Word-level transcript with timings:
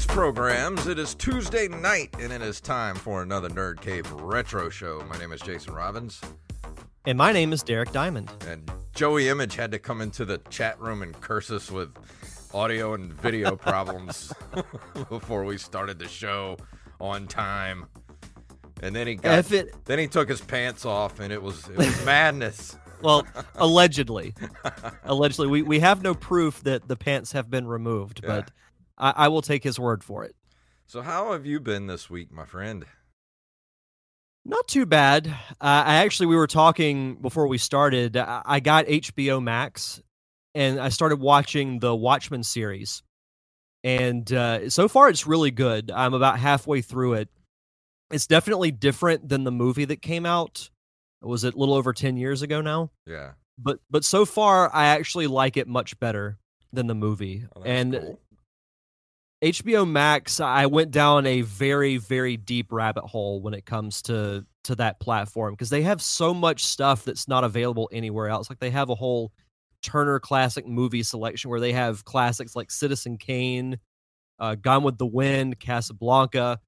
Greetings, 0.00 0.14
programs. 0.16 0.86
It 0.86 0.98
is 0.98 1.14
Tuesday 1.14 1.68
night, 1.68 2.08
and 2.18 2.32
it 2.32 2.40
is 2.40 2.58
time 2.58 2.94
for 2.96 3.22
another 3.22 3.50
Nerd 3.50 3.82
Cave 3.82 4.10
Retro 4.12 4.70
Show. 4.70 5.04
My 5.10 5.18
name 5.18 5.30
is 5.30 5.42
Jason 5.42 5.74
Robbins, 5.74 6.22
And 7.04 7.18
my 7.18 7.32
name 7.32 7.52
is 7.52 7.62
Derek 7.62 7.92
Diamond. 7.92 8.30
and 8.48 8.70
Joey 8.94 9.28
Image 9.28 9.56
had 9.56 9.70
to 9.72 9.78
come 9.78 10.00
into 10.00 10.24
the 10.24 10.38
chat 10.48 10.80
room 10.80 11.02
and 11.02 11.18
curse 11.20 11.50
us 11.50 11.70
with 11.70 11.94
audio 12.54 12.94
and 12.94 13.12
video 13.12 13.56
problems 13.56 14.32
before 15.10 15.44
we 15.44 15.58
started 15.58 15.98
the 15.98 16.08
show 16.08 16.56
on 16.98 17.26
time. 17.26 17.84
And 18.82 18.96
then 18.96 19.06
he 19.06 19.16
got, 19.16 19.52
it- 19.52 19.84
then 19.84 19.98
he 19.98 20.06
took 20.06 20.30
his 20.30 20.40
pants 20.40 20.86
off, 20.86 21.20
and 21.20 21.30
it 21.30 21.42
was 21.42 21.68
it 21.68 21.76
was 21.76 22.04
madness. 22.06 22.74
Well, 23.02 23.26
allegedly, 23.56 24.34
allegedly, 25.04 25.48
we, 25.48 25.60
we 25.62 25.80
have 25.80 26.02
no 26.02 26.14
proof 26.14 26.62
that 26.62 26.88
the 26.88 26.96
pants 26.96 27.32
have 27.32 27.50
been 27.50 27.66
removed, 27.66 28.20
Yeah. 28.22 28.28
but 28.28 28.50
I, 29.00 29.12
I 29.16 29.28
will 29.28 29.42
take 29.42 29.64
his 29.64 29.80
word 29.80 30.04
for 30.04 30.24
it. 30.24 30.36
So 30.86 31.02
how 31.02 31.32
have 31.32 31.46
you 31.46 31.58
been 31.58 31.86
this 31.86 32.08
week, 32.10 32.30
my 32.30 32.44
friend? 32.44 32.84
Not 34.44 34.66
too 34.68 34.86
bad. 34.86 35.26
Uh, 35.26 35.32
I 35.60 35.96
actually, 35.96 36.26
we 36.26 36.36
were 36.36 36.46
talking 36.46 37.16
before 37.16 37.46
we 37.46 37.58
started. 37.58 38.16
I, 38.16 38.42
I 38.44 38.60
got 38.60 38.86
HBO 38.86 39.42
Max, 39.42 40.00
and 40.54 40.80
I 40.80 40.88
started 40.88 41.20
watching 41.20 41.78
the 41.78 41.94
Watchmen 41.94 42.42
series, 42.42 43.02
and 43.84 44.30
uh, 44.32 44.70
so 44.70 44.88
far 44.88 45.08
it's 45.08 45.26
really 45.26 45.50
good. 45.50 45.90
I'm 45.90 46.14
about 46.14 46.38
halfway 46.38 46.80
through 46.80 47.14
it. 47.14 47.28
It's 48.10 48.26
definitely 48.26 48.70
different 48.70 49.28
than 49.28 49.44
the 49.44 49.52
movie 49.52 49.84
that 49.84 50.02
came 50.02 50.26
out. 50.26 50.70
Was 51.22 51.44
it 51.44 51.54
a 51.54 51.58
little 51.58 51.74
over 51.74 51.92
ten 51.92 52.16
years 52.16 52.40
ago 52.42 52.60
now? 52.62 52.90
Yeah. 53.06 53.32
but 53.58 53.78
but 53.90 54.04
so 54.04 54.24
far 54.24 54.74
I 54.74 54.86
actually 54.86 55.26
like 55.26 55.58
it 55.58 55.68
much 55.68 56.00
better 56.00 56.38
than 56.72 56.86
the 56.86 56.94
movie. 56.94 57.44
Oh, 57.54 57.62
and 57.62 57.92
cool. 57.92 58.20
HBO 59.42 59.88
Max, 59.88 60.38
I 60.38 60.66
went 60.66 60.90
down 60.90 61.26
a 61.26 61.40
very 61.40 61.96
very 61.96 62.36
deep 62.36 62.70
rabbit 62.72 63.04
hole 63.04 63.40
when 63.40 63.54
it 63.54 63.64
comes 63.64 64.02
to 64.02 64.44
to 64.64 64.74
that 64.74 65.00
platform 65.00 65.54
because 65.54 65.70
they 65.70 65.82
have 65.82 66.02
so 66.02 66.34
much 66.34 66.64
stuff 66.64 67.04
that's 67.04 67.26
not 67.26 67.44
available 67.44 67.88
anywhere 67.92 68.28
else. 68.28 68.50
Like 68.50 68.58
they 68.58 68.70
have 68.70 68.90
a 68.90 68.94
whole 68.94 69.32
Turner 69.82 70.20
Classic 70.20 70.66
movie 70.66 71.02
selection 71.02 71.50
where 71.50 71.60
they 71.60 71.72
have 71.72 72.04
classics 72.04 72.54
like 72.54 72.70
Citizen 72.70 73.16
Kane, 73.16 73.78
uh, 74.38 74.56
Gone 74.56 74.82
with 74.82 74.98
the 74.98 75.06
Wind, 75.06 75.58
Casablanca. 75.58 76.60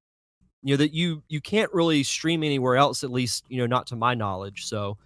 You 0.62 0.74
know 0.74 0.78
that 0.78 0.94
you 0.94 1.22
you 1.28 1.40
can't 1.42 1.72
really 1.74 2.02
stream 2.04 2.42
anywhere 2.42 2.76
else, 2.76 3.04
at 3.04 3.10
least 3.10 3.44
you 3.48 3.58
know 3.58 3.66
not 3.66 3.88
to 3.88 3.96
my 3.96 4.14
knowledge. 4.14 4.64
So 4.66 4.96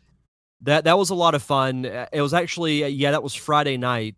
that 0.62 0.84
that 0.84 0.98
was 0.98 1.10
a 1.10 1.14
lot 1.16 1.34
of 1.34 1.42
fun. 1.42 1.86
Uh, 1.86 2.06
It 2.12 2.22
was 2.22 2.34
actually 2.34 2.84
uh, 2.84 2.88
yeah, 2.88 3.10
that 3.12 3.22
was 3.24 3.34
Friday 3.34 3.76
night, 3.76 4.16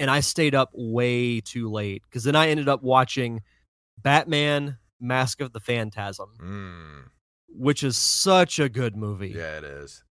and 0.00 0.10
I 0.10 0.18
stayed 0.20 0.56
up 0.56 0.70
way 0.74 1.40
too 1.40 1.70
late 1.70 2.02
because 2.08 2.24
then 2.24 2.34
I 2.34 2.48
ended 2.48 2.68
up 2.68 2.82
watching 2.82 3.42
Batman: 3.96 4.78
Mask 5.00 5.40
of 5.40 5.52
the 5.52 5.60
Phantasm, 5.60 6.30
Mm, 6.40 7.10
which 7.48 7.82
is 7.84 7.96
such 7.96 8.58
a 8.58 8.68
good 8.68 8.96
movie. 8.96 9.28
yeah, 9.36 9.58
it 9.58 9.64
is. 9.64 10.02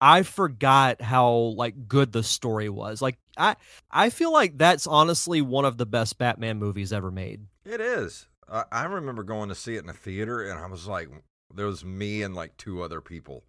I 0.00 0.22
forgot 0.22 1.02
how 1.02 1.30
like 1.56 1.86
good 1.88 2.12
the 2.12 2.22
story 2.22 2.68
was. 2.70 3.02
Like 3.02 3.18
I 3.36 3.56
I 3.90 4.10
feel 4.10 4.32
like 4.32 4.56
that's 4.56 4.86
honestly 4.86 5.42
one 5.42 5.64
of 5.64 5.76
the 5.76 5.86
best 5.86 6.16
Batman 6.18 6.58
movies 6.58 6.92
ever 6.92 7.10
made. 7.10 7.46
It 7.64 7.80
is. 7.80 8.26
I, 8.50 8.64
I 8.72 8.84
remember 8.84 9.22
going 9.22 9.48
to 9.50 9.54
see 9.54 9.76
it 9.76 9.84
in 9.84 9.90
a 9.90 9.94
theater, 9.94 10.42
and 10.48 10.58
I 10.58 10.66
was 10.66 10.86
like, 10.86 11.08
there 11.54 11.66
was 11.66 11.84
me 11.84 12.22
and 12.22 12.34
like 12.34 12.56
two 12.56 12.82
other 12.82 13.00
people, 13.02 13.44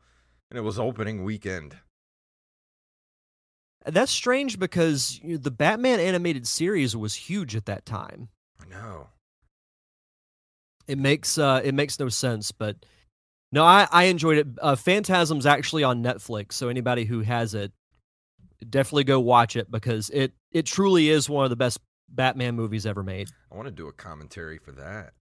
and 0.49 0.57
it 0.57 0.61
was 0.61 0.77
opening 0.77 1.23
weekend. 1.23 1.77
That's 3.85 4.11
strange 4.11 4.59
because 4.59 5.19
you 5.23 5.33
know, 5.33 5.37
the 5.37 5.51
Batman 5.51 5.99
animated 5.99 6.47
series 6.47 6.95
was 6.95 7.15
huge 7.15 7.55
at 7.55 7.65
that 7.65 7.85
time. 7.85 8.29
I 8.59 8.69
know. 8.69 9.07
It 10.87 10.97
makes 10.97 11.37
uh 11.37 11.61
it 11.63 11.73
makes 11.73 11.99
no 11.99 12.09
sense, 12.09 12.51
but 12.51 12.77
no, 13.51 13.63
I 13.63 13.87
I 13.91 14.03
enjoyed 14.05 14.37
it. 14.37 14.47
Uh, 14.61 14.75
Phantasm's 14.75 15.45
actually 15.45 15.83
on 15.83 16.03
Netflix, 16.03 16.53
so 16.53 16.69
anybody 16.69 17.05
who 17.05 17.21
has 17.21 17.53
it, 17.53 17.71
definitely 18.69 19.03
go 19.03 19.19
watch 19.19 19.55
it 19.55 19.69
because 19.69 20.09
it 20.11 20.33
it 20.51 20.65
truly 20.65 21.09
is 21.09 21.29
one 21.29 21.43
of 21.43 21.49
the 21.49 21.55
best 21.55 21.79
Batman 22.09 22.55
movies 22.55 22.85
ever 22.85 23.03
made. 23.03 23.29
I 23.51 23.55
want 23.55 23.67
to 23.67 23.71
do 23.71 23.87
a 23.87 23.93
commentary 23.93 24.57
for 24.57 24.71
that. 24.73 25.13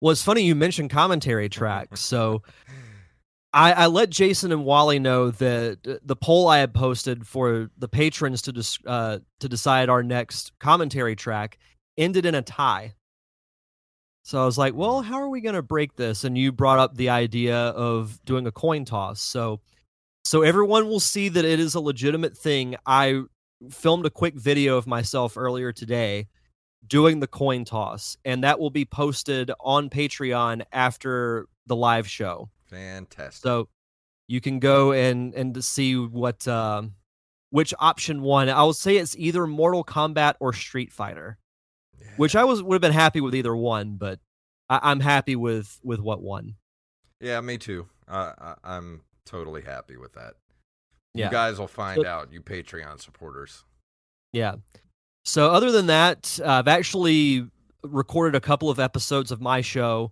Well, 0.00 0.12
it's 0.12 0.22
funny 0.22 0.42
you 0.42 0.54
mentioned 0.54 0.90
commentary 0.90 1.48
tracks. 1.50 2.00
So 2.00 2.42
I, 3.54 3.72
I 3.72 3.86
let 3.86 4.10
Jason 4.10 4.50
and 4.50 4.64
Wally 4.64 4.98
know 4.98 5.30
that 5.30 6.00
the 6.02 6.16
poll 6.16 6.48
I 6.48 6.58
had 6.58 6.74
posted 6.74 7.24
for 7.24 7.70
the 7.78 7.86
patrons 7.86 8.42
to 8.42 8.52
dis, 8.52 8.80
uh, 8.84 9.20
to 9.38 9.48
decide 9.48 9.88
our 9.88 10.02
next 10.02 10.50
commentary 10.58 11.14
track 11.14 11.58
ended 11.96 12.26
in 12.26 12.34
a 12.34 12.42
tie. 12.42 12.94
So 14.24 14.42
I 14.42 14.44
was 14.44 14.58
like, 14.58 14.74
well, 14.74 15.02
how 15.02 15.20
are 15.20 15.28
we 15.28 15.40
going 15.40 15.54
to 15.54 15.62
break 15.62 15.94
this? 15.94 16.24
And 16.24 16.36
you 16.36 16.50
brought 16.50 16.80
up 16.80 16.96
the 16.96 17.10
idea 17.10 17.56
of 17.56 18.18
doing 18.24 18.48
a 18.48 18.52
coin 18.52 18.84
toss. 18.84 19.22
So 19.22 19.60
so 20.24 20.42
everyone 20.42 20.88
will 20.88 21.00
see 21.00 21.28
that 21.28 21.44
it 21.44 21.60
is 21.60 21.76
a 21.76 21.80
legitimate 21.80 22.36
thing. 22.36 22.74
I 22.86 23.22
filmed 23.70 24.06
a 24.06 24.10
quick 24.10 24.34
video 24.34 24.78
of 24.78 24.86
myself 24.86 25.36
earlier 25.36 25.70
today 25.70 26.26
doing 26.86 27.20
the 27.20 27.26
coin 27.28 27.64
toss, 27.64 28.16
and 28.24 28.42
that 28.42 28.58
will 28.58 28.70
be 28.70 28.84
posted 28.84 29.52
on 29.60 29.90
Patreon 29.90 30.64
after 30.72 31.46
the 31.66 31.76
live 31.76 32.08
show. 32.08 32.48
Fantastic. 32.66 33.42
So 33.42 33.68
you 34.28 34.40
can 34.40 34.58
go 34.58 34.92
and 34.92 35.34
and 35.34 35.54
to 35.54 35.62
see 35.62 35.96
what 35.96 36.46
uh, 36.48 36.82
which 37.50 37.74
option 37.78 38.22
one. 38.22 38.48
I 38.48 38.62
will 38.62 38.72
say 38.72 38.96
it's 38.96 39.16
either 39.16 39.46
Mortal 39.46 39.84
Kombat 39.84 40.34
or 40.40 40.52
Street 40.52 40.92
Fighter, 40.92 41.38
Yeah. 42.00 42.06
which 42.16 42.34
I 42.36 42.44
was 42.44 42.62
would 42.62 42.74
have 42.74 42.82
been 42.82 42.92
happy 42.92 43.20
with 43.20 43.34
either 43.34 43.54
one, 43.54 43.96
but 43.96 44.18
I, 44.68 44.80
I'm 44.82 45.00
happy 45.00 45.36
with 45.36 45.78
with 45.84 46.00
what 46.00 46.22
one. 46.22 46.56
Yeah, 47.20 47.40
me 47.40 47.58
too. 47.58 47.88
Uh, 48.08 48.32
I, 48.38 48.54
I'm 48.64 49.02
totally 49.24 49.62
happy 49.62 49.96
with 49.96 50.12
that. 50.14 50.34
Yeah. 51.14 51.26
You 51.26 51.30
guys 51.30 51.58
will 51.58 51.68
find 51.68 52.02
So- 52.02 52.08
out, 52.08 52.32
you 52.32 52.40
Patreon 52.40 53.00
supporters. 53.00 53.64
Yeah. 54.32 54.56
So 55.24 55.50
other 55.52 55.70
than 55.70 55.86
that, 55.86 56.38
uh, 56.44 56.48
I've 56.50 56.68
actually 56.68 57.48
recorded 57.82 58.34
a 58.34 58.40
couple 58.40 58.68
of 58.68 58.78
episodes 58.80 59.30
of 59.30 59.40
my 59.40 59.60
show 59.60 60.10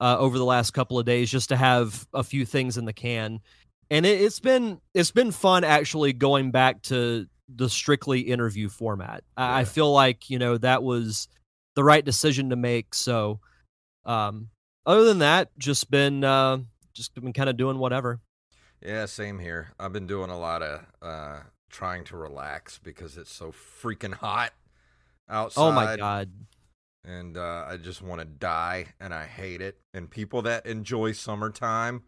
uh, 0.00 0.16
over 0.18 0.38
the 0.38 0.44
last 0.44 0.72
couple 0.72 0.98
of 0.98 1.06
days 1.06 1.30
just 1.30 1.48
to 1.50 1.56
have 1.56 2.06
a 2.12 2.22
few 2.22 2.44
things 2.44 2.76
in 2.76 2.84
the 2.84 2.92
can, 2.92 3.40
and 3.90 4.06
it, 4.06 4.20
it's 4.20 4.40
been 4.40 4.80
it's 4.94 5.10
been 5.10 5.30
fun 5.30 5.64
actually 5.64 6.12
going 6.12 6.50
back 6.50 6.82
to 6.82 7.26
the 7.48 7.68
strictly 7.68 8.20
interview 8.20 8.68
format. 8.68 9.24
I, 9.36 9.60
I 9.60 9.64
feel 9.64 9.92
like 9.92 10.30
you 10.30 10.38
know 10.38 10.58
that 10.58 10.82
was 10.82 11.28
the 11.74 11.84
right 11.84 12.04
decision 12.04 12.50
to 12.50 12.56
make. 12.56 12.94
So, 12.94 13.40
um, 14.04 14.48
other 14.84 15.04
than 15.04 15.20
that, 15.20 15.56
just 15.58 15.90
been 15.90 16.24
uh, 16.24 16.58
just 16.92 17.14
been 17.14 17.32
kind 17.32 17.48
of 17.48 17.56
doing 17.56 17.78
whatever. 17.78 18.20
Yeah, 18.82 19.06
same 19.06 19.38
here. 19.38 19.72
I've 19.78 19.92
been 19.92 20.06
doing 20.06 20.30
a 20.30 20.38
lot 20.38 20.62
of 20.62 20.86
uh, 21.02 21.40
trying 21.70 22.04
to 22.04 22.16
relax 22.16 22.78
because 22.78 23.16
it's 23.16 23.32
so 23.32 23.52
freaking 23.52 24.14
hot 24.14 24.52
outside. 25.28 25.62
Oh 25.62 25.72
my 25.72 25.96
god. 25.96 26.30
And 27.08 27.38
uh, 27.38 27.64
I 27.66 27.78
just 27.78 28.02
want 28.02 28.20
to 28.20 28.26
die, 28.26 28.88
and 29.00 29.14
I 29.14 29.24
hate 29.24 29.62
it. 29.62 29.78
And 29.94 30.10
people 30.10 30.42
that 30.42 30.66
enjoy 30.66 31.12
summertime, 31.12 32.02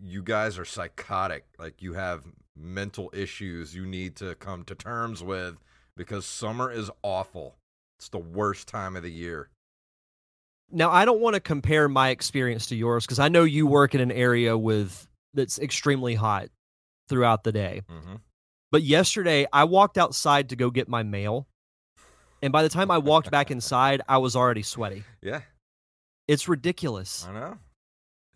you 0.00 0.22
guys 0.22 0.58
are 0.58 0.64
psychotic. 0.64 1.44
Like 1.58 1.82
you 1.82 1.94
have 1.94 2.24
mental 2.56 3.10
issues 3.12 3.74
you 3.74 3.84
need 3.84 4.14
to 4.16 4.36
come 4.36 4.62
to 4.64 4.74
terms 4.76 5.24
with 5.24 5.56
because 5.96 6.24
summer 6.24 6.70
is 6.70 6.88
awful. 7.02 7.56
It's 7.98 8.08
the 8.08 8.18
worst 8.18 8.68
time 8.68 8.94
of 8.94 9.02
the 9.02 9.10
year. 9.10 9.50
Now, 10.70 10.90
I 10.90 11.04
don't 11.04 11.20
want 11.20 11.34
to 11.34 11.40
compare 11.40 11.88
my 11.88 12.10
experience 12.10 12.66
to 12.66 12.76
yours 12.76 13.06
because 13.06 13.18
I 13.18 13.28
know 13.28 13.44
you 13.44 13.66
work 13.66 13.94
in 13.94 14.00
an 14.00 14.12
area 14.12 14.56
with 14.56 15.08
that's 15.34 15.58
extremely 15.58 16.14
hot 16.14 16.48
throughout 17.08 17.44
the 17.44 17.52
day. 17.52 17.82
hmm 17.88 18.16
But 18.70 18.82
yesterday, 18.82 19.46
I 19.52 19.64
walked 19.64 19.98
outside 19.98 20.48
to 20.50 20.56
go 20.56 20.70
get 20.70 20.88
my 20.88 21.02
mail, 21.02 21.46
and 22.42 22.52
by 22.52 22.62
the 22.62 22.68
time 22.68 22.90
I 22.90 22.98
walked 22.98 23.30
back 23.30 23.50
inside, 23.50 24.02
I 24.08 24.18
was 24.18 24.36
already 24.36 24.62
sweaty. 24.62 25.04
Yeah, 25.22 25.40
It's 26.28 26.48
ridiculous. 26.48 27.26
I 27.28 27.32
know. 27.32 27.58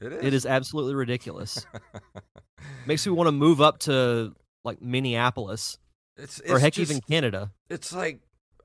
It 0.01 0.13
is. 0.13 0.25
It 0.25 0.35
is 0.35 0.47
absolutely 0.47 0.95
ridiculous. 0.95 1.67
Makes 2.87 3.07
me 3.07 3.13
want 3.13 3.29
to 3.29 3.33
move 3.33 3.61
up 3.61 3.79
to 3.81 4.35
like 4.65 4.81
Minneapolis 4.81 5.79
it's, 6.17 6.41
or 6.49 6.59
heck, 6.59 6.75
just- 6.75 6.91
even 6.91 7.03
Canada. 7.03 7.51
It's 7.69 7.93
like 7.93 8.21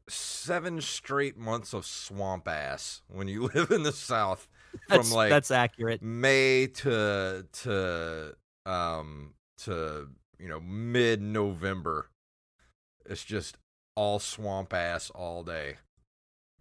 seven 0.07 0.81
straight 0.81 1.35
months 1.37 1.73
of 1.73 1.85
swamp 1.85 2.47
ass 2.47 3.01
when 3.07 3.27
you 3.27 3.47
live 3.55 3.71
in 3.71 3.83
the 3.83 3.91
South 3.91 4.47
from 4.87 4.97
That's, 4.97 5.11
like 5.11 5.29
that's 5.29 5.51
accurate. 5.51 6.01
May 6.01 6.67
to 6.67 7.45
to 7.63 8.35
um 8.65 9.33
to 9.59 10.09
you 10.39 10.47
know 10.47 10.59
mid 10.59 11.21
November. 11.21 12.09
It's 13.05 13.23
just 13.23 13.57
all 13.95 14.19
swamp 14.19 14.73
ass 14.73 15.09
all 15.11 15.43
day. 15.43 15.77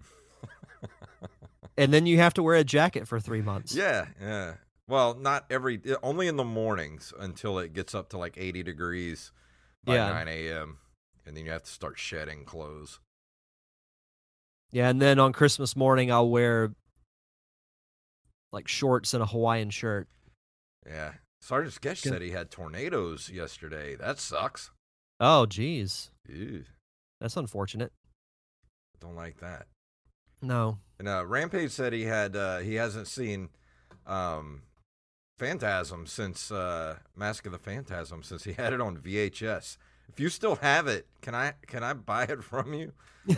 And 1.76 1.92
then 1.92 2.06
you 2.06 2.18
have 2.18 2.34
to 2.34 2.42
wear 2.42 2.54
a 2.54 2.62
jacket 2.62 3.08
for 3.08 3.18
three 3.18 3.42
months. 3.42 3.74
Yeah, 3.74 4.06
yeah. 4.20 4.54
Well, 4.86 5.14
not 5.14 5.44
every 5.50 5.80
only 6.04 6.28
in 6.28 6.36
the 6.36 6.44
mornings 6.44 7.12
until 7.18 7.58
it 7.58 7.72
gets 7.72 7.96
up 7.96 8.10
to 8.10 8.18
like 8.18 8.36
80 8.38 8.62
degrees 8.62 9.32
by 9.82 9.96
Yeah. 9.96 10.08
9 10.12 10.28
a.m. 10.28 10.78
and 11.26 11.36
then 11.36 11.44
you 11.44 11.50
have 11.50 11.64
to 11.64 11.70
start 11.70 11.98
shedding 11.98 12.44
clothes. 12.44 13.00
Yeah, 14.70 14.88
and 14.88 15.02
then 15.02 15.18
on 15.18 15.32
Christmas 15.32 15.74
morning, 15.74 16.12
I'll 16.12 16.28
wear 16.28 16.70
like 18.52 18.68
shorts 18.68 19.12
and 19.12 19.22
a 19.22 19.26
Hawaiian 19.26 19.70
shirt. 19.70 20.06
Yeah. 20.86 21.14
Sergeant 21.40 21.74
Sketch 21.74 22.02
Good. 22.04 22.12
said 22.12 22.22
he 22.22 22.30
had 22.30 22.52
tornadoes 22.52 23.30
yesterday. 23.30 23.96
That 23.96 24.20
sucks. 24.20 24.70
Oh, 25.18 25.44
geez. 25.46 26.10
Ew, 26.28 26.64
That's 27.24 27.38
unfortunate. 27.38 27.90
don't 29.00 29.16
like 29.16 29.38
that. 29.38 29.66
No. 30.42 30.76
And 30.98 31.08
uh, 31.08 31.24
Rampage 31.24 31.70
said 31.70 31.94
he 31.94 32.02
had 32.02 32.36
uh, 32.36 32.58
he 32.58 32.74
hasn't 32.74 33.08
seen 33.08 33.48
um, 34.06 34.60
Phantasm 35.38 36.06
since 36.06 36.50
uh, 36.50 36.96
Mask 37.16 37.46
of 37.46 37.52
the 37.52 37.58
Phantasm 37.58 38.22
since 38.22 38.44
he 38.44 38.52
had 38.58 38.74
it 38.74 38.80
on 38.82 38.98
VHS. 38.98 39.78
If 40.10 40.20
you 40.20 40.28
still 40.28 40.56
have 40.56 40.86
it, 40.86 41.06
can 41.22 41.34
I 41.34 41.54
can 41.66 41.82
I 41.82 41.94
buy 41.94 42.24
it 42.24 42.44
from 42.44 42.74
you? 42.74 42.92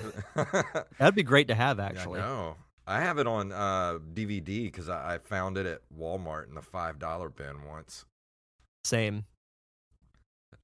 That'd 0.98 1.14
be 1.14 1.22
great 1.22 1.46
to 1.46 1.54
have, 1.54 1.78
actually. 1.78 2.18
Yeah, 2.18 2.54
I. 2.88 2.98
I 2.98 3.00
have 3.02 3.18
it 3.18 3.28
on 3.28 3.52
uh, 3.52 3.98
DVD 4.14 4.64
because 4.64 4.88
I, 4.88 5.14
I 5.14 5.18
found 5.18 5.58
it 5.58 5.66
at 5.66 5.82
Walmart 5.96 6.48
in 6.48 6.56
the 6.56 6.62
five 6.62 6.98
dollar 6.98 7.28
bin 7.28 7.64
once. 7.64 8.04
Same. 8.82 9.26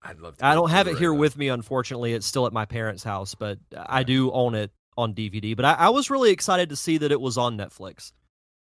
I'd 0.04 0.20
love. 0.20 0.36
to 0.38 0.46
I 0.46 0.54
don't 0.54 0.70
have 0.70 0.88
it 0.88 0.98
here 0.98 1.14
with 1.14 1.36
me, 1.36 1.48
unfortunately. 1.48 2.12
It's 2.12 2.26
still 2.26 2.46
at 2.46 2.52
my 2.52 2.64
parents' 2.64 3.04
house, 3.04 3.34
but 3.34 3.58
I 3.76 4.02
do 4.02 4.30
own 4.32 4.54
it 4.54 4.70
on 4.98 5.14
DVD. 5.14 5.54
But 5.56 5.64
I, 5.64 5.72
I 5.74 5.88
was 5.90 6.10
really 6.10 6.30
excited 6.30 6.68
to 6.70 6.76
see 6.76 6.98
that 6.98 7.12
it 7.12 7.20
was 7.20 7.38
on 7.38 7.56
Netflix. 7.56 8.12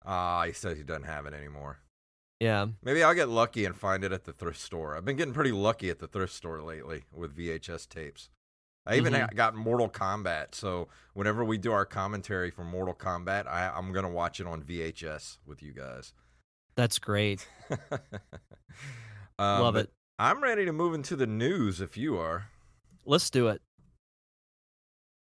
Ah, 0.04 0.44
he 0.46 0.52
says 0.52 0.76
he 0.78 0.84
doesn't 0.84 1.04
have 1.04 1.26
it 1.26 1.34
anymore. 1.34 1.78
Yeah. 2.40 2.66
Maybe 2.82 3.02
I'll 3.04 3.14
get 3.14 3.28
lucky 3.28 3.64
and 3.64 3.76
find 3.76 4.02
it 4.02 4.12
at 4.12 4.24
the 4.24 4.32
thrift 4.32 4.60
store. 4.60 4.96
I've 4.96 5.04
been 5.04 5.16
getting 5.16 5.34
pretty 5.34 5.52
lucky 5.52 5.90
at 5.90 5.98
the 6.00 6.08
thrift 6.08 6.32
store 6.32 6.60
lately 6.62 7.04
with 7.12 7.36
VHS 7.36 7.88
tapes. 7.88 8.30
I 8.84 8.96
even 8.96 9.12
Mhm. 9.12 9.32
got 9.36 9.54
Mortal 9.54 9.88
Kombat, 9.88 10.56
so 10.56 10.88
whenever 11.14 11.44
we 11.44 11.56
do 11.56 11.70
our 11.70 11.84
commentary 11.84 12.50
for 12.50 12.64
Mortal 12.64 12.94
Kombat, 12.94 13.46
I, 13.46 13.68
I'm 13.68 13.92
gonna 13.92 14.10
watch 14.10 14.40
it 14.40 14.46
on 14.48 14.60
VHS 14.60 15.38
with 15.46 15.62
you 15.62 15.72
guys. 15.72 16.14
That's 16.74 16.98
great. 16.98 17.46
Um, 19.38 19.60
Love 19.62 19.76
it. 19.76 19.90
I'm 20.22 20.40
ready 20.40 20.64
to 20.66 20.72
move 20.72 20.94
into 20.94 21.16
the 21.16 21.26
news 21.26 21.80
if 21.80 21.96
you 21.96 22.16
are. 22.16 22.46
Let's 23.04 23.28
do 23.28 23.48
it. 23.48 23.60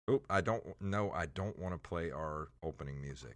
Oh, 0.06 0.22
I 0.30 0.40
don't 0.40 0.80
know. 0.80 1.10
I 1.10 1.26
don't 1.26 1.58
want 1.58 1.74
to 1.74 1.78
play 1.78 2.12
our 2.12 2.46
opening 2.62 3.00
music. 3.00 3.34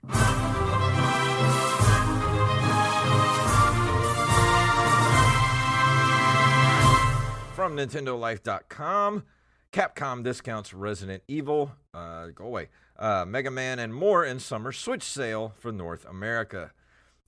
From 7.56 7.76
NintendoLife.com, 7.76 9.24
Capcom 9.72 10.22
discounts 10.22 10.72
Resident 10.72 11.24
Evil, 11.26 11.72
uh, 11.92 12.28
go 12.28 12.44
away, 12.44 12.68
uh, 13.00 13.24
Mega 13.26 13.50
Man, 13.50 13.80
and 13.80 13.92
more 13.92 14.24
in 14.24 14.38
summer 14.38 14.70
Switch 14.70 15.02
sale 15.02 15.54
for 15.58 15.72
North 15.72 16.06
America. 16.08 16.70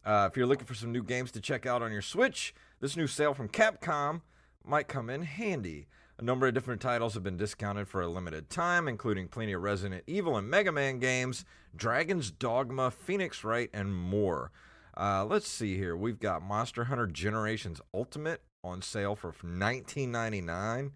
Uh, 0.05 0.29
if 0.31 0.37
you're 0.37 0.47
looking 0.47 0.67
for 0.67 0.75
some 0.75 0.93
new 0.93 1.03
games 1.03 1.33
to 1.33 1.41
check 1.41 1.67
out 1.67 1.83
on 1.83 1.91
your 1.91 2.01
Switch, 2.01 2.55
this 2.81 2.97
new 2.97 3.07
sale 3.07 3.35
from 3.35 3.49
Capcom 3.49 4.23
might 4.65 4.89
come 4.89 5.11
in 5.11 5.23
handy. 5.23 5.87
A 6.19 6.23
number 6.23 6.47
of 6.47 6.55
different 6.55 6.83
titles 6.83 7.15
have 7.15 7.23
been 7.23 7.37
discounted 7.37 7.89
for 7.89 8.03
a 8.03 8.09
limited 8.09 8.51
time, 8.51 8.89
including 8.89 9.29
plenty 9.29 9.53
of 9.53 9.63
Resident 9.63 10.05
Evil 10.07 10.37
and 10.37 10.51
Mega 10.51 10.71
Man 10.71 10.99
games, 10.99 11.45
Dragon's 11.75 12.31
Dogma, 12.31 12.91
Phoenix 12.91 13.43
Wright, 13.43 13.71
and 13.73 13.95
more. 13.95 14.51
Uh, 14.97 15.25
let's 15.25 15.49
see 15.49 15.77
here. 15.77 15.97
We've 15.97 16.19
got 16.19 16.43
Monster 16.43 16.85
Hunter 16.85 17.07
Generations 17.07 17.81
Ultimate 17.95 18.43
on 18.63 18.83
sale 18.83 19.17
for 19.17 19.33
$19.99. 19.33 20.93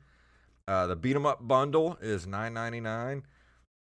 Uh, 0.67 0.87
the 0.87 0.97
beat 0.97 1.17
'em 1.17 1.27
up 1.27 1.47
bundle 1.47 1.97
is 2.01 2.27
$9.99. 2.27 3.23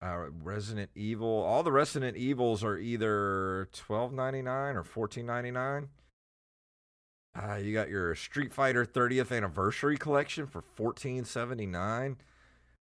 Uh, 0.03 0.29
Resident 0.43 0.89
Evil, 0.96 1.27
all 1.27 1.63
the 1.63 1.72
Resident 1.72 2.17
Evils 2.17 2.63
are 2.63 2.77
either 2.77 3.70
$12.99 3.72 4.75
or 4.75 4.84
$14.99. 4.84 5.89
Uh, 7.33 7.55
you 7.55 7.73
got 7.73 7.89
your 7.89 8.13
Street 8.15 8.53
Fighter 8.53 8.85
30th 8.85 9.35
anniversary 9.35 9.97
collection 9.97 10.45
for 10.47 10.61
fourteen 10.61 11.23
seventy 11.23 11.65
nine. 11.65 12.17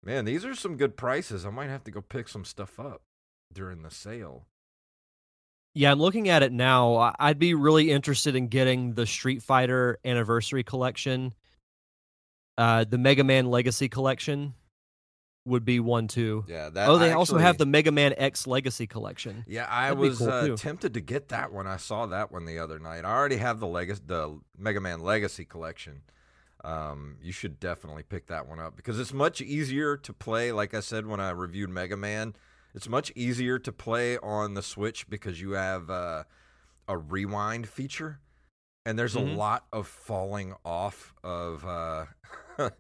Man, 0.05 0.25
these 0.25 0.45
are 0.45 0.55
some 0.55 0.77
good 0.77 0.97
prices. 0.97 1.45
I 1.45 1.51
might 1.51 1.71
have 1.71 1.83
to 1.85 1.91
go 1.91 2.01
pick 2.01 2.29
some 2.29 2.45
stuff 2.45 2.79
up 2.79 3.03
during 3.53 3.83
the 3.83 3.91
sale. 3.91 4.47
Yeah, 5.75 5.91
I'm 5.93 5.99
looking 5.99 6.29
at 6.29 6.43
it 6.43 6.53
now. 6.53 7.15
I'd 7.19 7.39
be 7.39 7.55
really 7.55 7.91
interested 7.91 8.37
in 8.37 8.49
getting 8.49 8.95
the 8.95 9.07
Street 9.07 9.43
Fighter 9.43 9.99
Anniversary 10.05 10.63
Collection. 10.63 11.35
Uh, 12.57 12.85
the 12.85 12.99
Mega 12.99 13.23
Man 13.25 13.47
Legacy 13.47 13.89
Collection 13.89 14.55
would 15.49 15.65
be 15.65 15.81
one 15.81 16.07
too. 16.09 16.45
Yeah, 16.47 16.69
that. 16.71 16.89
oh, 16.89 16.99
they 16.99 17.11
I 17.11 17.15
also 17.15 17.39
have 17.39 17.59
the 17.59 17.67
Mega 17.67 17.91
Man 17.91 18.15
X 18.17 18.47
Legacy 18.47 18.87
Collection. 18.87 19.45
Yeah, 19.49 19.67
I 19.69 19.89
That'd 19.89 19.99
was 19.99 20.19
cool, 20.19 20.29
uh, 20.29 20.57
tempted 20.57 20.95
to 20.95 21.01
get 21.01 21.29
that 21.31 21.53
one. 21.53 21.67
I 21.67 21.77
saw 21.79 22.07
that 22.07 22.31
one 22.31 22.45
the 22.45 22.59
other 22.59 22.79
night. 22.79 23.05
I 23.05 23.11
already 23.13 23.37
have 23.39 23.59
the 23.61 23.67
Legacy, 23.67 24.03
the 24.07 24.39
Mega 24.57 24.81
Man 24.81 25.01
Legacy 25.01 25.45
collection. 25.45 26.03
Um, 26.65 27.17
you 27.23 27.31
should 27.33 27.61
definitely 27.61 28.03
pick 28.03 28.27
that 28.27 28.49
one 28.49 28.59
up 28.59 28.75
because 28.77 28.99
it's 28.99 29.13
much 29.13 29.41
easier 29.41 29.97
to 29.97 30.13
play. 30.13 30.51
Like 30.53 30.75
I 30.75 30.81
said 30.81 31.07
when 31.07 31.21
I 31.21 31.31
reviewed 31.31 31.71
Mega 31.71 31.97
Man, 31.97 32.35
It's 32.75 32.89
much 32.89 33.11
easier 33.17 33.59
to 33.61 33.73
play 33.73 34.19
on 34.19 34.55
the 34.55 34.63
Switch 34.63 35.09
because 35.09 35.41
you 35.41 35.53
have 35.53 35.89
uh, 35.89 36.25
a 36.87 36.99
rewind 36.99 37.69
feature, 37.69 38.21
and 38.85 38.99
there's 38.99 39.15
Mhm. 39.15 39.35
a 39.35 39.37
lot 39.37 39.67
of 39.73 39.87
falling 39.87 40.55
off 40.65 41.15
of 41.25 41.65
uh, 41.65 42.07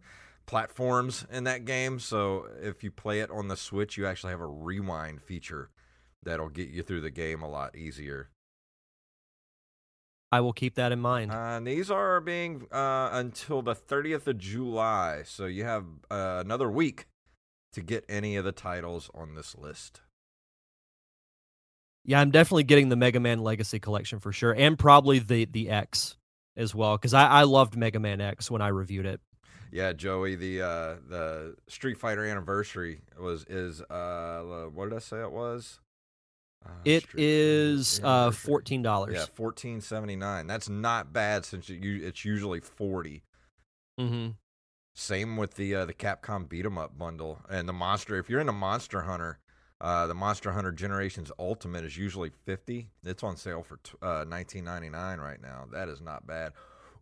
platforms 0.49 1.25
in 1.31 1.45
that 1.45 1.65
game. 1.65 2.01
So 2.01 2.49
if 2.61 2.83
you 2.83 2.91
play 2.91 3.21
it 3.21 3.31
on 3.31 3.47
the 3.47 3.57
Switch, 3.57 3.97
you 3.97 4.07
actually 4.07 4.33
have 4.33 4.41
a 4.41 4.47
rewind 4.47 5.23
feature 5.23 5.71
that'll 6.25 6.49
get 6.49 6.71
you 6.71 6.83
through 6.83 7.03
the 7.03 7.11
game 7.11 7.43
a 7.43 7.49
lot 7.49 7.77
easier. 7.77 8.31
I 10.33 10.41
will 10.41 10.53
keep 10.53 10.75
that 10.75 10.91
in 10.91 11.01
mind. 11.01 11.31
Uh, 11.31 11.57
and 11.57 11.67
these 11.67 11.91
are 11.91 12.21
being 12.21 12.67
uh, 12.73 13.11
until 13.13 13.63
the 13.63 13.75
30th 13.75 14.27
of 14.27 14.39
July, 14.39 15.23
so 15.25 15.47
you 15.47 15.65
have 15.65 15.85
uh, 16.11 16.43
another 16.45 16.71
week 16.71 17.07
to 17.73 17.81
get 17.81 18.05
any 18.09 18.37
of 18.37 18.45
the 18.45 18.53
titles 18.53 19.11
on 19.15 19.35
this 19.35 19.57
list. 19.57 20.01
yeah, 22.05 22.21
I'm 22.21 22.31
definitely 22.31 22.65
getting 22.65 22.89
the 22.89 22.97
Mega 22.97 23.21
Man 23.21 23.39
Legacy 23.41 23.79
Collection 23.79 24.19
for 24.19 24.33
sure, 24.33 24.53
and 24.53 24.79
probably 24.79 25.19
the 25.19 25.47
the 25.47 25.71
X 25.71 26.17
as 26.57 26.75
well, 26.75 26.97
because 26.97 27.15
I, 27.15 27.27
I 27.27 27.43
loved 27.45 27.77
Mega 27.77 28.01
Man 28.01 28.21
X 28.21 28.51
when 28.51 28.61
I 28.61 28.69
reviewed 28.69 29.07
it. 29.07 29.21
Yeah, 29.71 29.93
Joey, 29.93 30.35
the 30.35 30.63
uh, 30.63 30.95
the 31.09 31.57
Street 31.69 31.99
Fighter 31.99 32.25
anniversary 32.25 33.01
was 33.21 33.45
is 33.45 33.81
uh, 33.83 34.67
what 34.73 34.89
did 34.89 34.97
I 34.97 35.01
say 35.01 35.21
it 35.21 35.33
was? 35.33 35.81
Uh, 36.65 36.71
It 36.85 37.07
is 37.15 38.01
uh, 38.03 38.31
fourteen 38.31 38.83
dollars. 38.83 39.15
Yeah, 39.15 39.27
fourteen 39.35 39.81
seventy 39.81 40.17
nine. 40.17 40.47
That's 40.47 40.69
not 40.69 41.13
bad 41.13 41.45
since 41.45 41.69
it, 41.71 41.83
u- 41.83 42.05
it's 42.07 42.25
usually 42.25 42.61
forty. 42.61 43.23
Mm-hmm. 44.01 44.31
Same 44.95 45.37
with 45.37 45.55
the 45.55 45.75
uh, 45.75 45.85
the 45.85 45.95
Capcom 45.95 46.49
beat 46.49 46.65
'em 46.67 46.79
up 46.79 46.99
bundle 46.99 47.41
and 47.49 47.69
the 47.69 47.73
monster. 47.73 48.17
If 48.19 48.29
you're 48.29 48.41
in 48.41 48.49
into 48.49 48.59
Monster 48.59 49.03
Hunter, 49.03 49.39
uh, 49.81 50.09
the 50.09 50.15
Monster 50.15 50.51
Hunter 50.53 50.73
Generations 50.73 51.31
Ultimate 51.39 51.85
is 51.85 51.97
usually 51.97 52.31
fifty. 52.45 52.89
It's 53.05 53.23
on 53.23 53.37
sale 53.37 53.63
for 53.63 53.77
t- 53.77 53.93
uh, 54.03 54.25
nineteen 54.27 54.65
ninety 54.65 54.89
nine 54.89 55.21
right 55.21 55.41
now. 55.41 55.67
That 55.71 55.89
is 55.89 56.01
not 56.01 56.27
bad. 56.27 56.53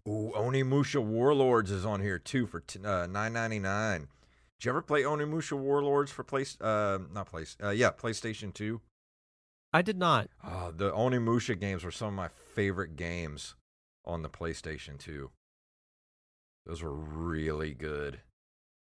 Ooh, 0.07 0.33
Onimusha 0.37 1.03
Warlords 1.03 1.71
is 1.71 1.85
on 1.85 2.01
here 2.01 2.19
too 2.19 2.47
for 2.47 2.61
t- 2.61 2.79
uh, 2.85 3.07
nine 3.07 3.33
ninety 3.33 3.59
nine. 3.59 4.09
Did 4.59 4.67
you 4.67 4.71
ever 4.71 4.83
play 4.83 5.03
Onimusha 5.03 5.59
Warlords 5.59 6.11
for 6.13 6.23
place? 6.23 6.57
Uh, 6.61 6.99
not 7.13 7.27
place. 7.27 7.57
Uh, 7.63 7.71
yeah, 7.71 7.91
PlayStation 7.91 8.55
Two. 8.55 8.81
I 9.73 9.83
did 9.83 9.99
not. 9.99 10.29
Oh, 10.45 10.73
the 10.75 10.91
Onimusha 10.93 11.59
games 11.59 11.85
were 11.85 11.91
some 11.91 12.09
of 12.09 12.15
my 12.15 12.29
favorite 12.29 12.97
games 12.97 13.57
on 14.05 14.23
the 14.23 14.31
PlayStation 14.31 14.97
2. 14.99 15.31
Those 16.65 16.83
were 16.83 16.95
really 16.95 17.75
good. 17.75 18.21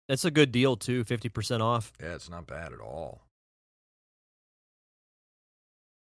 That's 0.09 0.25
a 0.25 0.31
good 0.31 0.51
deal 0.51 0.77
too, 0.77 1.05
fifty 1.05 1.29
percent 1.29 1.63
off. 1.63 1.93
Yeah, 2.01 2.15
it's 2.15 2.29
not 2.29 2.47
bad 2.47 2.73
at 2.73 2.81
all. 2.81 3.23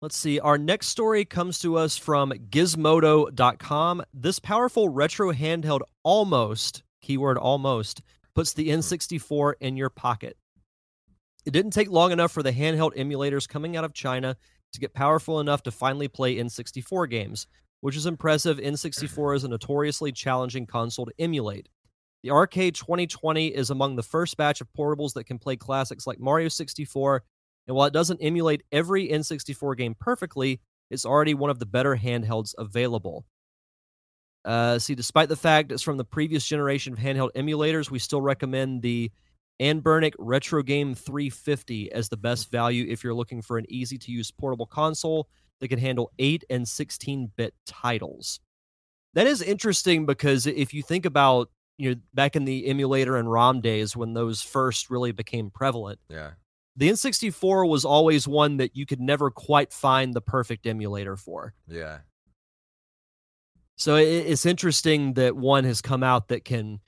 Let's 0.03 0.17
see. 0.17 0.41
Our 0.41 0.59
next 0.59 0.89
story 0.89 1.25
comes 1.25 1.61
to 1.61 1.77
us 1.77 1.97
from 1.97 2.33
gizmodo.com. 2.33 4.03
This 4.13 4.41
powerful 4.41 4.89
retro 4.89 5.33
handheld 5.33 5.83
almost, 6.03 6.83
keyword 7.03 7.39
almost, 7.39 8.03
puts 8.35 8.53
the 8.53 8.69
N64 8.71 9.53
in 9.61 9.77
your 9.77 9.91
pocket. 9.91 10.37
It 11.47 11.53
didn't 11.53 11.71
take 11.71 11.89
long 11.89 12.11
enough 12.11 12.33
for 12.33 12.43
the 12.43 12.51
handheld 12.51 12.97
emulators 12.97 13.49
coming 13.49 13.77
out 13.77 13.85
of 13.85 13.95
China 13.95 14.37
to 14.73 14.81
get 14.81 14.93
powerful 14.93 15.39
enough 15.39 15.63
to 15.63 15.71
finally 15.71 16.09
play 16.09 16.35
N64 16.35 17.09
games, 17.09 17.47
which 17.81 17.95
is 17.95 18.07
impressive. 18.07 18.59
N64 18.59 19.37
is 19.37 19.45
a 19.45 19.49
notoriously 19.49 20.11
challenging 20.11 20.67
console 20.67 21.07
to 21.07 21.13
emulate. 21.21 21.69
The 22.25 22.33
Arcade 22.33 22.75
2020 22.75 23.49
is 23.49 23.71
among 23.71 23.95
the 23.95 24.03
first 24.03 24.37
batch 24.37 24.61
of 24.61 24.73
portables 24.77 25.13
that 25.15 25.25
can 25.25 25.39
play 25.39 25.55
classics 25.55 26.09
like 26.09 26.19
Mario 26.19 26.49
64 26.49 27.23
and 27.67 27.77
while 27.77 27.87
it 27.87 27.93
doesn't 27.93 28.21
emulate 28.21 28.63
every 28.73 29.09
N64 29.09 29.77
game 29.77 29.95
perfectly, 29.99 30.61
it's 30.91 31.07
already 31.07 31.35
one 31.35 31.51
of 31.51 31.59
the 31.59 31.67
better 31.67 31.97
handhelds 31.97 32.55
available. 32.59 33.25
Uh, 34.45 34.79
see, 34.79 34.95
despite 34.95 35.29
the 35.29 35.37
fact 35.37 35.71
it's 35.71 35.83
from 35.83 35.97
the 35.97 36.05
previous 36.05 36.45
generation 36.47 36.93
of 36.93 36.99
handheld 36.99 37.31
emulators, 37.37 37.91
we 37.91 37.99
still 37.99 38.21
recommend 38.21 38.83
the 38.83 39.11
Anbernic 39.61 40.15
Retro 40.19 40.63
Game 40.63 40.95
350 40.95 41.93
as 41.93 42.09
the 42.09 42.17
best 42.17 42.51
value 42.51 42.87
if 42.89 43.05
you're 43.05 43.15
looking 43.15 43.41
for 43.43 43.59
an 43.59 43.67
easy 43.69 43.97
to 43.99 44.11
use 44.11 44.31
portable 44.31 44.67
console 44.67 45.29
that 45.61 45.69
can 45.69 45.79
handle 45.79 46.11
8 46.19 46.45
and 46.51 46.67
16 46.67 47.31
bit 47.37 47.55
titles. 47.67 48.41
That 49.15 49.29
is 49.29 49.41
interesting 49.43 50.07
because 50.07 50.47
if 50.47 50.75
you 50.75 50.83
think 50.83 51.05
about, 51.07 51.51
you 51.79 51.91
know, 51.91 52.01
back 52.13 52.35
in 52.35 52.45
the 52.45 52.67
emulator 52.67 53.17
and 53.17 53.31
ROM 53.31 53.61
days 53.61 53.97
when 53.97 54.15
those 54.15 54.43
first 54.43 54.91
really 54.91 55.13
became 55.13 55.51
prevalent, 55.51 56.01
Yeah. 56.09 56.33
The 56.77 56.89
N64 56.91 57.69
was 57.69 57.85
always 57.85 58.27
one 58.27 58.57
that 58.57 58.75
you 58.77 58.87
could 58.87 59.01
never 59.01 59.31
quite 59.31 59.73
find 59.73 60.15
the 60.15 60.21
perfect 60.23 60.67
emulator 60.67 61.17
for. 61.17 61.55
Yeah. 61.69 61.99
So 63.77 63.97
it, 63.97 64.05
it's 64.07 64.47
interesting 64.47 65.15
that 65.15 65.37
one 65.37 65.65
has 65.65 65.81
come 65.83 66.03
out 66.03 66.29
that 66.29 66.45
can 66.45 66.81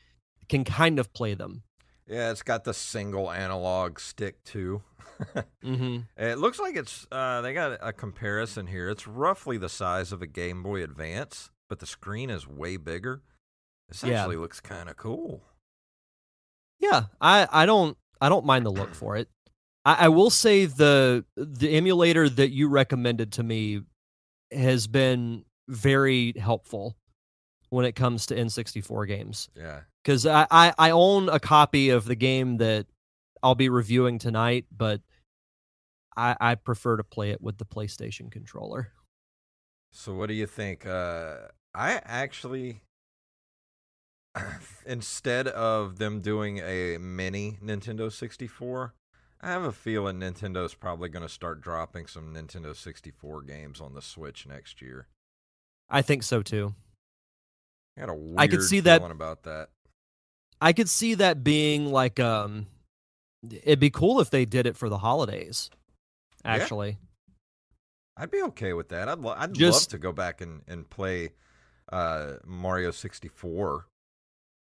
can 0.48 0.64
kind 0.64 0.98
of 0.98 1.12
play 1.12 1.34
them. 1.34 1.62
Yeah, 2.06 2.30
it's 2.30 2.42
got 2.42 2.64
the 2.64 2.74
single 2.74 3.30
analog 3.30 3.98
stick 3.98 4.42
too. 4.44 4.82
hmm 5.62 5.98
it 6.16 6.38
looks 6.38 6.58
like 6.58 6.76
it's 6.76 7.06
uh 7.12 7.40
they 7.40 7.54
got 7.54 7.78
a 7.80 7.92
comparison 7.92 8.66
here. 8.66 8.88
It's 8.90 9.06
roughly 9.06 9.58
the 9.58 9.68
size 9.68 10.12
of 10.12 10.22
a 10.22 10.26
Game 10.26 10.62
Boy 10.62 10.82
Advance, 10.82 11.50
but 11.68 11.78
the 11.78 11.86
screen 11.86 12.30
is 12.30 12.46
way 12.48 12.76
bigger. 12.76 13.22
This 13.88 14.02
Yeah. 14.02 14.20
actually 14.20 14.36
looks 14.36 14.60
kind 14.60 14.88
of 14.88 14.96
cool. 14.96 15.42
Yeah, 16.80 17.04
I 17.20 17.48
I 17.50 17.66
don't 17.66 17.96
I 18.20 18.28
don't 18.28 18.44
mind 18.44 18.66
the 18.66 18.70
look 18.70 18.94
for 18.94 19.16
it. 19.16 19.28
I, 19.84 20.06
I 20.06 20.08
will 20.08 20.30
say 20.30 20.66
the 20.66 21.24
the 21.36 21.70
emulator 21.76 22.28
that 22.28 22.50
you 22.50 22.68
recommended 22.68 23.32
to 23.32 23.42
me 23.42 23.82
has 24.52 24.86
been 24.86 25.44
very 25.68 26.32
helpful 26.38 26.96
when 27.70 27.84
it 27.84 27.92
comes 27.92 28.26
to 28.26 28.34
N64 28.36 29.08
games. 29.08 29.48
Yeah. 29.56 29.80
because 30.02 30.26
I, 30.26 30.46
I 30.50 30.72
I 30.78 30.90
own 30.90 31.28
a 31.28 31.40
copy 31.40 31.90
of 31.90 32.04
the 32.04 32.14
game 32.14 32.58
that 32.58 32.86
I'll 33.42 33.54
be 33.54 33.68
reviewing 33.68 34.18
tonight, 34.18 34.66
but 34.74 35.00
I 36.16 36.36
I 36.40 36.54
prefer 36.54 36.96
to 36.96 37.04
play 37.04 37.30
it 37.30 37.40
with 37.42 37.58
the 37.58 37.64
PlayStation 37.64 38.30
controller. 38.30 38.92
So 39.92 40.14
what 40.14 40.26
do 40.28 40.34
you 40.34 40.46
think? 40.46 40.86
Uh 40.86 41.36
I 41.74 42.00
actually 42.04 42.82
instead 44.86 45.48
of 45.48 45.98
them 45.98 46.20
doing 46.20 46.58
a 46.58 46.98
mini 46.98 47.58
Nintendo 47.62 48.10
64, 48.12 48.94
I 49.44 49.48
have 49.48 49.64
a 49.64 49.72
feeling 49.72 50.20
Nintendo's 50.20 50.74
probably 50.74 51.10
going 51.10 51.22
to 51.22 51.28
start 51.28 51.60
dropping 51.60 52.06
some 52.06 52.32
Nintendo 52.34 52.74
64 52.74 53.42
games 53.42 53.80
on 53.80 53.92
the 53.94 54.00
Switch 54.00 54.46
next 54.46 54.80
year. 54.80 55.06
I 55.90 56.00
think 56.00 56.22
so 56.22 56.40
too. 56.42 56.74
I 57.96 58.00
got 58.00 58.08
a 58.08 58.14
weird 58.14 58.38
I 58.40 58.46
could 58.46 58.62
see 58.62 58.80
that- 58.80 59.02
about 59.02 59.42
that. 59.42 59.68
I 60.60 60.72
could 60.72 60.88
see 60.88 61.14
that 61.16 61.44
being 61.44 61.92
like 61.92 62.18
um, 62.18 62.68
it'd 63.50 63.80
be 63.80 63.90
cool 63.90 64.20
if 64.20 64.30
they 64.30 64.46
did 64.46 64.66
it 64.66 64.76
for 64.78 64.88
the 64.88 64.96
holidays. 64.98 65.68
Yeah. 66.42 66.52
Actually, 66.54 66.96
I'd 68.16 68.30
be 68.30 68.40
okay 68.44 68.72
with 68.72 68.88
that. 68.88 69.08
I'd 69.10 69.18
lo- 69.18 69.34
I'd 69.36 69.50
love 69.50 69.54
Just- 69.58 69.90
to 69.90 69.98
go 69.98 70.12
back 70.12 70.40
and 70.40 70.62
and 70.66 70.88
play 70.88 71.32
uh 71.92 72.34
Mario 72.46 72.92
64 72.92 73.86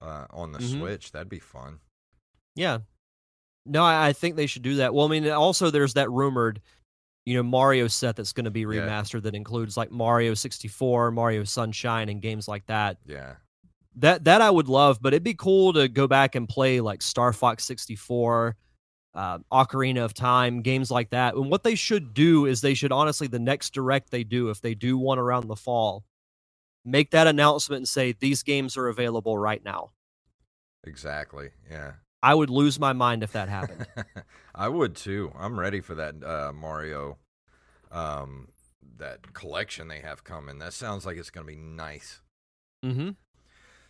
uh 0.01 0.27
on 0.31 0.51
the 0.51 0.59
Mhm. 0.59 0.79
Switch. 0.81 1.13
That'd 1.13 1.29
be 1.29 1.39
fun. 1.39 1.79
yeah. 2.57 2.79
No, 3.65 3.85
I, 3.85 4.09
I 4.09 4.13
think 4.13 4.37
they 4.37 4.47
should 4.47 4.63
do 4.63 4.77
that. 4.77 4.95
Well, 4.95 5.07
I 5.07 5.11
mean, 5.11 5.29
also 5.31 5.71
there's 5.71 5.95
that 5.95 6.11
rumored, 6.11 6.61
you 7.25 7.37
know, 7.37 7.43
Mario 7.43 7.87
set 7.87 8.17
that's 8.17 8.33
going 8.33 8.45
to 8.45 8.51
be 8.51 8.61
Yeah. 8.61 8.67
remastered 8.67 9.23
that 9.23 9.35
includes 9.35 9.77
like 9.77 9.91
Mario 9.91 10.35
64, 10.35 11.11
Mario 11.13 11.45
Sunshine, 11.45 12.09
and 12.09 12.21
games 12.21 12.49
like 12.49 12.67
that. 12.67 12.99
Yeah. 13.07 13.35
That 13.97 14.25
that 14.25 14.41
I 14.41 14.51
would 14.51 14.69
love, 14.69 15.01
but 15.03 15.13
it'd 15.13 15.23
be 15.23 15.35
cool 15.35 15.75
to 15.75 15.87
go 15.87 16.07
back 16.09 16.35
and 16.35 16.49
play 16.49 16.81
like 16.81 17.03
Star 17.03 17.33
Fox 17.33 17.65
64, 17.67 18.57
uh, 19.15 19.39
Ocarina 19.53 20.03
of 20.03 20.15
Time, 20.15 20.63
games 20.63 20.91
like 20.91 21.11
that. 21.11 21.35
And 21.35 21.51
what 21.51 21.63
they 21.63 21.75
should 21.75 22.15
do 22.15 22.47
is 22.47 22.63
they 22.63 22.73
should 22.73 22.91
honestly 22.91 23.27
the 23.27 23.39
next 23.39 23.75
direct 23.75 24.11
they 24.11 24.25
do, 24.25 24.49
if 24.49 24.63
they 24.63 24.75
do 24.75 24.97
one 24.97 25.19
around 25.19 25.47
the 25.47 25.57
fall, 25.57 26.05
make 26.87 27.11
that 27.11 27.27
announcement 27.27 27.81
and 27.81 27.89
say 27.89 28.13
these 28.13 28.43
games 28.43 28.79
are 28.79 28.89
available 28.89 29.37
right 29.37 29.63
now. 29.63 29.91
Exactly. 30.85 31.51
Yeah. 31.71 31.93
I 32.23 32.35
would 32.35 32.51
lose 32.51 32.79
my 32.79 32.93
mind 32.93 33.23
if 33.23 33.33
that 33.33 33.49
happened. 33.49 33.87
I 34.55 34.69
would 34.69 34.95
too. 34.95 35.33
I'm 35.39 35.59
ready 35.59 35.81
for 35.81 35.95
that 35.97 36.23
uh, 36.25 36.53
Mario, 36.55 37.19
um, 37.91 38.49
that 38.99 39.33
collection 39.35 39.89
they 39.89 40.01
have 40.01 40.23
coming. 40.25 40.59
That 40.59 40.73
sounds 40.73 41.05
like 41.05 41.17
it's 41.17 41.31
going 41.31 41.47
to 41.47 41.53
be 41.53 41.59
nice. 41.59 42.21
mm-hmm. 42.85 43.11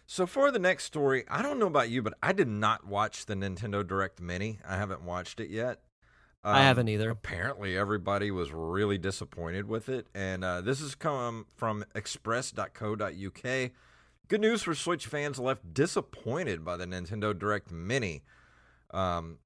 So 0.07 0.27
for 0.27 0.51
the 0.51 0.59
next 0.59 0.85
story, 0.85 1.25
I 1.29 1.43
don't 1.43 1.59
know 1.59 1.67
about 1.67 1.89
you, 1.89 2.03
but 2.03 2.15
I 2.23 2.33
did 2.33 2.49
not 2.49 2.87
watch 2.87 3.27
the 3.27 3.35
Nintendo 3.35 3.87
Direct 3.87 4.21
Mini. 4.21 4.59
I 4.67 4.77
haven't 4.77 5.03
watched 5.05 5.41
it 5.41 5.49
yet. 5.49 5.81
I 6.45 6.59
Um, 6.59 6.65
haven't 6.65 6.89
either. 6.89 7.09
Apparently, 7.09 7.79
everybody 7.79 8.31
was 8.31 8.51
really 8.53 8.99
disappointed 8.99 9.69
with 9.69 9.89
it, 9.89 10.09
and 10.15 10.45
uh, 10.45 10.61
this 10.61 10.81
has 10.81 10.95
come 10.95 11.47
from 11.57 11.85
Express.co.uk. 11.95 13.71
Good 14.33 14.41
news 14.41 14.63
for 14.63 14.75
Switch 14.75 15.07
fans 15.07 15.39
left 15.39 15.75
disappointed 15.75 16.65
by 16.65 16.79
the 16.79 16.87
Nintendo 16.87 17.39
Direct 17.39 17.71
Mini. 17.71 18.23
Um, 18.91 19.41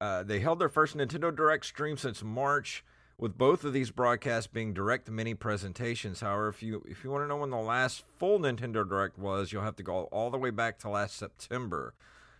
uh, 0.00 0.22
they 0.22 0.40
held 0.40 0.58
their 0.58 0.70
first 0.70 0.96
Nintendo 0.96 1.36
Direct 1.36 1.66
stream 1.66 1.98
since 1.98 2.22
March, 2.22 2.82
with 3.18 3.36
both 3.36 3.62
of 3.62 3.74
these 3.74 3.90
broadcasts 3.90 4.46
being 4.46 4.72
direct 4.72 5.10
mini 5.10 5.34
presentations. 5.34 6.22
However, 6.22 6.48
if 6.48 6.62
you 6.62 6.82
if 6.88 7.04
you 7.04 7.10
want 7.10 7.24
to 7.24 7.28
know 7.28 7.36
when 7.36 7.50
the 7.50 7.58
last 7.58 8.04
full 8.18 8.38
Nintendo 8.38 8.88
Direct 8.88 9.18
was, 9.18 9.52
you'll 9.52 9.60
have 9.64 9.76
to 9.76 9.82
go 9.82 10.04
all 10.04 10.30
the 10.30 10.38
way 10.38 10.48
back 10.48 10.78
to 10.78 10.88
last 10.88 11.18
September. 11.18 11.92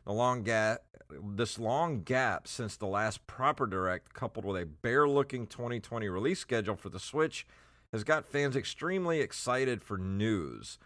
The 0.07 0.15
long 0.15 0.45
gap, 0.45 0.81
this 1.23 1.59
long 1.59 2.05
gap 2.05 2.49
since 2.49 2.75
the 2.75 2.87
last 2.87 3.27
proper 3.27 3.67
Direct, 3.67 4.15
coupled 4.15 4.47
with 4.47 4.63
a 4.63 4.65
bare-looking 4.65 5.49
2020 5.49 6.09
release 6.09 6.39
schedule 6.39 6.77
for 6.77 6.89
the 6.89 6.99
Switch, 6.99 7.47
has 7.93 8.03
got 8.03 8.25
fans 8.25 8.57
extremely 8.57 9.21
excited 9.21 9.83
for 9.83 9.99
news. 9.99 10.79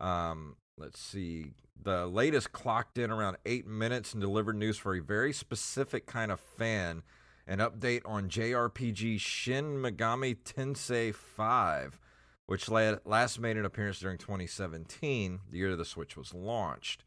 Um, 0.00 0.56
let's 0.76 1.00
see. 1.00 1.52
The 1.82 2.06
latest 2.06 2.52
clocked 2.52 2.98
in 2.98 3.10
around 3.10 3.36
eight 3.44 3.66
minutes 3.66 4.12
and 4.12 4.20
delivered 4.20 4.56
news 4.56 4.78
for 4.78 4.94
a 4.94 5.02
very 5.02 5.32
specific 5.32 6.06
kind 6.06 6.32
of 6.32 6.40
fan. 6.40 7.02
An 7.46 7.58
update 7.58 8.02
on 8.06 8.28
JRPG 8.28 9.20
Shin 9.20 9.76
Megami 9.76 10.34
Tensei 10.34 11.14
5, 11.14 11.98
which 12.46 12.70
last 12.70 13.38
made 13.38 13.58
an 13.58 13.66
appearance 13.66 14.00
during 14.00 14.16
2017, 14.16 15.40
the 15.50 15.58
year 15.58 15.76
the 15.76 15.84
Switch 15.84 16.16
was 16.16 16.32
launched. 16.32 17.04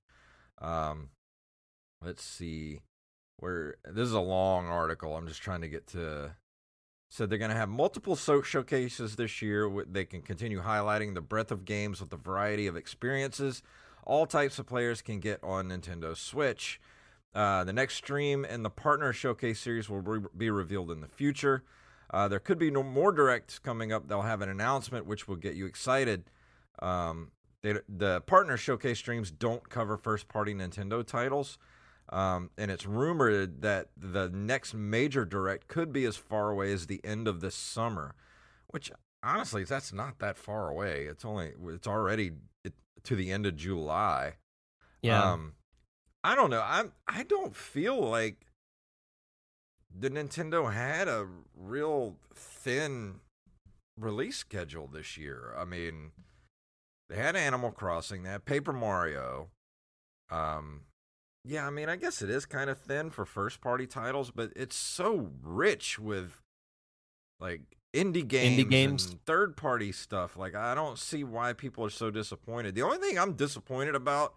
Um, 0.60 1.10
let's 2.04 2.24
see. 2.24 2.82
Where 3.38 3.76
this 3.84 4.08
is 4.08 4.14
a 4.14 4.20
long 4.20 4.68
article. 4.68 5.16
I'm 5.16 5.28
just 5.28 5.42
trying 5.42 5.62
to 5.62 5.70
get 5.70 5.88
to 5.88 6.36
so 7.10 7.26
they're 7.26 7.38
going 7.38 7.52
to 7.52 7.58
have 7.58 7.70
multiple 7.70 8.16
so- 8.16 8.42
showcases 8.42 9.16
this 9.16 9.42
year. 9.42 9.70
They 9.90 10.06
can 10.06 10.22
continue 10.22 10.62
highlighting 10.62 11.14
the 11.14 11.22
breadth 11.22 11.52
of 11.52 11.66
games 11.66 12.02
with 12.02 12.12
a 12.14 12.18
variety 12.18 12.68
of 12.68 12.76
experiences 12.76 13.62
all 14.08 14.26
types 14.26 14.58
of 14.58 14.66
players 14.66 15.02
can 15.02 15.20
get 15.20 15.44
on 15.44 15.68
Nintendo 15.68 16.16
Switch. 16.16 16.80
Uh, 17.36 17.66
the 17.66 17.74
next 17.74 17.96
stream 17.96 18.46
and 18.50 18.64
the 18.64 18.70
partner 18.70 19.12
showcase 19.12 19.60
series 19.60 19.90
will 19.90 20.00
re- 20.00 20.28
be 20.36 20.50
revealed 20.50 20.90
in 20.90 21.02
the 21.02 21.10
future. 21.10 21.64
Uh, 22.10 22.28
there 22.30 22.40
could 22.40 22.58
be 22.58 22.72
no 22.72 22.82
more 22.82 23.12
directs 23.12 23.60
coming 23.60 23.92
up. 23.92 24.08
They'll 24.08 24.22
have 24.22 24.42
an 24.42 24.48
announcement 24.48 25.06
which 25.06 25.28
will 25.28 25.36
get 25.36 25.56
you 25.56 25.66
excited. 25.66 26.32
Um, 26.82 27.32
they, 27.62 27.76
the 27.90 28.22
partner 28.22 28.56
showcase 28.56 28.98
streams 28.98 29.30
don't 29.30 29.68
cover 29.70 29.98
first 29.98 30.30
party 30.30 30.54
Nintendo 30.54 31.06
titles. 31.06 31.58
Um, 32.10 32.52
and 32.58 32.72
it's 32.72 32.86
rumored 32.86 33.62
that 33.62 33.90
the 33.98 34.30
next 34.30 34.74
major 34.74 35.26
direct 35.26 35.68
could 35.68 35.92
be 35.92 36.06
as 36.06 36.16
far 36.16 36.50
away 36.50 36.72
as 36.72 36.88
the 36.88 37.04
end 37.04 37.28
of 37.28 37.42
this 37.42 37.56
summer, 37.56 38.16
which 38.68 38.92
honestly, 39.24 39.64
that's 39.64 39.92
not 39.92 40.20
that 40.20 40.38
far 40.38 40.70
away. 40.70 41.04
It's 41.04 41.26
only 41.26 41.54
it's 41.70 41.88
already 41.88 42.32
to 43.04 43.16
the 43.16 43.32
end 43.32 43.46
of 43.46 43.56
July. 43.56 44.36
Yeah. 45.02 45.22
Um, 45.22 45.54
I 46.24 46.36
don't 46.36 46.50
know. 46.50 46.64
I'm 46.66 46.94
I 47.08 47.24
don't 47.24 47.56
feel 47.56 48.00
like 48.00 48.48
the 49.98 50.10
Nintendo 50.10 50.72
had 50.74 51.08
a 51.08 51.28
real 51.56 52.16
thin 52.34 53.16
release 54.00 54.38
schedule 54.38 54.88
this 54.88 55.18
year. 55.18 55.54
I 55.58 55.66
mean, 55.66 56.12
they 57.10 57.18
had 57.18 57.36
Animal 57.36 57.72
Crossing, 57.72 58.24
they 58.24 58.30
had 58.30 58.46
Paper 58.46 58.74
Mario. 58.74 59.50
Um, 60.30 60.82
yeah, 61.48 61.66
I 61.66 61.70
mean, 61.70 61.90
I 61.90 61.96
guess 61.96 62.22
it 62.22 62.30
is 62.30 62.46
kind 62.46 62.70
of 62.70 62.78
thin 62.80 63.10
for 63.10 63.26
first 63.26 63.62
party 63.62 63.88
titles, 63.88 64.32
but 64.32 64.52
it's 64.56 64.76
so 64.76 65.32
rich 65.42 65.98
with 65.98 66.42
like 67.40 67.62
indie 67.94 68.28
games, 68.28 68.66
indie 68.66 68.70
games, 68.70 69.16
third 69.26 69.56
party 69.56 69.92
stuff. 69.92 70.38
Like, 70.38 70.56
I 70.56 70.76
don't 70.76 71.00
see 71.00 71.24
why 71.24 71.54
people 71.54 71.86
are 71.86 71.90
so 71.90 72.12
disappointed. 72.12 72.76
The 72.76 72.82
only 72.82 72.98
thing 72.98 73.18
I'm 73.18 73.34
disappointed 73.34 73.96
about, 73.96 74.36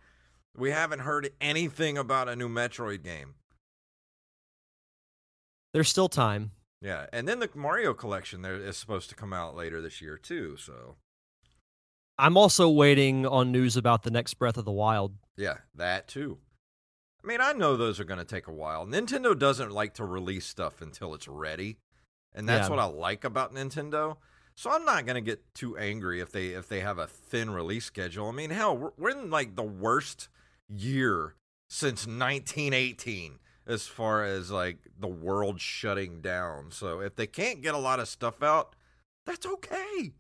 we 0.57 0.71
haven't 0.71 1.01
heard 1.01 1.31
anything 1.41 1.99
about 1.99 2.29
a 2.29 2.37
new 2.37 2.49
Metroid 2.49 3.03
game. 3.03 3.35
There's 5.73 5.89
still 5.89 6.09
time. 6.09 6.53
Yeah, 6.81 7.07
and 7.13 7.29
then 7.29 7.41
the 7.41 7.51
Mario 7.55 7.93
collection 7.93 8.43
there 8.43 8.57
is 8.57 8.77
supposed 8.77 9.11
to 9.11 9.15
come 9.15 9.33
out 9.33 9.55
later 9.55 9.81
this 9.81 10.01
year 10.01 10.17
too. 10.17 10.57
So 10.57 10.97
I'm 12.19 12.37
also 12.37 12.69
waiting 12.69 13.27
on 13.27 13.53
news 13.53 13.77
about 13.77 14.03
the 14.03 14.11
next 14.11 14.35
Breath 14.35 14.57
of 14.57 14.65
the 14.65 14.73
Wild. 14.73 15.15
Yeah, 15.37 15.59
that 15.75 16.09
too. 16.09 16.39
I 17.23 17.27
mean, 17.27 17.41
I 17.41 17.53
know 17.53 17.77
those 17.77 18.01
are 18.01 18.05
going 18.05 18.19
to 18.19 18.25
take 18.25 18.47
a 18.47 18.53
while. 18.53 18.87
Nintendo 18.87 19.39
doesn't 19.39 19.71
like 19.71 19.95
to 19.95 20.05
release 20.05 20.47
stuff 20.47 20.81
until 20.81 21.15
it's 21.15 21.29
ready, 21.29 21.77
and 22.35 22.49
that's 22.49 22.67
Yeah. 22.67 22.71
what 22.71 22.79
I 22.79 22.85
like 22.85 23.25
about 23.25 23.55
Nintendo. 23.55 24.17
So 24.55 24.71
I'm 24.71 24.85
not 24.85 25.07
going 25.07 25.15
to 25.17 25.21
get 25.21 25.43
too 25.55 25.77
angry 25.79 26.21
if 26.21 26.33
they 26.33 26.49
if 26.49 26.69
they 26.69 26.81
have 26.81 26.99
a 26.99 27.07
thin 27.07 27.51
release 27.51 27.85
schedule. 27.85 28.29
I 28.29 28.33
mean, 28.33 28.51
hell, 28.51 28.77
we're, 28.77 28.91
we're 28.99 29.11
in 29.11 29.31
like 29.31 29.57
the 29.57 29.63
worst 29.63 30.29
year 30.69 31.35
since 31.69 32.07
1918 32.07 33.39
as 33.67 33.87
far 33.87 34.25
as 34.25 34.51
like 34.51 34.79
the 34.99 35.07
world 35.09 35.61
shutting 35.61 36.21
down. 36.21 36.71
So 36.71 37.01
if 37.01 37.15
they 37.17 37.27
can't 37.27 37.63
get 37.63 37.75
a 37.75 37.79
lot 37.79 38.01
of 38.01 38.09
stuff 38.09 38.43
out, 38.43 38.75
that's 39.27 39.47
okay. 39.47 40.13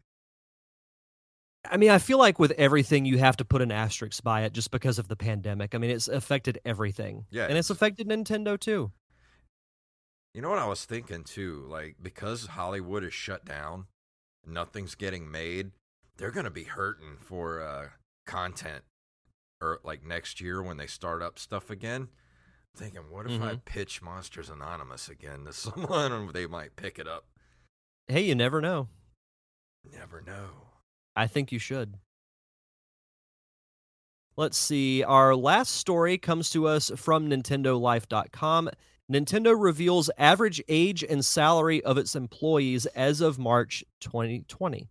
I 1.68 1.76
mean, 1.76 1.90
I 1.90 1.98
feel 1.98 2.18
like 2.18 2.38
with 2.38 2.52
everything, 2.52 3.04
you 3.04 3.18
have 3.18 3.36
to 3.36 3.44
put 3.44 3.60
an 3.60 3.70
asterisk 3.70 4.22
by 4.22 4.42
it 4.42 4.52
just 4.52 4.70
because 4.70 4.98
of 4.98 5.08
the 5.08 5.16
pandemic. 5.16 5.74
I 5.74 5.78
mean, 5.78 5.90
it's 5.90 6.08
affected 6.08 6.58
everything. 6.64 7.26
Yeah, 7.30 7.46
And 7.46 7.58
it's 7.58 7.70
affected 7.70 8.08
Nintendo 8.08 8.58
too. 8.58 8.92
You 10.34 10.40
know 10.42 10.48
what 10.48 10.58
I 10.58 10.66
was 10.66 10.84
thinking 10.84 11.24
too? 11.24 11.66
Like 11.68 11.96
because 12.00 12.46
Hollywood 12.46 13.04
is 13.04 13.12
shut 13.12 13.44
down, 13.44 13.86
nothing's 14.46 14.94
getting 14.94 15.30
made. 15.30 15.72
They're 16.16 16.30
gonna 16.30 16.50
be 16.50 16.64
hurting 16.64 17.16
for 17.20 17.60
uh, 17.62 17.88
content, 18.26 18.84
or 19.60 19.80
like 19.82 20.04
next 20.04 20.40
year 20.40 20.62
when 20.62 20.76
they 20.76 20.86
start 20.86 21.20
up 21.22 21.38
stuff 21.38 21.68
again. 21.70 22.08
thinking, 22.76 23.10
what 23.10 23.26
if 23.26 23.42
I 23.42 23.54
Mhm. 23.54 23.64
pitch 23.64 24.00
Monsters 24.00 24.48
Anonymous 24.48 25.08
again 25.08 25.44
to 25.44 25.52
someone 25.52 26.12
and 26.12 26.32
they 26.32 26.46
might 26.46 26.76
pick 26.76 27.00
it 27.00 27.08
up? 27.08 27.26
Hey, 28.06 28.20
you 28.22 28.36
never 28.36 28.60
know. 28.60 28.86
Never 29.92 30.20
know. 30.20 30.50
I 31.20 31.26
think 31.26 31.52
you 31.52 31.58
should. 31.58 31.96
Let's 34.38 34.56
see. 34.56 35.02
Our 35.04 35.36
last 35.36 35.74
story 35.74 36.16
comes 36.16 36.48
to 36.50 36.66
us 36.66 36.90
from 36.96 37.28
NintendoLife.com. 37.28 38.70
Nintendo 39.12 39.54
reveals 39.60 40.08
average 40.16 40.62
age 40.66 41.04
and 41.04 41.22
salary 41.22 41.84
of 41.84 41.98
its 41.98 42.14
employees 42.14 42.86
as 42.86 43.20
of 43.20 43.38
March 43.38 43.84
2020. 44.00 44.88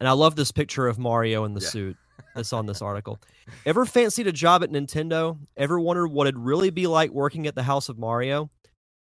And 0.00 0.08
I 0.08 0.12
love 0.12 0.34
this 0.34 0.50
picture 0.50 0.88
of 0.88 0.98
Mario 0.98 1.44
in 1.44 1.54
the 1.54 1.60
Yeah. 1.60 1.68
suit 1.68 1.96
that's 2.34 2.52
on 2.52 2.66
this 2.66 2.82
article. 2.82 3.20
Ever 3.64 3.86
fancied 3.86 4.26
a 4.26 4.32
job 4.32 4.64
at 4.64 4.72
Nintendo? 4.72 5.38
Ever 5.56 5.78
wondered 5.78 6.08
what 6.08 6.26
it'd 6.26 6.40
really 6.40 6.70
be 6.70 6.88
like 6.88 7.12
working 7.12 7.46
at 7.46 7.54
the 7.54 7.62
House 7.62 7.88
of 7.88 7.96
Mario? 7.96 8.50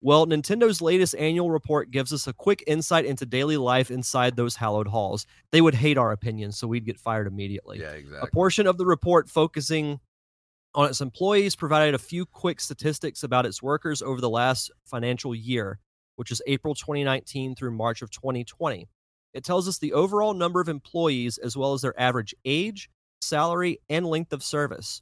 Well, 0.02 0.28
Nintendo's 0.28 0.82
latest 0.82 1.16
annual 1.16 1.50
report 1.50 1.90
gives 1.90 2.14
us 2.14 2.28
a 2.28 2.34
quick 2.34 2.64
insight 2.68 3.06
into 3.06 3.26
daily 3.26 3.58
life 3.58 3.90
inside 3.90 4.36
those 4.36 4.56
hallowed 4.56 4.88
halls. 4.88 5.26
They 5.52 5.62
would 5.62 5.74
hate 5.74 5.98
our 5.98 6.12
opinions, 6.12 6.58
so 6.58 6.68
we'd 6.68 6.86
get 6.86 7.00
fired 7.00 7.26
immediately. 7.26 7.80
Yeah, 7.80 7.92
exactly. 7.92 8.28
A 8.28 8.32
portion 8.32 8.68
of 8.68 8.78
the 8.78 8.86
report 8.86 9.28
focusing 9.28 10.00
on 10.76 10.88
its 10.88 11.02
employees 11.02 11.56
provided 11.56 11.96
a 11.96 12.00
few 12.00 12.26
quick 12.26 12.62
statistics 12.62 13.24
about 13.24 13.48
its 13.48 13.64
workers 13.64 14.04
over 14.04 14.22
the 14.22 14.30
last 14.30 14.72
financial 14.86 15.34
year, 15.34 15.80
which 16.16 16.32
is 16.32 16.44
April 16.46 16.76
2019 16.76 17.56
through 17.56 17.72
March 17.72 18.04
of 18.04 18.12
2020. 18.12 18.88
It 19.34 19.44
tells 19.44 19.68
us 19.68 19.80
the 19.80 19.94
overall 19.94 20.36
number 20.36 20.62
of 20.62 20.70
employees 20.70 21.40
as 21.40 21.58
well 21.58 21.74
as 21.74 21.82
their 21.82 22.00
average 22.00 22.36
age, 22.46 22.90
salary, 23.22 23.80
and 23.90 24.06
length 24.06 24.32
of 24.32 24.44
service. 24.44 25.02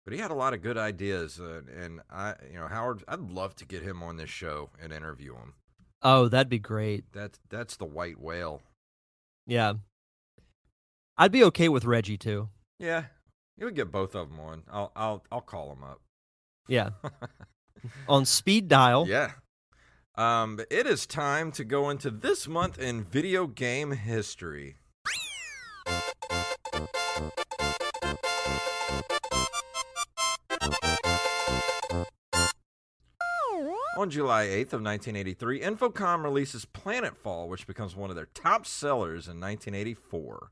But 0.03 0.13
he 0.13 0.19
had 0.19 0.31
a 0.31 0.35
lot 0.35 0.53
of 0.53 0.61
good 0.61 0.77
ideas 0.77 1.39
uh, 1.39 1.61
and 1.73 2.01
I 2.09 2.35
you 2.51 2.59
know, 2.59 2.67
Howard 2.67 3.05
I'd 3.07 3.21
love 3.21 3.55
to 3.55 3.65
get 3.65 3.83
him 3.83 4.03
on 4.03 4.17
this 4.17 4.29
show 4.29 4.69
and 4.81 4.91
interview 4.91 5.35
him. 5.35 5.53
Oh, 6.01 6.27
that'd 6.27 6.49
be 6.49 6.59
great. 6.59 7.05
That's 7.13 7.39
that's 7.47 7.77
the 7.77 7.85
white 7.85 8.19
whale. 8.19 8.63
Yeah. 9.47 9.75
I'd 11.21 11.33
be 11.33 11.43
okay 11.43 11.67
with 11.67 11.83
Reggie 11.83 12.17
too. 12.17 12.47
Yeah. 12.79 13.03
You 13.57 13.65
would 13.65 13.75
get 13.75 13.91
both 13.91 14.15
of 14.15 14.29
them 14.29 14.39
on. 14.39 14.63
I'll 14.71 14.93
I'll 14.95 15.25
I'll 15.29 15.41
call 15.41 15.67
them 15.67 15.83
up. 15.83 15.99
Yeah. 16.69 16.91
On 18.07 18.25
speed 18.25 18.69
dial. 18.69 19.05
Yeah. 19.05 19.31
Um, 20.15 20.61
it 20.71 20.87
is 20.87 21.05
time 21.05 21.51
to 21.53 21.65
go 21.65 21.89
into 21.89 22.09
this 22.09 22.47
month 22.47 22.79
in 22.79 23.03
video 23.03 23.47
game 23.47 23.91
history. 23.91 24.77
On 33.97 34.09
July 34.09 34.45
8th 34.45 34.71
of 34.71 34.81
1983, 34.81 35.59
Infocom 35.59 36.23
releases 36.23 36.65
Planetfall, 36.65 37.49
which 37.49 37.67
becomes 37.67 37.97
one 37.97 38.09
of 38.09 38.15
their 38.15 38.29
top 38.33 38.65
sellers 38.65 39.27
in 39.27 39.41
1984. 39.41 40.51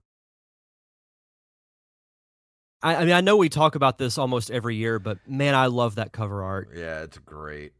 I, 2.83 2.95
I 2.95 3.05
mean, 3.05 3.13
I 3.13 3.21
know 3.21 3.37
we 3.37 3.49
talk 3.49 3.75
about 3.75 3.97
this 3.97 4.17
almost 4.17 4.51
every 4.51 4.75
year, 4.75 4.99
but 4.99 5.17
man, 5.27 5.55
I 5.55 5.65
love 5.67 5.95
that 5.95 6.11
cover 6.11 6.43
art. 6.43 6.69
Yeah, 6.75 7.01
it's 7.01 7.17
great. 7.17 7.73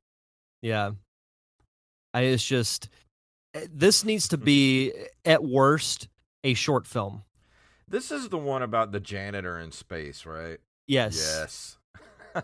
Yeah. 0.62 0.92
I, 2.14 2.22
it's 2.22 2.44
just, 2.44 2.90
eh, 3.54 3.68
this 3.72 4.04
needs 4.04 4.28
to 4.30 4.38
be, 4.38 4.92
at 5.26 5.44
worst, 5.44 6.08
a 6.44 6.54
short 6.56 6.88
film. 6.88 7.24
This 7.88 8.12
is 8.12 8.30
the 8.30 8.38
one 8.38 8.64
about 8.64 8.92
the 8.92 9.00
janitor 9.00 9.60
in 9.60 9.72
space, 9.72 10.26
right? 10.26 10.58
Yes. 10.88 11.78
Yes. 12.36 12.44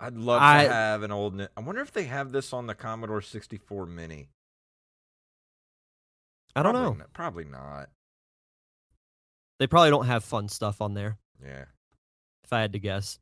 I'd 0.00 0.16
love 0.16 0.40
I- 0.42 0.64
to 0.64 0.72
have 0.72 1.02
an 1.02 1.10
old. 1.10 1.40
I 1.56 1.60
wonder 1.60 1.80
if 1.82 1.92
they 1.92 2.04
have 2.04 2.30
this 2.32 2.52
on 2.52 2.66
the 2.66 2.74
Commodore 2.74 3.20
64 3.20 3.84
Mini. 3.86 4.28
I 6.56 6.62
don't 6.62 6.72
Probably 6.74 6.98
know. 6.98 7.04
n- 7.04 7.08
probably 7.12 7.44
not. 7.44 7.88
They 9.60 9.66
probably 9.68 9.90
don't 9.90 10.06
have 10.06 10.24
fun 10.24 10.48
stuff 10.48 10.80
on 10.80 10.94
there, 10.94 11.18
Yeah. 11.40 11.66
if 12.42 12.52
I 12.52 12.60
had 12.62 12.72
to 12.72 12.78
guess. 12.80 13.18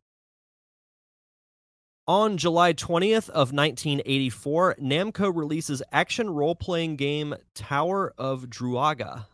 On 2.06 2.38
July 2.38 2.72
20th 2.72 3.28
of 3.28 3.52
1984, 3.52 4.76
Namco 4.80 5.34
releases 5.36 5.82
action 5.92 6.30
role-playing 6.30 6.96
game 6.96 7.34
Tower 7.54 8.14
of 8.16 8.48
Druaga. 8.48 9.26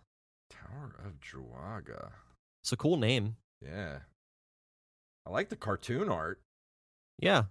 Tower 0.50 0.96
of 1.04 1.20
Druaga. 1.20 2.10
It's 2.62 2.72
a 2.72 2.76
cool 2.76 2.96
name. 2.96 3.36
Yeah. 3.60 4.00
I 5.26 5.30
like 5.30 5.50
the 5.50 5.56
cartoon 5.56 6.08
art. 6.08 6.40
Yeah. 7.20 7.44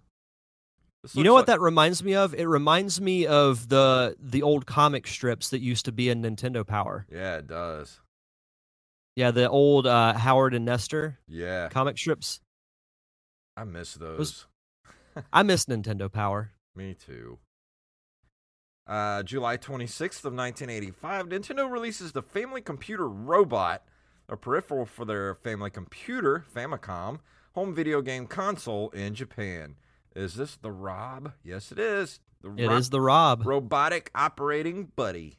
You 1.13 1.23
know 1.23 1.33
what 1.33 1.41
like- 1.41 1.45
that 1.47 1.61
reminds 1.61 2.03
me 2.03 2.15
of? 2.15 2.33
It 2.33 2.47
reminds 2.47 2.99
me 2.99 3.25
of 3.27 3.69
the 3.69 4.15
the 4.19 4.41
old 4.41 4.65
comic 4.65 5.05
strips 5.05 5.49
that 5.51 5.59
used 5.59 5.85
to 5.85 5.91
be 5.91 6.09
in 6.09 6.21
Nintendo 6.21 6.65
Power. 6.65 7.05
Yeah, 7.09 7.37
it 7.37 7.47
does. 7.47 7.99
Yeah, 9.15 9.31
the 9.31 9.49
old 9.49 9.85
uh, 9.85 10.13
Howard 10.13 10.53
and 10.53 10.65
Nestor 10.65 11.19
Yeah. 11.27 11.69
comic 11.69 11.97
strips. 11.97 12.39
I 13.55 13.63
miss 13.63 13.93
those. 13.93 14.47
I 15.33 15.43
miss 15.43 15.65
Nintendo 15.65 16.11
Power. 16.11 16.51
Me 16.75 16.95
too. 16.95 17.37
Uh, 18.87 19.23
July 19.23 19.57
26th 19.57 20.25
of 20.25 20.33
1985, 20.33 21.27
Nintendo 21.29 21.71
releases 21.71 22.11
the 22.11 22.21
Family 22.23 22.61
Computer 22.61 23.07
Robot, 23.07 23.83
a 24.27 24.35
peripheral 24.35 24.85
for 24.85 25.05
their 25.05 25.35
family 25.35 25.69
computer, 25.69 26.43
Famicom, 26.53 27.19
home 27.53 27.73
video 27.73 28.01
game 28.01 28.25
console 28.27 28.89
in 28.89 29.13
Japan. 29.13 29.75
Is 30.15 30.33
this 30.35 30.57
the 30.57 30.71
Rob? 30.71 31.31
Yes, 31.43 31.71
it 31.71 31.79
is. 31.79 32.19
The 32.41 32.53
It 32.57 32.71
is 32.73 32.89
the 32.89 32.99
Rob. 32.99 33.45
robotic 33.45 34.11
operating 34.15 34.91
buddy. 34.95 35.37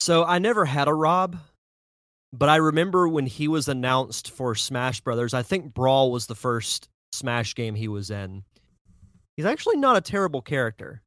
So 0.00 0.24
I 0.24 0.38
never 0.38 0.64
had 0.64 0.88
a 0.88 0.94
Rob, 0.94 1.36
but 2.32 2.48
I 2.48 2.56
remember 2.56 3.08
when 3.08 3.26
he 3.26 3.48
was 3.48 3.68
announced 3.68 4.30
for 4.30 4.54
Smash 4.54 5.00
Brothers. 5.00 5.34
I 5.34 5.42
think 5.42 5.74
Brawl 5.74 6.12
was 6.12 6.26
the 6.26 6.34
first 6.34 6.88
Smash 7.12 7.54
game 7.54 7.74
he 7.74 7.88
was 7.88 8.10
in. 8.10 8.44
He's 9.36 9.46
actually 9.46 9.76
not 9.76 9.96
a 9.96 10.00
terrible 10.00 10.42
character. 10.42 11.02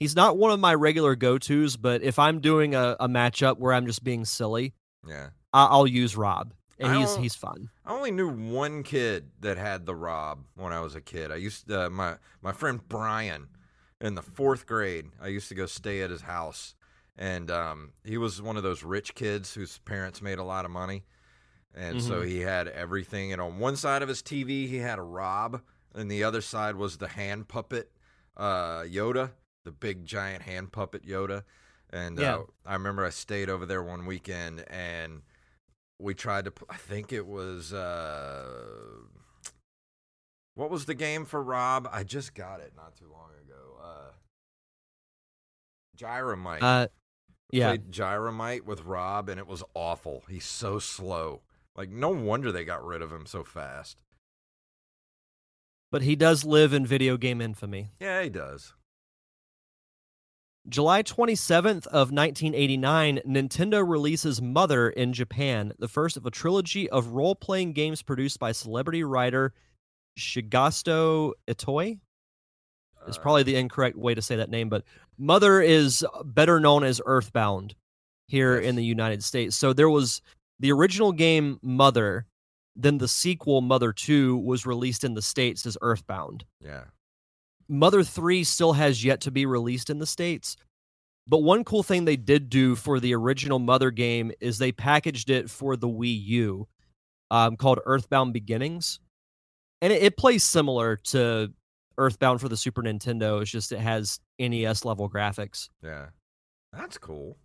He's 0.00 0.14
not 0.14 0.36
one 0.36 0.52
of 0.52 0.60
my 0.60 0.74
regular 0.74 1.16
go 1.16 1.38
tos, 1.38 1.76
but 1.76 2.02
if 2.02 2.18
I'm 2.18 2.40
doing 2.40 2.74
a, 2.74 2.96
a 3.00 3.08
matchup 3.08 3.58
where 3.58 3.72
I'm 3.72 3.86
just 3.86 4.04
being 4.04 4.24
silly, 4.24 4.74
Yeah. 5.06 5.30
I- 5.52 5.66
I'll 5.66 5.86
use 5.86 6.16
Rob, 6.16 6.52
and 6.78 6.92
I 6.92 7.00
he's 7.00 7.16
he's 7.16 7.34
fun. 7.34 7.70
I 7.84 7.92
only 7.92 8.10
knew 8.12 8.28
one 8.28 8.82
kid 8.84 9.30
that 9.40 9.56
had 9.56 9.86
the 9.86 9.94
Rob 9.96 10.44
when 10.54 10.72
I 10.72 10.80
was 10.80 10.94
a 10.94 11.00
kid. 11.00 11.32
I 11.32 11.36
used 11.36 11.66
to, 11.68 11.86
uh, 11.86 11.90
my 11.90 12.16
my 12.42 12.52
friend 12.52 12.80
Brian 12.88 13.48
in 14.00 14.14
the 14.14 14.22
fourth 14.22 14.66
grade. 14.66 15.06
I 15.20 15.28
used 15.28 15.48
to 15.48 15.54
go 15.56 15.66
stay 15.66 16.02
at 16.02 16.10
his 16.10 16.22
house, 16.22 16.74
and 17.18 17.50
um, 17.50 17.92
he 18.04 18.16
was 18.16 18.40
one 18.40 18.56
of 18.56 18.62
those 18.62 18.82
rich 18.82 19.14
kids 19.14 19.52
whose 19.54 19.78
parents 19.78 20.22
made 20.22 20.38
a 20.38 20.44
lot 20.44 20.64
of 20.64 20.70
money, 20.70 21.04
and 21.74 22.02
so 22.02 22.22
he 22.22 22.40
had 22.40 22.68
everything. 22.68 23.32
And 23.32 23.42
on 23.42 23.58
one 23.58 23.76
side 23.76 24.02
of 24.02 24.08
his 24.08 24.22
TV, 24.22 24.68
he 24.68 24.76
had 24.78 24.98
a 24.98 25.02
Rob, 25.02 25.60
and 25.94 26.10
the 26.10 26.24
other 26.24 26.40
side 26.40 26.76
was 26.76 26.96
the 26.98 27.08
hand 27.08 27.48
puppet 27.48 27.90
uh, 28.36 28.82
Yoda, 28.82 29.32
the 29.64 29.72
big 29.72 30.04
giant 30.06 30.42
hand 30.42 30.72
puppet 30.72 31.04
Yoda. 31.04 31.42
And 31.90 32.18
Yeah. 32.18 32.36
uh, 32.36 32.42
I 32.66 32.74
remember 32.74 33.04
I 33.04 33.10
stayed 33.10 33.50
over 33.50 33.66
there 33.66 33.82
one 33.82 34.06
weekend 34.06 34.64
and 34.68 35.22
we 35.98 36.14
tried 36.14 36.44
to. 36.44 36.52
I 36.68 36.76
think 36.76 37.12
it 37.12 37.26
was. 37.26 37.72
Uh, 37.72 39.00
what 40.54 40.70
was 40.70 40.86
the 40.86 40.94
game 40.94 41.24
for 41.24 41.42
Rob? 41.42 41.88
I 41.90 42.04
just 42.04 42.34
got 42.34 42.60
it 42.60 42.72
not 42.76 42.94
too 42.96 43.08
long 43.10 43.30
ago. 43.42 43.80
Uh, 43.82 44.10
Gyromite. 45.96 46.62
Uh, 46.62 46.88
yeah, 47.50 47.68
Played 47.68 47.90
Gyromite 47.90 48.64
with 48.64 48.82
Rob, 48.82 49.28
and 49.28 49.38
it 49.40 49.46
was 49.46 49.62
awful. 49.74 50.24
He's 50.28 50.44
so 50.44 50.78
slow. 50.78 51.42
Like, 51.76 51.90
no 51.90 52.10
wonder 52.10 52.50
they 52.52 52.64
got 52.64 52.84
rid 52.84 53.02
of 53.02 53.12
him 53.12 53.24
so 53.26 53.44
fast. 53.44 54.02
but 55.90 56.02
he 56.02 56.16
does 56.16 56.44
live 56.44 56.72
in 56.74 56.84
video 56.86 57.16
game 57.16 57.40
infamy. 57.40 57.88
Yeah, 58.00 58.22
he 58.22 58.28
does. 58.28 58.74
July 60.68 61.02
27th 61.02 61.86
of 61.86 62.12
1989, 62.12 63.20
Nintendo 63.26 63.88
releases 63.88 64.42
Mother 64.42 64.90
in 64.90 65.14
Japan, 65.14 65.72
the 65.78 65.88
first 65.88 66.18
of 66.18 66.26
a 66.26 66.30
trilogy 66.30 66.90
of 66.90 67.08
role-playing 67.12 67.72
games 67.72 68.02
produced 68.02 68.38
by 68.38 68.52
celebrity 68.52 69.02
writer 69.02 69.54
Shigasto 70.18 71.32
Itoi. 71.48 72.00
Is 73.06 73.18
probably 73.18 73.42
the 73.42 73.56
incorrect 73.56 73.96
way 73.96 74.14
to 74.14 74.20
say 74.20 74.36
that 74.36 74.50
name, 74.50 74.68
but 74.68 74.84
Mother 75.18 75.60
is 75.60 76.04
better 76.24 76.60
known 76.60 76.84
as 76.84 77.00
Earthbound 77.04 77.74
here 78.26 78.58
in 78.58 78.76
the 78.76 78.84
United 78.84 79.24
States. 79.24 79.56
So 79.56 79.72
there 79.72 79.90
was 79.90 80.20
the 80.60 80.72
original 80.72 81.12
game 81.12 81.58
Mother, 81.62 82.26
then 82.76 82.98
the 82.98 83.08
sequel 83.08 83.60
Mother 83.60 83.92
2 83.92 84.36
was 84.36 84.66
released 84.66 85.04
in 85.04 85.14
the 85.14 85.22
States 85.22 85.64
as 85.66 85.78
Earthbound. 85.80 86.44
Yeah. 86.60 86.84
Mother 87.68 88.02
3 88.02 88.44
still 88.44 88.74
has 88.74 89.04
yet 89.04 89.22
to 89.22 89.30
be 89.30 89.46
released 89.46 89.90
in 89.90 89.98
the 89.98 90.06
States. 90.06 90.56
But 91.26 91.42
one 91.42 91.64
cool 91.64 91.82
thing 91.82 92.04
they 92.04 92.16
did 92.16 92.48
do 92.48 92.74
for 92.74 93.00
the 93.00 93.14
original 93.14 93.58
Mother 93.58 93.90
game 93.90 94.32
is 94.40 94.58
they 94.58 94.72
packaged 94.72 95.28
it 95.28 95.50
for 95.50 95.76
the 95.76 95.88
Wii 95.88 96.24
U 96.26 96.68
um, 97.30 97.56
called 97.56 97.80
Earthbound 97.84 98.32
Beginnings. 98.32 99.00
And 99.82 99.92
it, 99.92 100.02
it 100.02 100.16
plays 100.16 100.42
similar 100.42 100.96
to 100.96 101.52
Earthbound 101.98 102.40
for 102.40 102.48
the 102.48 102.56
Super 102.56 102.82
Nintendo. 102.82 103.42
It's 103.42 103.50
just 103.50 103.72
it 103.72 103.80
has 103.80 104.20
NES 104.38 104.84
level 104.84 105.10
graphics. 105.10 105.68
Yeah. 105.82 106.06
That's 106.72 106.96
cool. 106.96 107.36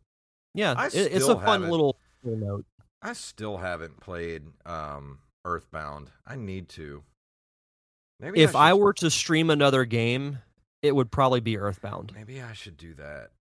Yeah, 0.53 0.85
it- 0.85 0.93
it's 1.13 1.27
a 1.27 1.39
fun 1.39 1.69
little, 1.69 1.97
note. 2.23 2.65
I 3.01 3.13
still 3.13 3.57
haven't 3.57 3.99
played 3.99 4.43
um, 4.65 5.19
Earthbound. 5.43 6.11
I 6.27 6.35
need 6.35 6.69
to. 6.69 7.03
Maybe 8.19 8.41
if 8.41 8.55
I 8.55 8.69
should- 8.71 8.77
were 8.79 8.93
to 8.93 9.09
stream 9.09 9.49
another 9.49 9.83
game, 9.85 10.39
it 10.81 10.95
would 10.95 11.11
probably 11.11 11.39
be 11.39 11.57
Earthbound. 11.57 12.13
maybe 12.15 12.41
I 12.41 12.53
should 12.53 12.77
do 12.77 12.93
that. 12.95 13.31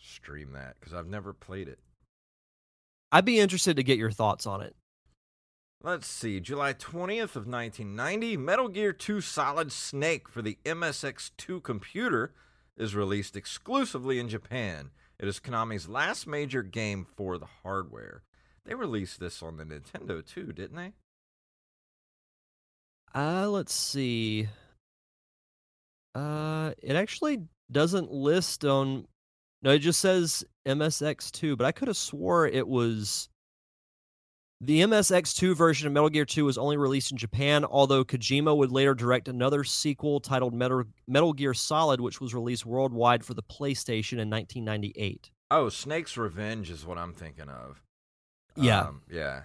Stream 0.00 0.52
that 0.52 0.76
because 0.78 0.94
I've 0.94 1.08
never 1.08 1.32
played 1.32 1.68
it. 1.68 1.78
I'd 3.10 3.24
be 3.24 3.40
interested 3.40 3.76
to 3.76 3.82
get 3.82 3.98
your 3.98 4.10
thoughts 4.10 4.46
on 4.46 4.60
it. 4.62 4.76
Let's 5.82 6.08
see. 6.08 6.40
July 6.40 6.74
20th 6.74 7.36
of 7.36 7.46
1990, 7.46 8.36
Metal 8.36 8.68
Gear 8.68 8.92
2 8.92 9.20
Solid 9.20 9.70
Snake 9.70 10.28
for 10.28 10.42
the 10.42 10.58
MSX2 10.64 11.62
computer 11.62 12.32
is 12.76 12.96
released 12.96 13.36
exclusively 13.36 14.18
in 14.18 14.28
Japan. 14.28 14.90
It 15.20 15.28
is 15.28 15.38
Konami's 15.38 15.88
last 15.88 16.26
major 16.26 16.64
game 16.64 17.06
for 17.16 17.38
the 17.38 17.46
hardware. 17.62 18.22
They 18.64 18.74
released 18.74 19.20
this 19.20 19.40
on 19.40 19.56
the 19.56 19.64
Nintendo 19.64 20.24
too, 20.26 20.52
didn't 20.52 20.76
they? 20.76 20.92
Uh, 23.14 23.48
let's 23.48 23.72
see. 23.72 24.48
Uh, 26.14 26.72
it 26.82 26.96
actually 26.96 27.42
doesn't 27.70 28.10
list 28.10 28.64
on. 28.64 29.06
No, 29.62 29.70
it 29.70 29.78
just 29.78 30.00
says 30.00 30.44
MSX2, 30.66 31.56
but 31.56 31.66
I 31.66 31.72
could 31.72 31.88
have 31.88 31.96
swore 31.96 32.48
it 32.48 32.66
was. 32.66 33.28
The 34.60 34.80
MSX2 34.80 35.54
version 35.54 35.86
of 35.86 35.92
Metal 35.92 36.08
Gear 36.08 36.24
2 36.24 36.44
was 36.44 36.58
only 36.58 36.76
released 36.76 37.12
in 37.12 37.16
Japan, 37.16 37.64
although 37.64 38.04
Kojima 38.04 38.56
would 38.56 38.72
later 38.72 38.92
direct 38.92 39.28
another 39.28 39.62
sequel 39.62 40.18
titled 40.18 40.52
Metal, 40.52 40.82
Metal 41.06 41.32
Gear 41.32 41.54
Solid, 41.54 42.00
which 42.00 42.20
was 42.20 42.34
released 42.34 42.66
worldwide 42.66 43.24
for 43.24 43.34
the 43.34 43.42
PlayStation 43.42 44.14
in 44.18 44.28
1998. 44.28 45.30
Oh, 45.52 45.68
Snake's 45.68 46.16
Revenge 46.16 46.70
is 46.70 46.84
what 46.84 46.98
I'm 46.98 47.14
thinking 47.14 47.48
of. 47.48 47.80
Yeah. 48.56 48.80
Um, 48.80 49.02
yeah. 49.08 49.42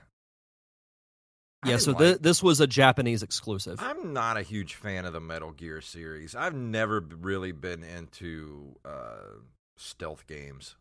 I 1.64 1.70
yeah, 1.70 1.78
so 1.78 1.92
like- 1.92 2.00
thi- 2.00 2.18
this 2.20 2.42
was 2.42 2.60
a 2.60 2.68
Japanese 2.68 3.22
exclusive. 3.22 3.80
I'm 3.82 4.14
not 4.14 4.38
a 4.38 4.42
huge 4.42 4.74
fan 4.74 5.06
of 5.06 5.14
the 5.14 5.22
Metal 5.22 5.52
Gear 5.52 5.80
series. 5.80 6.34
I've 6.34 6.56
never 6.56 7.00
really 7.00 7.52
been 7.52 7.84
into 7.84 8.78
uh, 8.84 9.38
stealth 9.78 10.26
games. 10.26 10.76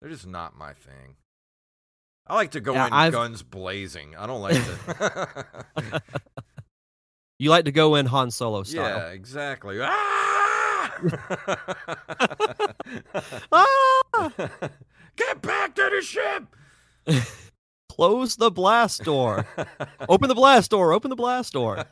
They're 0.00 0.10
just 0.10 0.26
not 0.26 0.56
my 0.56 0.72
thing. 0.72 1.16
I 2.26 2.34
like 2.34 2.52
to 2.52 2.60
go 2.60 2.72
in 2.74 2.78
I've- 2.92 3.12
guns 3.12 3.42
blazing. 3.42 4.16
I 4.16 4.26
don't 4.26 4.40
like 4.40 4.54
to. 4.56 6.02
You 7.40 7.50
like 7.50 7.64
to 7.64 7.72
go 7.72 7.96
in 7.96 8.06
Han 8.06 8.30
Solo 8.30 8.62
style. 8.62 8.96
yeah, 8.96 9.08
exactly. 9.08 9.80
Ah! 9.82 10.92
Ah! 13.52 14.30
Get 15.16 15.42
back 15.42 15.74
to 15.74 15.90
the 15.92 16.00
ship. 16.00 16.44
Close 17.88 18.36
the 18.36 18.50
blast 18.52 19.02
door. 19.04 19.46
open 20.08 20.28
the 20.28 20.34
blast 20.34 20.70
door. 20.70 20.92
Open 20.92 21.10
the 21.10 21.16
blast 21.16 21.52
door. 21.52 21.84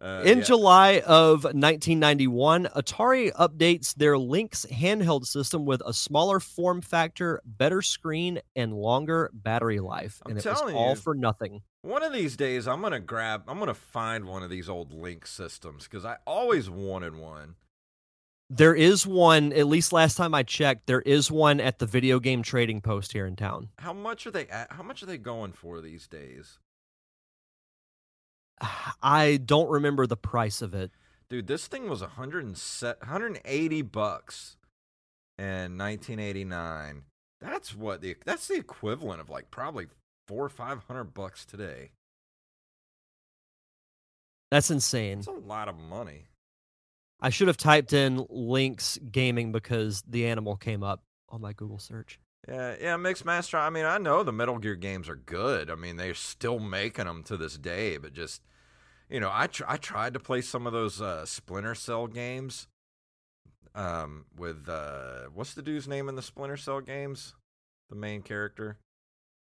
Uh, 0.00 0.22
In 0.26 0.38
yeah. 0.38 0.44
July 0.44 1.00
of 1.06 1.44
1991, 1.44 2.68
Atari 2.76 3.32
updates 3.32 3.94
their 3.94 4.18
Lynx 4.18 4.66
handheld 4.70 5.26
system 5.26 5.64
with 5.64 5.80
a 5.86 5.94
smaller 5.94 6.38
form 6.38 6.82
factor, 6.82 7.40
better 7.44 7.80
screen, 7.80 8.40
and 8.54 8.74
longer 8.74 9.30
battery 9.32 9.80
life. 9.80 10.20
I'm 10.26 10.32
and 10.32 10.38
it 10.38 10.44
was 10.44 10.60
all 10.74 10.90
you. 10.90 10.96
for 10.96 11.14
nothing. 11.14 11.62
One 11.80 12.02
of 12.02 12.12
these 12.12 12.36
days, 12.36 12.68
I'm 12.68 12.82
gonna 12.82 13.00
grab. 13.00 13.44
I'm 13.48 13.58
gonna 13.58 13.72
find 13.72 14.26
one 14.26 14.42
of 14.42 14.50
these 14.50 14.68
old 14.68 14.92
Lynx 14.92 15.30
systems 15.30 15.84
because 15.84 16.04
I 16.04 16.16
always 16.26 16.68
wanted 16.68 17.16
one. 17.16 17.54
There 18.50 18.74
is 18.74 19.06
one, 19.06 19.52
at 19.52 19.66
least 19.66 19.92
last 19.92 20.16
time 20.16 20.32
I 20.32 20.44
checked, 20.44 20.86
there 20.86 21.00
is 21.00 21.32
one 21.32 21.58
at 21.58 21.80
the 21.80 21.86
video 21.86 22.20
game 22.20 22.42
trading 22.42 22.80
post 22.80 23.12
here 23.12 23.26
in 23.26 23.34
town. 23.34 23.70
How 23.78 23.92
much 23.92 24.24
are 24.26 24.30
they? 24.30 24.46
At, 24.46 24.72
how 24.72 24.82
much 24.84 25.02
are 25.02 25.06
they 25.06 25.18
going 25.18 25.52
for 25.52 25.80
these 25.80 26.06
days, 26.06 26.58
I 29.02 29.38
don't 29.44 29.68
remember 29.68 30.06
the 30.06 30.16
price 30.16 30.62
of 30.62 30.74
it. 30.74 30.90
dude? 31.28 31.46
This 31.46 31.66
thing 31.66 31.88
was 31.88 32.00
107 32.00 32.96
180 33.00 33.82
bucks 33.82 34.56
in 35.38 35.76
1989. 35.76 37.02
That's 37.40 37.74
what 37.74 38.00
the 38.00 38.16
that's 38.24 38.48
the 38.48 38.54
equivalent 38.56 39.20
of 39.20 39.28
like 39.28 39.50
probably 39.50 39.86
four 40.26 40.44
or 40.44 40.48
five 40.48 40.84
hundred 40.84 41.12
bucks 41.14 41.44
today. 41.44 41.90
That's 44.50 44.70
insane. 44.70 45.18
It's 45.18 45.26
a 45.26 45.32
lot 45.32 45.68
of 45.68 45.76
money. 45.76 46.26
I 47.20 47.30
should 47.30 47.48
have 47.48 47.56
typed 47.56 47.92
in 47.92 48.26
Lynx 48.28 48.98
Gaming 49.10 49.50
because 49.52 50.02
the 50.06 50.26
animal 50.26 50.56
came 50.56 50.82
up 50.82 51.02
on 51.28 51.40
my 51.40 51.52
Google 51.52 51.78
search. 51.78 52.18
Yeah, 52.48 52.76
yeah, 52.80 52.96
Mixmaster. 52.96 53.58
I 53.58 53.70
mean, 53.70 53.84
I 53.84 53.98
know 53.98 54.22
the 54.22 54.32
Metal 54.32 54.58
Gear 54.58 54.76
games 54.76 55.08
are 55.08 55.16
good. 55.16 55.68
I 55.70 55.74
mean, 55.74 55.96
they're 55.96 56.14
still 56.14 56.58
making 56.60 57.06
them 57.06 57.22
to 57.24 57.36
this 57.36 57.58
day, 57.58 57.96
but 57.96 58.12
just 58.12 58.42
you 59.10 59.18
know, 59.20 59.30
I 59.32 59.46
tr- 59.48 59.64
I 59.66 59.76
tried 59.76 60.14
to 60.14 60.20
play 60.20 60.40
some 60.40 60.66
of 60.66 60.72
those 60.72 61.00
uh, 61.00 61.24
Splinter 61.26 61.74
Cell 61.74 62.06
games. 62.06 62.68
Um, 63.74 64.24
with 64.36 64.68
uh, 64.68 65.24
what's 65.34 65.54
the 65.54 65.62
dude's 65.62 65.86
name 65.88 66.08
in 66.08 66.14
the 66.14 66.22
Splinter 66.22 66.56
Cell 66.56 66.80
games? 66.80 67.34
The 67.90 67.96
main 67.96 68.22
character. 68.22 68.78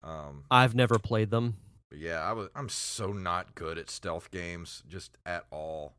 Um, 0.04 0.46
I've 0.50 0.74
never 0.74 0.98
played 1.00 1.30
them. 1.32 1.58
yeah, 1.96 2.20
I 2.22 2.34
was. 2.34 2.50
I'm 2.56 2.70
so 2.70 3.12
not 3.12 3.56
good 3.56 3.78
at 3.78 3.90
stealth 3.90 4.32
games, 4.32 4.84
just 4.88 5.18
at 5.26 5.46
all. 5.52 5.94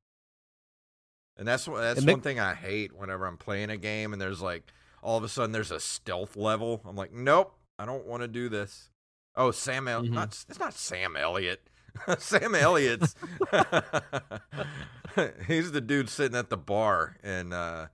And 1.37 1.47
that's 1.49 1.67
what 1.69 1.81
that's 1.81 2.03
make- 2.03 2.15
one 2.17 2.21
thing 2.23 2.39
I 2.41 2.55
hate 2.55 2.97
whenever 2.97 3.27
I'm 3.27 3.37
playing 3.39 3.71
a 3.71 3.77
game 3.77 4.13
and 4.13 4.21
there's 4.21 4.41
like 4.43 4.73
all 5.03 5.19
of 5.19 5.25
a 5.25 5.29
sudden 5.29 5.53
there's 5.53 5.71
a 5.71 5.81
stealth 5.81 6.37
level. 6.37 6.81
I'm 6.87 6.97
like, 6.97 7.13
nope, 7.13 7.55
I 7.79 7.85
don't 7.85 8.07
want 8.07 8.23
to 8.23 8.29
do 8.29 8.49
this. 8.49 8.91
Oh, 9.35 9.51
Sam, 9.51 9.89
El- 9.89 10.03
Mhm. 10.03 10.11
not 10.11 10.45
it's 10.49 10.59
not 10.59 10.75
Sam 10.75 11.17
Elliott. 11.17 11.69
Sam 12.19 12.55
Elliott's 12.55 13.15
he's 15.47 15.73
the 15.73 15.81
dude 15.81 16.09
sitting 16.09 16.37
at 16.39 16.49
the 16.51 16.57
bar 16.57 17.17
and 17.23 17.53
uh 17.53 17.87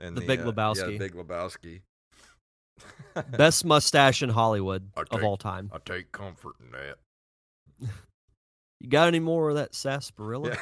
in 0.00 0.14
The 0.14 0.22
Big 0.22 0.40
uh, 0.40 0.44
Lebowski. 0.50 0.92
Yeah, 0.92 0.98
Big 0.98 1.14
Lebowski. 1.14 1.82
Best 3.36 3.64
mustache 3.64 4.22
in 4.22 4.30
Hollywood 4.30 4.90
I 4.96 5.02
of 5.10 5.22
all 5.22 5.36
time. 5.36 5.70
I 5.72 5.78
take 5.84 6.12
comfort 6.12 6.54
in 6.60 6.70
that. 6.72 7.90
You 8.82 8.88
got 8.88 9.06
any 9.06 9.20
more 9.20 9.48
of 9.50 9.54
that 9.54 9.76
sarsaparilla? 9.76 10.56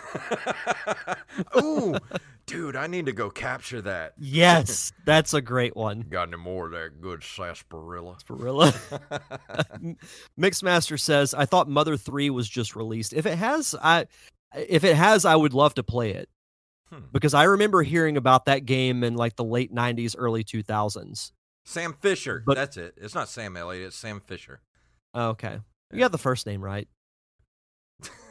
Yeah. 0.87 1.15
Ooh, 1.63 1.97
dude, 2.45 2.77
I 2.77 2.87
need 2.87 3.07
to 3.07 3.13
go 3.13 3.31
capture 3.31 3.81
that. 3.81 4.13
Yes, 4.19 4.93
that's 5.07 5.33
a 5.33 5.41
great 5.41 5.75
one. 5.75 6.03
Got 6.11 6.29
any 6.29 6.37
more 6.37 6.67
of 6.67 6.73
that 6.73 7.01
good 7.01 7.23
sarsaparilla? 7.25 8.19
Sarsaparilla. 8.21 8.75
Mixmaster 10.39 11.01
says, 11.01 11.33
"I 11.33 11.47
thought 11.47 11.67
Mother 11.71 11.97
Three 11.97 12.29
was 12.29 12.47
just 12.47 12.77
released. 12.77 13.15
If 13.15 13.25
it 13.25 13.37
has, 13.39 13.75
I 13.83 14.05
if 14.55 14.85
it 14.85 14.97
has, 14.97 15.25
I 15.25 15.35
would 15.37 15.55
love 15.55 15.73
to 15.77 15.83
play 15.83 16.11
it 16.11 16.29
Hmm. 16.91 16.99
because 17.13 17.33
I 17.33 17.45
remember 17.45 17.83
hearing 17.83 18.19
about 18.19 18.45
that 18.45 18.67
game 18.67 19.03
in 19.03 19.15
like 19.15 19.37
the 19.37 19.45
late 19.45 19.73
'90s, 19.75 20.15
early 20.19 20.45
2000s. 20.45 21.33
Sam 21.65 21.95
Fisher. 22.01 22.43
But- 22.45 22.57
That's 22.57 22.77
it. 22.77 22.95
It's 22.99 23.15
not 23.15 23.31
Sam 23.31 23.57
Elliott. 23.57 23.87
It's 23.89 23.97
Sam 23.97 24.21
Fisher. 24.21 24.61
Okay, 25.17 25.59
you 25.93 25.99
got 25.99 26.13
the 26.13 26.19
first 26.19 26.47
name 26.47 26.63
right. 26.63 26.87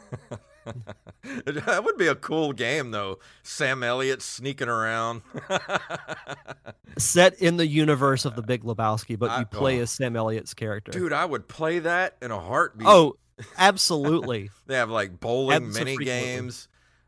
that 1.46 1.84
would 1.84 1.98
be 1.98 2.08
a 2.08 2.16
cool 2.16 2.54
game, 2.54 2.92
though. 2.92 3.20
Sam 3.44 3.84
Elliott 3.84 4.22
sneaking 4.22 4.70
around. 4.70 5.22
Set 6.98 7.40
in 7.42 7.58
the 7.58 7.68
universe 7.68 8.26
of 8.26 8.36
the 8.36 8.42
Big 8.42 8.64
Lebowski, 8.64 9.18
but 9.18 9.30
I- 9.32 9.40
you 9.40 9.46
play 9.46 9.80
oh. 9.80 9.84
as 9.84 9.92
Sam 9.92 10.16
Elliott's 10.16 10.54
character. 10.54 10.92
Dude, 10.92 11.14
I 11.14 11.26
would 11.26 11.48
play 11.48 11.80
that 11.80 12.18
in 12.22 12.32
a 12.32 12.40
heartbeat. 12.40 12.88
oh, 12.88 13.16
absolutely. 13.58 14.50
they 14.68 14.76
have 14.76 14.90
like 14.90 15.20
bowling 15.20 15.72
mini 15.72 15.98
games. 15.98 16.68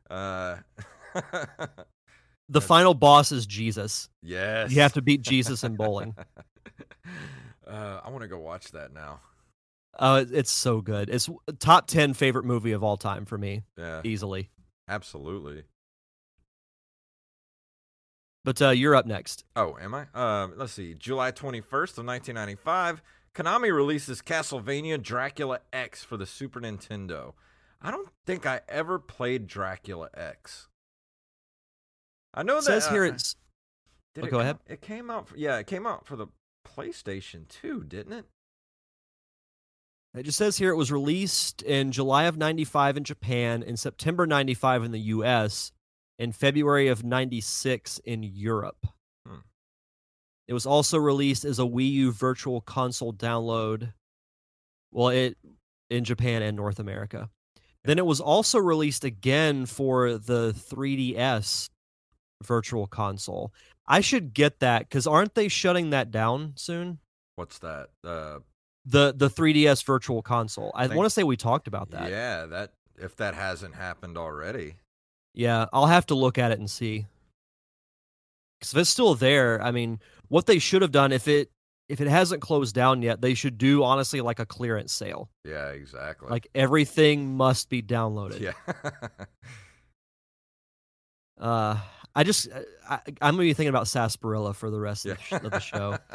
Uh, 0.10 0.58
The 2.52 2.62
final 2.62 2.94
boss 2.94 3.32
is 3.32 3.46
Jesus. 3.46 4.10
yes. 4.22 4.74
You 4.74 4.82
have 4.82 4.92
to 4.94 5.02
beat 5.02 5.22
Jesus 5.22 5.64
in 5.64 5.78
bowling. 5.78 6.14
Uh, 7.66 8.02
I 8.04 8.10
want 8.10 8.22
to 8.24 8.28
go 8.28 8.38
watch 8.38 8.72
that 8.72 8.94
now. 8.94 9.22
Oh, 10.00 10.16
it- 10.16 10.32
it's 10.32 10.52
so 10.52 10.82
good. 10.82 11.10
It's 11.10 11.30
top 11.60 11.88
10 11.88 12.14
favorite 12.14 12.46
movie 12.46 12.72
of 12.72 12.84
all 12.84 12.98
time 12.98 13.26
for 13.26 13.38
me, 13.38 13.64
Yeah, 13.78 14.02
easily. 14.04 14.50
absolutely. 14.88 15.64
But 18.44 18.62
uh, 18.62 18.70
you're 18.70 18.96
up 18.96 19.06
next. 19.06 19.44
Oh, 19.56 19.78
am 19.80 19.94
I? 19.94 20.08
Um, 20.16 20.54
let's 20.58 20.74
see. 20.74 20.96
July 20.96 21.32
21st 21.32 21.98
of 22.00 22.06
1995, 22.06 23.02
Konami 23.36 23.74
releases 23.74 24.22
Castlevania 24.22 25.02
Dracula 25.02 25.60
X 25.72 26.04
for 26.04 26.18
the 26.18 26.26
Super 26.26 26.60
Nintendo. 26.60 27.34
I 27.82 27.92
don't 27.92 28.10
think 28.26 28.46
I 28.48 28.62
ever 28.68 28.98
played 28.98 29.46
Dracula 29.48 30.10
X. 30.16 30.70
I 32.34 32.42
know 32.44 32.54
It 32.58 32.66
that 32.66 32.82
says 32.82 32.88
here 32.88 33.04
uh, 33.06 33.10
it's 33.10 33.36
did 34.16 34.24
oh, 34.24 34.28
it 34.28 34.32
go 34.32 34.38
come- 34.38 34.42
ahead. 34.42 34.58
It 34.68 34.82
came 34.82 35.12
out. 35.12 35.28
For, 35.28 35.38
yeah, 35.38 35.58
it 35.58 35.68
came 35.68 35.86
out 35.86 36.06
for 36.08 36.16
the 36.16 36.28
PlayStation 36.68 37.48
too, 37.48 37.84
didn't 37.84 38.14
it? 38.14 38.26
It 40.16 40.24
just 40.24 40.38
says 40.38 40.58
here 40.58 40.72
it 40.72 40.76
was 40.76 40.92
released 40.92 41.62
in 41.62 41.92
July 41.92 42.24
of 42.24 42.38
95 42.38 42.98
in 42.98 43.04
Japan, 43.04 43.64
in 43.64 43.78
September 43.78 44.28
95 44.28 44.84
in 44.84 44.92
the 44.92 45.00
US, 45.00 45.72
in 46.20 46.32
February 46.32 46.88
of 46.88 47.04
96 47.04 48.00
in 48.00 48.24
Europe. 48.24 48.88
Hmm. 49.26 49.40
It 50.48 50.54
was 50.54 50.66
also 50.66 50.98
released 50.98 51.46
as 51.46 51.60
a 51.60 51.64
Wii 51.64 51.92
U 51.92 52.12
virtual 52.12 52.62
console 52.62 53.14
download. 53.14 53.94
Well, 54.92 55.10
it 55.10 55.38
in 55.90 56.04
Japan 56.04 56.42
and 56.42 56.58
North 56.58 56.80
America. 56.80 57.30
Then 57.84 57.98
it 57.98 58.06
was 58.06 58.22
also 58.22 58.60
released 58.60 59.04
again 59.04 59.66
for 59.66 60.18
the 60.18 60.54
3DS 60.54 61.70
virtual 62.44 62.88
console. 62.88 63.54
I 63.88 64.02
should 64.02 64.34
get 64.34 64.60
that 64.60 64.82
because 64.82 65.08
aren't 65.08 65.36
they 65.36 65.48
shutting 65.48 65.90
that 65.90 66.12
down 66.12 66.54
soon? 66.56 67.00
What's 67.36 67.60
that? 67.60 67.88
Uh, 68.04 68.40
The 68.86 69.14
the 69.16 69.30
3DS 69.30 69.84
virtual 69.86 70.22
console. 70.22 70.72
I 70.76 70.88
Think- 70.88 70.98
want 70.98 71.06
to 71.06 71.10
say 71.12 71.24
we 71.24 71.38
talked 71.38 71.68
about 71.68 71.92
that. 71.92 72.10
yeah, 72.10 72.46
that 72.48 72.74
if 72.98 73.16
that 73.18 73.36
hasn't 73.36 73.76
happened 73.76 74.18
already. 74.18 74.76
Yeah, 75.34 75.68
I'll 75.72 75.88
have 75.88 76.06
to 76.08 76.16
look 76.16 76.38
at 76.38 76.52
it 76.52 76.60
and 76.60 76.70
see. 76.70 77.06
Because 78.60 78.74
if 78.74 78.80
it's 78.80 78.90
still 78.90 79.16
there, 79.16 79.62
I 79.62 79.72
mean, 79.72 80.00
what 80.28 80.46
they 80.46 80.60
should 80.60 80.82
have 80.82 80.92
done 80.92 81.12
if 81.12 81.28
it 81.28 81.52
if 81.90 82.00
it 82.00 82.08
hasn't 82.08 82.42
closed 82.42 82.74
down 82.74 83.02
yet, 83.02 83.22
they 83.22 83.34
should 83.34 83.58
do 83.58 83.84
honestly 83.84 84.22
like 84.22 84.40
a 84.40 84.46
clearance 84.46 84.94
sale. 84.94 85.30
Yeah, 85.44 85.70
exactly. 85.70 86.30
Like 86.30 86.48
everything 86.56 87.36
must 87.36 87.70
be 87.70 87.82
downloaded. 87.82 88.40
yeah. 88.40 88.54
Uh, 91.40 91.76
I 92.16 92.24
just 92.24 92.50
I, 92.88 93.00
I'm 93.20 93.34
gonna 93.34 93.40
be 93.40 93.54
thinking 93.54 93.70
about 93.70 93.88
sarsaparilla 93.88 94.54
for 94.54 94.70
the 94.70 94.80
rest 94.80 95.06
yeah. 95.06 95.14
of, 95.14 95.18
the, 95.18 95.24
sh- 95.24 95.32
of 95.32 95.52
the 95.52 95.60
show. 95.60 95.98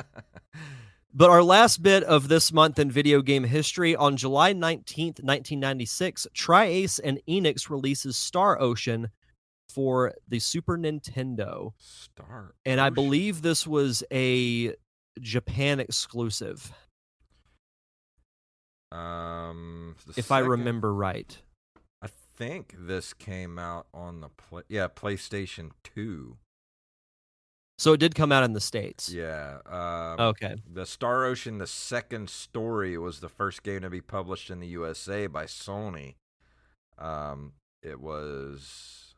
But 1.19 1.31
our 1.31 1.43
last 1.43 1.83
bit 1.83 2.05
of 2.05 2.29
this 2.29 2.53
month 2.53 2.79
in 2.79 2.91
video 2.91 3.23
game 3.23 3.45
history 3.45 3.97
on 3.97 4.19
July 4.19 4.53
19th, 4.53 5.25
1996, 5.25 6.27
TriAce 6.35 7.01
and 7.03 7.19
Enix 7.27 7.71
releases 7.71 8.19
Star 8.19 8.61
Ocean 8.61 9.09
for 9.71 10.13
the 10.29 10.39
Super 10.39 10.77
Nintendo. 10.77 11.73
Star. 11.79 12.53
And 12.67 12.83
I 12.83 12.91
believe 12.91 13.41
this 13.41 13.67
was 13.67 14.05
a 14.13 14.75
Japan 15.19 15.81
exclusive, 15.81 16.71
Um, 18.93 19.97
if 20.19 20.31
I 20.31 20.41
remember 20.41 20.93
right. 20.93 21.39
I 22.03 22.09
think 22.37 22.75
this 22.79 23.15
came 23.15 23.59
out 23.59 23.87
on 23.95 24.21
the 24.21 24.29
play, 24.29 24.65
yeah 24.69 24.89
PlayStation 24.89 25.71
Two. 25.83 26.37
So 27.79 27.93
it 27.93 28.01
did 28.01 28.15
come 28.15 28.33
out 28.33 28.43
in 28.43 28.55
the 28.55 28.61
States. 28.61 29.11
Yeah. 29.13 29.59
Um, 29.67 30.29
Okay. 30.29 30.57
The 30.73 30.87
Star 30.87 31.25
Ocean, 31.25 31.59
the 31.59 31.67
second 31.67 32.31
story, 32.31 32.97
was 32.97 33.21
the 33.21 33.29
first 33.29 33.63
game 33.63 33.83
to 33.83 33.91
be 33.91 34.01
published 34.01 34.51
in 34.51 34.61
the 34.61 34.67
USA 34.69 35.27
by 35.27 35.45
Sony. 35.45 36.15
Um, 36.99 37.53
it 37.83 38.01
was, 38.01 39.15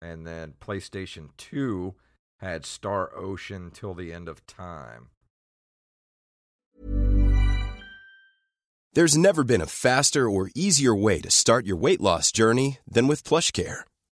and 0.00 0.24
then 0.26 0.54
PlayStation 0.60 1.30
Two 1.36 1.94
had 2.38 2.64
Star 2.64 3.10
Ocean 3.16 3.70
till 3.72 3.94
the 3.94 4.12
end 4.12 4.28
of 4.28 4.46
time. 4.46 5.08
There's 8.92 9.16
never 9.16 9.44
been 9.44 9.60
a 9.60 9.66
faster 9.66 10.30
or 10.30 10.50
easier 10.54 10.94
way 10.94 11.20
to 11.20 11.30
start 11.30 11.66
your 11.66 11.76
weight 11.76 12.00
loss 12.00 12.32
journey 12.32 12.78
than 12.88 13.06
with 13.08 13.24
PlushCare. 13.24 13.80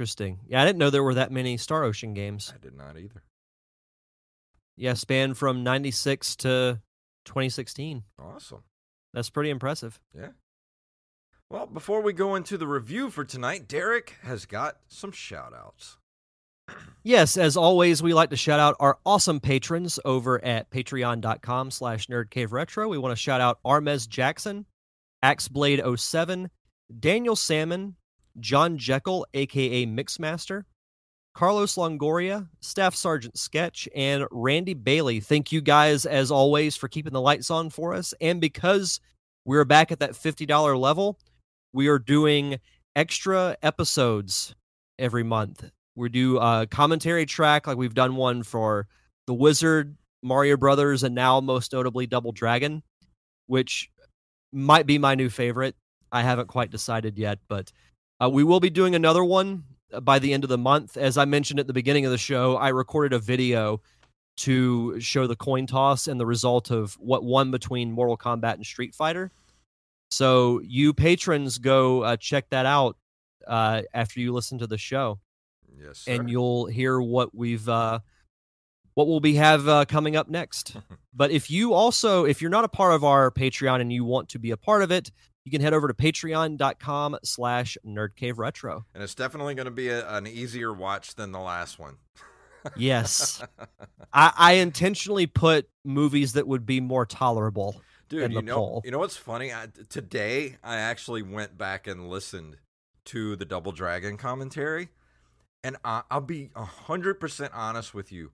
Interesting. 0.00 0.38
Yeah, 0.48 0.62
I 0.62 0.64
didn't 0.64 0.78
know 0.78 0.88
there 0.88 1.02
were 1.02 1.12
that 1.12 1.30
many 1.30 1.58
Star 1.58 1.84
Ocean 1.84 2.14
games. 2.14 2.50
I 2.54 2.58
did 2.58 2.74
not 2.74 2.96
either. 2.96 3.22
Yeah, 4.74 4.94
span 4.94 5.34
from 5.34 5.62
96 5.62 6.36
to 6.36 6.80
2016. 7.26 8.04
Awesome. 8.18 8.62
That's 9.12 9.28
pretty 9.28 9.50
impressive. 9.50 10.00
Yeah. 10.16 10.28
Well, 11.50 11.66
before 11.66 12.00
we 12.00 12.14
go 12.14 12.34
into 12.34 12.56
the 12.56 12.66
review 12.66 13.10
for 13.10 13.26
tonight, 13.26 13.68
Derek 13.68 14.14
has 14.22 14.46
got 14.46 14.78
some 14.88 15.12
shout 15.12 15.52
outs. 15.54 15.98
Yes, 17.02 17.36
as 17.36 17.56
always, 17.56 18.02
we 18.02 18.14
like 18.14 18.30
to 18.30 18.36
shout 18.36 18.60
out 18.60 18.76
our 18.78 18.98
awesome 19.04 19.40
patrons 19.40 19.98
over 20.04 20.42
at 20.42 20.70
patreon.com 20.70 21.70
slash 21.70 22.06
nerdcaveretro. 22.06 22.88
We 22.88 22.98
want 22.98 23.12
to 23.12 23.20
shout 23.20 23.40
out 23.40 23.58
Armez 23.64 24.06
Jackson, 24.08 24.66
Axeblade07, 25.24 26.48
Daniel 27.00 27.36
Salmon, 27.36 27.96
John 28.38 28.78
Jekyll, 28.78 29.26
aka 29.34 29.86
Mixmaster, 29.86 30.64
Carlos 31.34 31.76
Longoria, 31.76 32.48
Staff 32.60 32.94
Sergeant 32.94 33.38
Sketch, 33.38 33.88
and 33.94 34.26
Randy 34.30 34.74
Bailey. 34.74 35.20
Thank 35.20 35.52
you 35.52 35.60
guys, 35.60 36.06
as 36.06 36.30
always, 36.30 36.76
for 36.76 36.88
keeping 36.88 37.12
the 37.12 37.20
lights 37.20 37.50
on 37.50 37.70
for 37.70 37.94
us. 37.94 38.14
And 38.20 38.40
because 38.40 39.00
we're 39.44 39.64
back 39.64 39.92
at 39.92 40.00
that 40.00 40.12
$50 40.12 40.78
level, 40.78 41.18
we 41.72 41.88
are 41.88 41.98
doing 41.98 42.58
extra 42.96 43.56
episodes 43.62 44.54
every 44.98 45.22
month. 45.22 45.70
We 45.94 46.08
do 46.08 46.38
a 46.38 46.66
commentary 46.70 47.26
track 47.26 47.66
like 47.66 47.76
we've 47.76 47.94
done 47.94 48.16
one 48.16 48.42
for 48.42 48.86
The 49.26 49.34
Wizard, 49.34 49.96
Mario 50.22 50.56
Brothers, 50.56 51.02
and 51.02 51.14
now 51.14 51.40
most 51.40 51.72
notably 51.72 52.06
Double 52.06 52.32
Dragon, 52.32 52.82
which 53.46 53.90
might 54.52 54.86
be 54.86 54.98
my 54.98 55.14
new 55.14 55.28
favorite. 55.28 55.76
I 56.12 56.22
haven't 56.22 56.48
quite 56.48 56.70
decided 56.70 57.16
yet, 57.16 57.38
but 57.48 57.72
uh, 58.22 58.28
we 58.28 58.44
will 58.44 58.60
be 58.60 58.70
doing 58.70 58.94
another 58.94 59.24
one 59.24 59.64
uh, 59.92 60.00
by 60.00 60.18
the 60.18 60.32
end 60.32 60.44
of 60.44 60.50
the 60.50 60.58
month. 60.58 60.96
As 60.96 61.16
I 61.16 61.24
mentioned 61.24 61.60
at 61.60 61.66
the 61.66 61.72
beginning 61.72 62.04
of 62.04 62.10
the 62.10 62.18
show, 62.18 62.56
I 62.56 62.68
recorded 62.68 63.12
a 63.14 63.18
video 63.18 63.80
to 64.38 64.98
show 65.00 65.26
the 65.26 65.36
coin 65.36 65.66
toss 65.66 66.08
and 66.08 66.18
the 66.18 66.26
result 66.26 66.70
of 66.70 66.94
what 66.94 67.24
won 67.24 67.50
between 67.50 67.92
Mortal 67.92 68.16
Kombat 68.16 68.54
and 68.54 68.64
Street 68.64 68.94
Fighter. 68.94 69.30
So 70.10 70.60
you 70.64 70.92
patrons 70.94 71.58
go 71.58 72.02
uh, 72.02 72.16
check 72.16 72.48
that 72.50 72.66
out 72.66 72.96
uh, 73.46 73.82
after 73.92 74.20
you 74.20 74.32
listen 74.32 74.58
to 74.58 74.66
the 74.66 74.78
show 74.78 75.18
Yes. 75.78 76.00
Sir. 76.00 76.12
and 76.12 76.30
you'll 76.30 76.66
hear 76.66 77.00
what 77.00 77.34
we've 77.34 77.68
uh 77.68 78.00
what 79.00 79.08
we'll 79.08 79.20
be 79.20 79.34
have 79.36 79.66
uh, 79.66 79.86
coming 79.86 80.14
up 80.14 80.28
next. 80.28 80.76
but 81.14 81.30
if 81.30 81.50
you 81.50 81.72
also 81.72 82.26
if 82.26 82.42
you're 82.42 82.50
not 82.50 82.64
a 82.64 82.68
part 82.68 82.92
of 82.92 83.02
our 83.02 83.30
Patreon 83.30 83.80
and 83.80 83.90
you 83.90 84.04
want 84.04 84.28
to 84.28 84.38
be 84.38 84.50
a 84.50 84.58
part 84.58 84.82
of 84.82 84.90
it, 84.90 85.10
you 85.44 85.50
can 85.50 85.62
head 85.62 85.72
over 85.72 85.88
to 85.88 85.94
patreon.com 85.94 87.16
slash 87.24 87.78
nerdcaveretro. 87.86 88.84
and 88.94 89.02
it's 89.02 89.14
definitely 89.14 89.54
going 89.54 89.64
to 89.64 89.70
be 89.70 89.88
a, 89.88 90.06
an 90.10 90.26
easier 90.26 90.70
watch 90.70 91.14
than 91.14 91.32
the 91.32 91.40
last 91.40 91.78
one. 91.78 91.96
Yes. 92.76 93.42
I, 94.12 94.32
I 94.36 94.52
intentionally 94.56 95.26
put 95.26 95.66
movies 95.82 96.34
that 96.34 96.46
would 96.46 96.66
be 96.66 96.78
more 96.78 97.06
tolerable. 97.06 97.80
Dude, 98.10 98.24
in 98.24 98.32
you 98.32 98.36
the 98.36 98.42
know, 98.42 98.54
poll. 98.54 98.82
you 98.84 98.90
know 98.90 98.98
what's 98.98 99.16
funny? 99.16 99.50
I, 99.50 99.68
today, 99.88 100.58
I 100.62 100.76
actually 100.76 101.22
went 101.22 101.56
back 101.56 101.86
and 101.86 102.10
listened 102.10 102.58
to 103.06 103.34
the 103.36 103.46
Double 103.46 103.72
Dragon 103.72 104.18
commentary, 104.18 104.90
and 105.64 105.78
I, 105.86 106.02
I'll 106.10 106.20
be 106.20 106.50
hundred 106.54 107.14
percent 107.18 107.52
honest 107.54 107.94
with 107.94 108.12
you. 108.12 108.30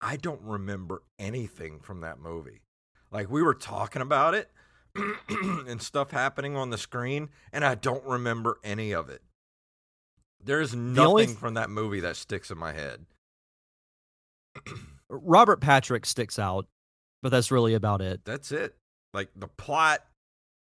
I 0.00 0.16
don't 0.16 0.42
remember 0.42 1.02
anything 1.18 1.80
from 1.80 2.00
that 2.00 2.18
movie. 2.18 2.62
Like 3.10 3.30
we 3.30 3.42
were 3.42 3.54
talking 3.54 4.02
about 4.02 4.34
it 4.34 4.50
and 5.28 5.80
stuff 5.82 6.10
happening 6.10 6.56
on 6.56 6.70
the 6.70 6.78
screen, 6.78 7.30
and 7.52 7.64
I 7.64 7.74
don't 7.74 8.04
remember 8.04 8.58
any 8.64 8.92
of 8.92 9.08
it. 9.08 9.22
There's 10.42 10.74
nothing 10.74 11.28
th- 11.28 11.38
from 11.38 11.54
that 11.54 11.70
movie 11.70 12.00
that 12.00 12.16
sticks 12.16 12.50
in 12.50 12.58
my 12.58 12.72
head. 12.72 13.04
Robert 15.08 15.60
Patrick 15.60 16.06
sticks 16.06 16.38
out, 16.38 16.66
but 17.22 17.30
that's 17.30 17.50
really 17.50 17.74
about 17.74 18.00
it. 18.00 18.22
That's 18.24 18.52
it. 18.52 18.74
Like 19.12 19.28
the 19.36 19.48
plot, 19.48 20.00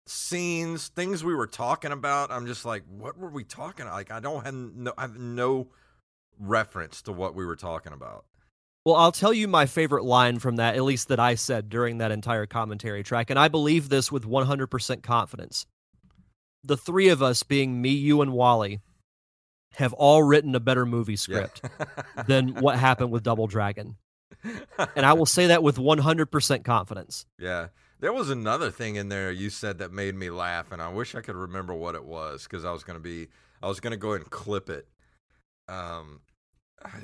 scenes, 0.06 0.88
things 0.88 1.24
we 1.24 1.34
were 1.34 1.46
talking 1.46 1.92
about. 1.92 2.30
I'm 2.30 2.46
just 2.46 2.64
like, 2.64 2.82
what 2.88 3.16
were 3.16 3.30
we 3.30 3.44
talking? 3.44 3.86
About? 3.86 3.94
Like 3.94 4.12
I 4.12 4.20
don't 4.20 4.44
have 4.44 4.54
no, 4.54 4.92
I 4.98 5.02
have 5.02 5.18
no 5.18 5.68
reference 6.38 7.02
to 7.02 7.12
what 7.12 7.34
we 7.34 7.46
were 7.46 7.56
talking 7.56 7.92
about. 7.92 8.24
Well, 8.84 8.96
I'll 8.96 9.12
tell 9.12 9.32
you 9.32 9.46
my 9.46 9.66
favorite 9.66 10.04
line 10.04 10.38
from 10.40 10.56
that, 10.56 10.74
at 10.74 10.82
least 10.82 11.08
that 11.08 11.20
I 11.20 11.36
said 11.36 11.68
during 11.68 11.98
that 11.98 12.10
entire 12.10 12.46
commentary 12.46 13.02
track, 13.04 13.30
and 13.30 13.38
I 13.38 13.48
believe 13.48 13.88
this 13.88 14.10
with 14.10 14.24
100% 14.24 15.02
confidence. 15.02 15.66
The 16.64 16.76
three 16.76 17.08
of 17.08 17.22
us, 17.22 17.42
being 17.42 17.80
me, 17.80 17.90
you, 17.90 18.22
and 18.22 18.32
Wally, 18.32 18.80
have 19.74 19.92
all 19.92 20.22
written 20.22 20.54
a 20.54 20.60
better 20.60 20.84
movie 20.84 21.12
Yeah. 21.12 21.16
script 21.16 21.62
than 22.26 22.54
what 22.60 22.78
happened 22.78 23.10
with 23.12 23.22
Double 23.22 23.46
Dragon. 23.46 23.96
And 24.96 25.06
I 25.06 25.12
will 25.12 25.26
say 25.26 25.46
that 25.46 25.62
with 25.62 25.76
100% 25.76 26.64
confidence. 26.64 27.26
Yeah. 27.38 27.68
There 28.00 28.12
was 28.12 28.30
another 28.30 28.72
thing 28.72 28.96
in 28.96 29.08
there 29.08 29.30
you 29.30 29.48
said 29.48 29.78
that 29.78 29.92
made 29.92 30.16
me 30.16 30.28
laugh, 30.28 30.72
and 30.72 30.82
I 30.82 30.88
wish 30.88 31.14
I 31.14 31.20
could 31.20 31.36
remember 31.36 31.72
what 31.72 31.94
it 31.94 32.04
was 32.04 32.42
because 32.42 32.64
I 32.64 32.72
was 32.72 32.82
gonna 32.82 32.98
be, 32.98 33.28
I 33.62 33.68
was 33.68 33.78
gonna 33.78 33.96
go 33.96 34.14
and 34.14 34.28
clip 34.28 34.68
it. 34.68 34.88
Um, 35.68 36.20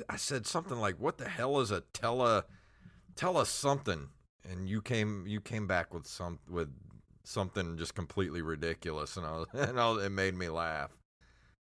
I 0.09 0.15
said 0.15 0.45
something 0.45 0.77
like, 0.77 0.95
"What 0.99 1.17
the 1.17 1.27
hell 1.27 1.59
is 1.59 1.71
a 1.71 1.81
tele, 1.93 2.43
tell 3.15 3.37
us 3.37 3.49
something?" 3.49 4.09
And 4.49 4.67
you 4.69 4.81
came, 4.81 5.25
you 5.27 5.41
came 5.41 5.67
back 5.67 5.93
with 5.93 6.07
some 6.07 6.39
with 6.49 6.69
something 7.23 7.77
just 7.77 7.95
completely 7.95 8.41
ridiculous, 8.41 9.17
and 9.17 9.25
I 9.25 9.31
was, 9.31 9.47
and 9.53 9.79
I, 9.79 10.05
it 10.05 10.11
made 10.11 10.35
me 10.35 10.49
laugh. 10.49 10.91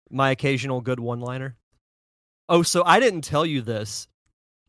My 0.10 0.32
occasional 0.32 0.82
good 0.82 1.00
one 1.00 1.20
liner. 1.20 1.58
Oh, 2.50 2.64
so 2.64 2.84
I 2.86 3.00
didn't 3.00 3.22
tell 3.22 3.46
you 3.46 3.62
this. 3.62 4.08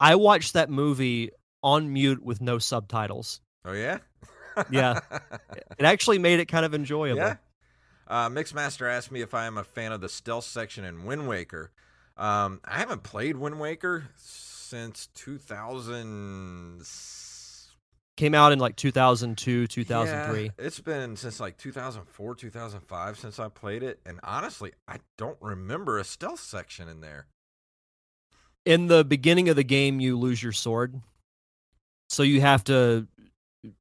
I 0.00 0.16
watched 0.16 0.54
that 0.54 0.68
movie 0.70 1.30
on 1.62 1.92
mute 1.92 2.22
with 2.24 2.40
no 2.40 2.58
subtitles. 2.58 3.40
Oh 3.64 3.72
yeah, 3.72 3.98
Yeah. 4.70 5.00
It 5.78 5.84
actually 5.84 6.18
made 6.18 6.40
it 6.40 6.46
kind 6.46 6.64
of 6.64 6.74
enjoyable. 6.74 7.20
Yeah. 7.20 7.36
Uh, 8.06 8.28
Mixmaster 8.28 8.90
asked 8.90 9.12
me 9.12 9.20
if 9.20 9.34
I 9.34 9.46
am 9.46 9.58
a 9.58 9.64
fan 9.64 9.92
of 9.92 10.00
the 10.00 10.08
stealth 10.08 10.44
section 10.44 10.84
in 10.84 11.04
Wind 11.04 11.28
Waker. 11.28 11.70
Um, 12.18 12.60
I 12.64 12.78
haven't 12.78 13.02
played 13.04 13.36
Wind 13.36 13.60
Waker 13.60 14.08
since 14.16 15.08
2000. 15.14 16.82
Came 18.16 18.34
out 18.34 18.50
in 18.52 18.58
like 18.58 18.74
2002, 18.74 19.68
2003. 19.68 20.42
Yeah, 20.42 20.50
it's 20.58 20.80
been 20.80 21.14
since 21.16 21.38
like 21.38 21.56
2004, 21.56 22.34
2005 22.34 23.18
since 23.18 23.38
I 23.38 23.48
played 23.48 23.84
it. 23.84 24.00
And 24.04 24.18
honestly, 24.24 24.72
I 24.88 24.96
don't 25.16 25.38
remember 25.40 25.98
a 25.98 26.04
stealth 26.04 26.40
section 26.40 26.88
in 26.88 27.00
there. 27.00 27.26
in 28.66 28.88
the 28.88 29.04
beginning 29.04 29.48
of 29.48 29.54
the 29.56 29.62
game 29.64 30.00
you 30.00 30.18
lose 30.18 30.42
your 30.42 30.52
sword 30.52 31.00
so 32.10 32.22
you 32.24 32.40
have 32.40 32.62
to 32.64 33.06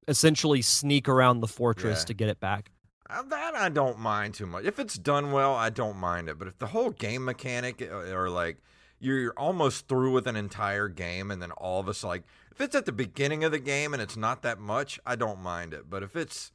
essentially 0.07 0.61
sneak 0.61 1.09
around 1.09 1.41
the 1.41 1.47
fortress 1.47 2.01
Yeah. 2.01 2.05
to 2.05 2.13
get 2.13 2.29
it 2.29 2.39
back 2.39 2.71
That 3.09 3.55
I 3.55 3.69
don't 3.69 3.99
mind 3.99 4.33
too 4.33 4.45
much. 4.45 4.65
If 4.65 4.79
it's 4.79 4.97
done 4.97 5.31
well, 5.31 5.55
I 5.55 5.69
don't 5.69 5.97
mind 5.97 6.27
it. 6.29 6.37
But 6.37 6.47
if 6.47 6.57
the 6.57 6.67
whole 6.67 6.89
game 6.91 7.23
mechanic 7.25 7.81
uh, 7.81 8.11
or 8.13 8.29
like 8.29 8.57
you're 8.99 9.31
almost 9.37 9.87
through 9.87 10.11
with 10.11 10.27
an 10.27 10.35
entire 10.35 10.87
game 10.89 11.29
and 11.31 11.41
then 11.41 11.51
all 11.51 11.79
of 11.79 11.87
us 11.87 12.03
like 12.03 12.23
if 12.51 12.59
it's 12.59 12.75
at 12.75 12.85
the 12.85 12.91
beginning 12.91 13.43
of 13.43 13.51
the 13.51 13.59
game 13.59 13.93
and 13.93 14.01
it's 14.01 14.17
not 14.17 14.41
that 14.41 14.59
much, 14.59 14.99
I 15.05 15.15
don't 15.15 15.39
mind 15.41 15.73
it. 15.73 15.89
But 15.89 16.03
if 16.03 16.15
it's 16.15 16.51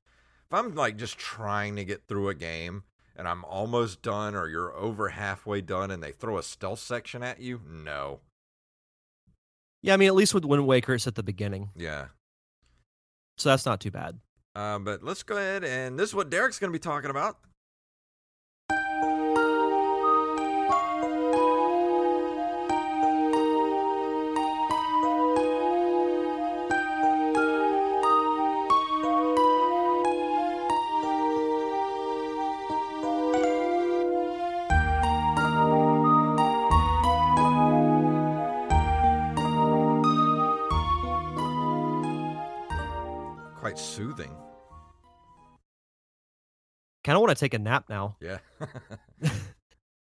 if 0.47 0.53
I'm 0.55 0.75
like 0.75 0.97
just 0.97 1.17
trying 1.19 1.77
to 1.77 1.85
get 1.85 2.07
through 2.07 2.29
a 2.29 2.35
game 2.35 2.83
and 3.17 3.27
I'm 3.29 3.45
almost 3.45 4.03
done 4.03 4.35
or 4.35 4.49
you're 4.49 4.75
over 4.75 5.11
halfway 5.11 5.61
done 5.61 5.91
and 5.91 6.03
they 6.03 6.13
throw 6.13 6.37
a 6.39 6.43
stealth 6.43 6.81
section 6.81 7.23
at 7.23 7.41
you, 7.41 7.61
no. 7.67 8.21
yeah 9.83 9.95
i 9.95 9.97
mean 9.97 10.09
at 10.09 10.15
least 10.15 10.33
with 10.35 10.45
wind 10.45 10.67
waker 10.67 10.95
it's 10.95 11.07
at 11.07 11.15
the 11.15 11.23
beginning 11.23 11.71
Yeah. 11.77 12.07
so 13.37 13.49
that's 13.51 13.67
not 13.67 13.81
too 13.81 13.91
bad 13.91 14.19
Uh, 14.55 14.79
but 14.79 15.03
let's 15.03 15.23
go 15.23 15.37
ahead 15.37 15.65
and 15.65 15.99
this 15.99 16.11
is 16.11 16.15
what 16.15 16.29
Derek's 16.31 16.59
going 16.59 16.71
to 16.71 16.79
be 16.79 16.83
talking 16.83 17.11
about. 17.11 17.39
Soothing. 43.93 44.31
kind 47.05 47.17
of 47.17 47.21
want 47.23 47.37
to 47.37 47.41
take 47.41 47.53
a 47.55 47.59
nap 47.59 47.85
now 47.89 48.17
Yeah. 48.21 48.39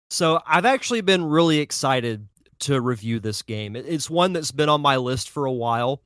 so 0.09 0.41
i've 0.47 0.65
actually 0.65 1.01
been 1.01 1.23
really 1.25 1.59
excited 1.59 2.27
to 2.59 2.79
review 2.79 3.19
this 3.19 3.41
game 3.41 3.75
it's 3.75 4.09
one 4.09 4.33
that's 4.33 4.51
been 4.51 4.69
on 4.69 4.79
my 4.81 4.95
list 4.97 5.29
for 5.29 5.45
a 5.45 5.51
while 5.51 6.01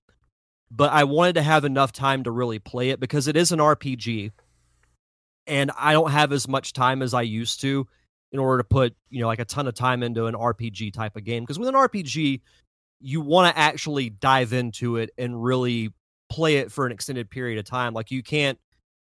but 0.72 0.92
i 0.92 1.04
wanted 1.04 1.34
to 1.34 1.42
have 1.44 1.64
enough 1.64 1.92
time 1.92 2.24
to 2.24 2.32
really 2.32 2.60
play 2.60 2.90
it 2.90 3.00
because 3.00 3.28
it 3.28 3.38
is 3.38 3.52
an 3.52 3.60
rpg 3.60 4.32
and 5.48 5.72
i 5.78 5.94
don't 5.94 6.12
have 6.12 6.32
as 6.32 6.48
much 6.48 6.74
time 6.74 7.02
as 7.04 7.14
i 7.14 7.22
used 7.22 7.62
to 7.62 7.88
in 8.32 8.40
order 8.40 8.64
to 8.64 8.68
put 8.68 8.96
you 9.10 9.22
know 9.22 9.28
like 9.28 9.40
a 9.40 9.46
ton 9.46 9.68
of 9.68 9.76
time 9.76 10.02
into 10.02 10.26
an 10.26 10.34
rpg 10.34 10.92
type 10.92 11.16
of 11.16 11.24
game 11.24 11.44
because 11.44 11.60
with 11.60 11.70
an 11.70 11.76
rpg 11.76 12.42
you 13.00 13.22
want 13.22 13.54
to 13.54 13.60
actually 13.60 14.10
dive 14.10 14.54
into 14.54 14.98
it 14.98 15.12
and 15.18 15.44
really 15.44 15.94
play 16.30 16.58
it 16.58 16.72
for 16.72 16.86
an 16.86 16.92
extended 16.92 17.30
period 17.30 17.58
of 17.58 17.66
time 17.66 17.94
like 17.94 18.12
you 18.12 18.24
can't 18.24 18.60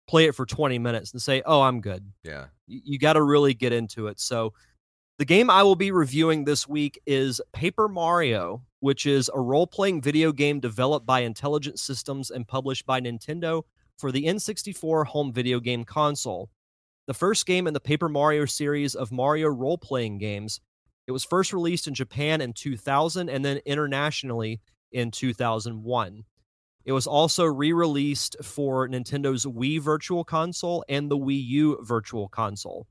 play 0.07 0.27
it 0.27 0.35
for 0.35 0.45
20 0.45 0.79
minutes 0.79 1.12
and 1.12 1.22
say 1.22 1.43
oh 1.47 1.62
i'm 1.62 1.81
good 1.81 2.05
yeah. 2.22 2.47
you, 2.66 2.81
you 2.85 2.99
got 2.99 3.14
to 3.14 3.22
really 3.22 3.55
get 3.55 3.72
into 3.72 4.07
it. 4.09 4.20
So, 4.20 4.53
the 5.16 5.25
game 5.25 5.49
I 5.49 5.62
will 5.62 5.77
be 5.77 5.93
reviewing 5.93 6.45
this 6.45 6.66
week 6.66 7.01
is 7.07 7.41
Paper 7.53 7.87
Mario, 7.87 8.62
which 8.81 9.07
is 9.07 9.31
a 9.33 9.41
role 9.41 9.66
playing 9.66 10.03
video 10.03 10.33
game 10.33 10.59
developed 10.59 11.07
by 11.07 11.20
Intelligent 11.20 11.79
Systems 11.79 12.33
and 12.33 12.49
published 12.49 12.85
by 12.85 13.01
Nintendo 13.01 13.62
for 13.97 14.11
the 14.11 14.25
N64 14.25 15.07
home 15.07 15.33
video 15.33 15.61
game 15.61 15.85
console. 15.85 16.51
The 17.07 17.14
first 17.14 17.47
game 17.47 17.68
in 17.68 17.75
the 17.75 17.81
Paper 17.81 18.09
Mario 18.09 18.45
series 18.45 18.97
of 18.97 19.12
Mario 19.12 19.51
role 19.51 19.79
playing 19.79 20.18
games. 20.18 20.61
It 21.07 21.12
was 21.12 21.22
first 21.22 21.53
released 21.53 21.87
in 21.87 21.95
Japan 21.95 22.41
in 22.41 22.53
2000 22.53 23.29
and 23.29 23.45
then 23.45 23.61
internationally 23.64 24.61
in 24.91 25.12
2001. 25.12 26.25
It 26.85 26.93
was 26.93 27.07
also 27.07 27.45
re 27.45 27.72
released 27.72 28.37
for 28.43 28.89
Nintendo's 28.89 29.47
Wii 29.47 29.80
Virtual 29.80 30.24
Console 30.24 30.85
and 30.89 31.11
the 31.11 31.18
Wii 31.18 31.47
U 31.47 31.78
Virtual 31.82 32.28
Console. 32.28 32.87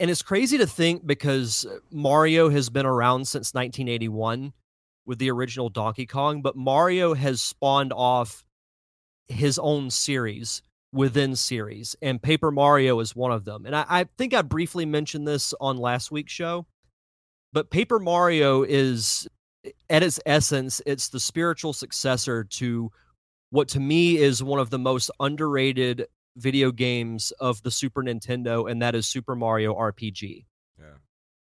And 0.00 0.10
it's 0.10 0.22
crazy 0.22 0.58
to 0.58 0.66
think 0.66 1.06
because 1.06 1.64
Mario 1.92 2.48
has 2.48 2.70
been 2.70 2.86
around 2.86 3.28
since 3.28 3.54
1981 3.54 4.52
with 5.06 5.18
the 5.18 5.30
original 5.30 5.68
Donkey 5.68 6.06
Kong, 6.06 6.42
but 6.42 6.56
Mario 6.56 7.14
has 7.14 7.40
spawned 7.40 7.92
off 7.92 8.44
his 9.28 9.58
own 9.58 9.90
series 9.90 10.62
within 10.92 11.36
series, 11.36 11.96
and 12.02 12.22
Paper 12.22 12.50
Mario 12.50 13.00
is 13.00 13.16
one 13.16 13.32
of 13.32 13.44
them. 13.44 13.64
And 13.64 13.74
I, 13.74 13.84
I 13.88 14.04
think 14.18 14.34
I 14.34 14.42
briefly 14.42 14.84
mentioned 14.84 15.26
this 15.26 15.54
on 15.60 15.76
last 15.78 16.10
week's 16.10 16.32
show, 16.32 16.66
but 17.52 17.70
Paper 17.70 17.98
Mario 17.98 18.62
is 18.62 19.26
at 19.88 20.02
its 20.02 20.20
essence, 20.26 20.80
it's 20.86 21.08
the 21.08 21.20
spiritual 21.20 21.72
successor 21.72 22.44
to 22.44 22.90
what 23.50 23.68
to 23.68 23.80
me 23.80 24.16
is 24.16 24.42
one 24.42 24.58
of 24.58 24.70
the 24.70 24.78
most 24.78 25.10
underrated 25.20 26.06
video 26.36 26.72
games 26.72 27.32
of 27.38 27.62
the 27.62 27.70
Super 27.70 28.02
Nintendo, 28.02 28.70
and 28.70 28.80
that 28.82 28.94
is 28.94 29.06
Super 29.06 29.36
Mario 29.36 29.74
RPG. 29.74 30.46
Yeah. 30.78 30.84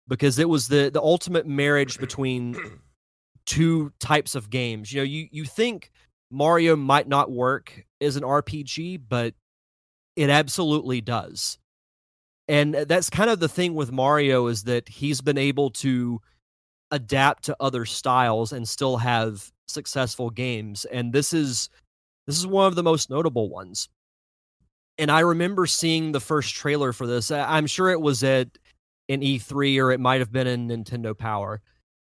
Because 0.09 0.39
it 0.39 0.49
was 0.49 0.69
the 0.69 0.91
the 0.91 1.03
ultimate 1.03 1.47
marriage 1.47 1.99
between 2.01 2.57
two 3.47 3.93
types 4.01 4.35
of 4.35 4.51
games. 4.51 4.93
You 4.93 5.01
know, 5.01 5.05
you 5.05 5.29
you 5.31 5.45
think 5.45 5.91
Mario 6.31 6.77
might 6.77 7.09
not 7.09 7.31
work 7.31 7.85
as 8.01 8.17
an 8.17 8.23
RPG, 8.23 9.03
but 9.09 9.35
it 10.17 10.31
absolutely 10.31 11.01
does. 11.01 11.59
And 12.49 12.75
uh, 12.75 12.85
that's 12.85 13.11
kind 13.11 13.31
of 13.31 13.41
the 13.41 13.49
thing 13.49 13.75
with 13.75 13.93
Mario 13.93 14.47
is 14.49 14.65
that 14.65 14.89
he's 14.89 15.21
been 15.21 15.39
able 15.39 15.71
to 15.71 16.21
adapt 16.91 17.45
to 17.45 17.57
other 17.61 17.85
styles 17.85 18.53
and 18.53 18.69
still 18.69 18.97
have 18.97 19.51
successful 19.69 20.31
games. 20.31 20.85
And 20.87 21.13
this 21.13 21.33
is 21.33 21.71
this 22.27 22.39
is 22.39 22.47
one 22.47 22.67
of 22.67 22.75
the 22.75 22.83
most 22.83 23.11
notable 23.11 23.49
ones. 23.49 23.89
And 24.99 25.11
I 25.11 25.21
remember 25.21 25.67
seeing 25.67 26.13
the 26.13 26.21
first 26.21 26.55
trailer 26.55 26.93
for 26.93 27.07
this. 27.07 27.31
I'm 27.31 27.67
sure 27.67 27.91
it 27.91 28.01
was 28.01 28.23
at 28.23 28.49
an 29.09 29.23
E3 29.23 29.83
or 29.83 29.93
it 29.93 30.01
might 30.01 30.21
have 30.21 30.31
been 30.31 30.47
in 30.47 30.69
Nintendo 30.69 31.17
Power. 31.17 31.63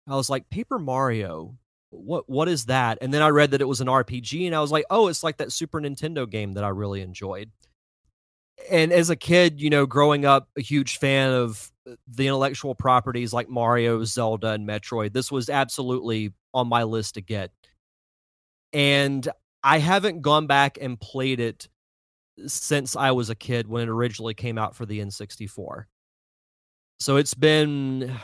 I 0.07 0.15
was 0.15 0.29
like, 0.29 0.49
Paper 0.49 0.77
Mario, 0.77 1.57
what 1.89 2.29
what 2.29 2.47
is 2.47 2.65
that? 2.65 2.99
And 3.01 3.13
then 3.13 3.21
I 3.21 3.29
read 3.29 3.51
that 3.51 3.61
it 3.61 3.67
was 3.67 3.81
an 3.81 3.87
RPG, 3.87 4.45
and 4.45 4.55
I 4.55 4.61
was 4.61 4.71
like, 4.71 4.85
oh, 4.89 5.07
it's 5.07 5.23
like 5.23 5.37
that 5.37 5.51
Super 5.51 5.79
Nintendo 5.79 6.29
game 6.29 6.53
that 6.53 6.63
I 6.63 6.69
really 6.69 7.01
enjoyed. 7.01 7.49
And 8.71 8.91
as 8.91 9.09
a 9.09 9.15
kid, 9.15 9.59
you 9.61 9.69
know, 9.69 9.85
growing 9.85 10.25
up, 10.25 10.49
a 10.57 10.61
huge 10.61 10.97
fan 10.97 11.31
of 11.31 11.71
uh, 11.89 11.95
the 12.07 12.27
intellectual 12.27 12.73
properties 12.73 13.33
like 13.33 13.49
Mario, 13.49 14.03
Zelda, 14.03 14.51
and 14.51 14.67
Metroid. 14.67 15.13
This 15.13 15.31
was 15.31 15.49
absolutely 15.49 16.33
on 16.53 16.67
my 16.67 16.83
list 16.83 17.15
to 17.15 17.21
get. 17.21 17.51
And 18.73 19.27
I 19.63 19.79
haven't 19.79 20.21
gone 20.21 20.47
back 20.47 20.77
and 20.81 20.99
played 20.99 21.39
it 21.39 21.67
since 22.47 22.95
I 22.95 23.11
was 23.11 23.29
a 23.29 23.35
kid 23.35 23.67
when 23.67 23.83
it 23.83 23.89
originally 23.89 24.33
came 24.33 24.57
out 24.57 24.75
for 24.75 24.85
the 24.85 24.99
N64. 24.99 25.85
So 26.99 27.17
it's 27.17 27.33
been 27.33 28.15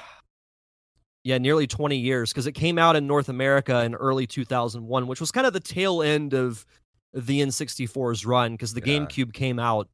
yeah, 1.24 1.38
nearly 1.38 1.68
20 1.68 1.98
years 1.98 2.32
because 2.32 2.48
it 2.48 2.54
came 2.54 2.78
out 2.78 2.96
in 2.96 3.06
North 3.06 3.30
America 3.30 3.84
in 3.84 3.96
early 3.96 4.26
2001, 4.26 5.08
which 5.08 5.20
was 5.20 5.32
kind 5.32 5.46
of 5.46 5.54
the 5.54 5.60
tail 5.60 6.02
end 6.02 6.34
of 6.34 6.66
the 7.14 7.42
N64's 7.42 8.26
run 8.26 8.54
because 8.54 8.74
the 8.74 8.82
Yeah. 8.84 9.00
GameCube 9.00 9.34
came 9.34 9.60
out, 9.60 9.88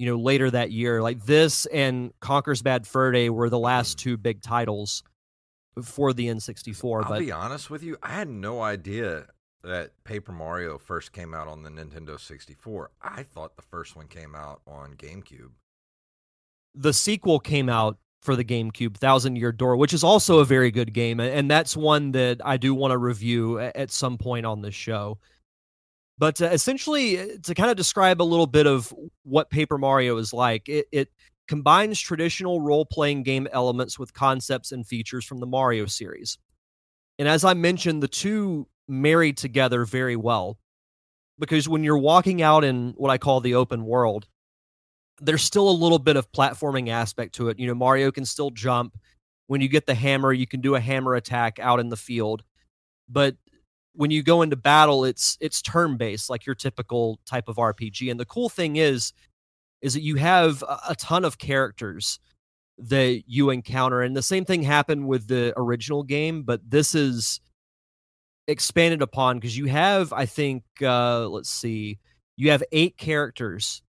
you 0.00 0.06
know, 0.06 0.16
later 0.18 0.50
that 0.50 0.70
year. 0.70 1.02
Like 1.02 1.26
this 1.26 1.66
and 1.66 2.12
Conker's 2.20 2.62
Bad 2.62 2.86
Fur 2.86 3.12
Day 3.12 3.28
were 3.28 3.50
the 3.50 3.58
last 3.58 3.98
Mm. 3.98 4.00
two 4.00 4.16
big 4.16 4.40
titles 4.40 5.02
for 5.84 6.12
the 6.14 6.26
N64. 6.28 7.04
I'll 7.04 7.08
but 7.10 7.18
be 7.20 7.30
honest 7.30 7.68
with 7.68 7.82
you, 7.82 7.98
I 8.02 8.10
had 8.12 8.28
no 8.28 8.62
idea 8.62 9.26
that 9.62 9.90
Paper 10.04 10.32
Mario 10.32 10.78
first 10.78 11.12
came 11.12 11.34
out 11.34 11.46
on 11.48 11.62
the 11.62 11.68
Nintendo 11.70 12.18
64. 12.18 12.90
I 13.02 13.22
thought 13.22 13.56
the 13.56 13.62
first 13.62 13.94
one 13.94 14.06
came 14.08 14.34
out 14.34 14.62
on 14.66 14.94
GameCube. 14.94 15.50
the 16.74 16.92
sequel 16.94 17.38
came 17.40 17.68
out 17.68 17.98
for 18.22 18.36
the 18.36 18.44
GameCube, 18.44 18.96
Thousand 18.96 19.36
Year 19.36 19.52
Door, 19.52 19.76
which 19.76 19.92
is 19.92 20.04
also 20.04 20.38
a 20.38 20.44
very 20.44 20.70
good 20.70 20.92
game, 20.94 21.20
and 21.20 21.50
that's 21.50 21.76
one 21.76 22.12
that 22.12 22.40
I 22.44 22.56
do 22.58 22.74
want 22.74 22.92
to 22.92 22.98
review 22.98 23.58
at 23.58 23.90
some 23.90 24.16
point 24.18 24.46
on 24.46 24.62
this 24.62 24.74
show. 24.74 25.18
But 26.20 26.42
uh, 26.42 26.50
essentially, 26.52 27.18
uh, 27.18 27.26
to 27.44 27.54
kind 27.54 27.70
of 27.70 27.78
describe 27.78 28.20
a 28.20 28.22
little 28.22 28.46
bit 28.46 28.66
of 28.66 28.94
what 29.22 29.48
Paper 29.48 29.78
Mario 29.78 30.18
is 30.18 30.34
like, 30.34 30.68
it, 30.68 30.86
it 30.92 31.08
combines 31.48 31.98
traditional 31.98 32.60
role 32.60 32.84
playing 32.84 33.22
game 33.22 33.48
elements 33.52 33.98
with 33.98 34.12
concepts 34.12 34.70
and 34.70 34.86
features 34.86 35.24
from 35.24 35.40
the 35.40 35.46
Mario 35.46 35.86
series. 35.86 36.38
And 37.18 37.26
as 37.26 37.42
I 37.42 37.54
mentioned, 37.54 38.02
the 38.02 38.08
two 38.08 38.68
marry 38.86 39.32
together 39.32 39.86
very 39.86 40.14
well 40.14 40.58
because 41.38 41.70
when 41.70 41.82
you're 41.82 41.96
walking 41.96 42.42
out 42.42 42.64
in 42.64 42.92
what 42.98 43.10
I 43.10 43.16
call 43.16 43.40
the 43.40 43.54
open 43.54 43.86
world, 43.86 44.28
there's 45.22 45.42
still 45.42 45.70
a 45.70 45.72
little 45.72 45.98
bit 45.98 46.16
of 46.16 46.30
platforming 46.32 46.90
aspect 46.90 47.34
to 47.36 47.48
it. 47.48 47.58
You 47.58 47.66
know, 47.66 47.74
Mario 47.74 48.12
can 48.12 48.26
still 48.26 48.50
jump. 48.50 48.94
When 49.46 49.62
you 49.62 49.68
get 49.68 49.86
the 49.86 49.94
hammer, 49.94 50.34
you 50.34 50.46
can 50.46 50.60
do 50.60 50.74
a 50.74 50.80
hammer 50.80 51.14
attack 51.14 51.58
out 51.58 51.80
in 51.80 51.88
the 51.88 51.96
field. 51.96 52.44
But 53.08 53.36
when 54.00 54.10
you 54.10 54.22
go 54.22 54.40
into 54.40 54.56
battle, 54.56 55.04
it's 55.04 55.36
it's 55.42 55.60
turn 55.60 55.98
based, 55.98 56.30
like 56.30 56.46
your 56.46 56.54
typical 56.54 57.20
type 57.26 57.48
of 57.48 57.56
RPG. 57.56 58.10
And 58.10 58.18
the 58.18 58.24
cool 58.24 58.48
thing 58.48 58.76
is, 58.76 59.12
is 59.82 59.92
that 59.92 60.00
you 60.00 60.16
have 60.16 60.62
a, 60.62 60.78
a 60.88 60.94
ton 60.94 61.22
of 61.22 61.36
characters 61.36 62.18
that 62.78 63.24
you 63.26 63.50
encounter, 63.50 64.00
and 64.00 64.16
the 64.16 64.22
same 64.22 64.46
thing 64.46 64.62
happened 64.62 65.06
with 65.06 65.28
the 65.28 65.52
original 65.54 66.02
game, 66.02 66.44
but 66.44 66.62
this 66.66 66.94
is 66.94 67.40
expanded 68.48 69.02
upon 69.02 69.36
because 69.36 69.58
you 69.58 69.66
have, 69.66 70.14
I 70.14 70.24
think, 70.24 70.62
uh, 70.80 71.28
let's 71.28 71.50
see, 71.50 71.98
you 72.38 72.52
have 72.52 72.64
eight 72.72 72.96
characters 72.96 73.82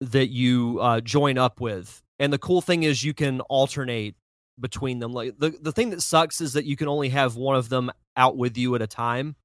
that 0.00 0.28
you 0.28 0.78
uh, 0.80 1.00
join 1.00 1.36
up 1.36 1.60
with. 1.60 2.00
And 2.20 2.32
the 2.32 2.38
cool 2.38 2.60
thing 2.60 2.84
is 2.84 3.02
you 3.02 3.12
can 3.12 3.40
alternate 3.40 4.14
between 4.58 4.98
them. 4.98 5.12
Like 5.12 5.38
the, 5.38 5.50
the 5.60 5.72
thing 5.72 5.90
that 5.90 6.02
sucks 6.02 6.40
is 6.40 6.54
that 6.54 6.64
you 6.64 6.76
can 6.76 6.88
only 6.88 7.08
have 7.10 7.36
one 7.36 7.56
of 7.56 7.68
them 7.68 7.90
out 8.16 8.36
with 8.36 8.56
you 8.56 8.74
at 8.74 8.82
a 8.82 8.86
time. 8.86 9.36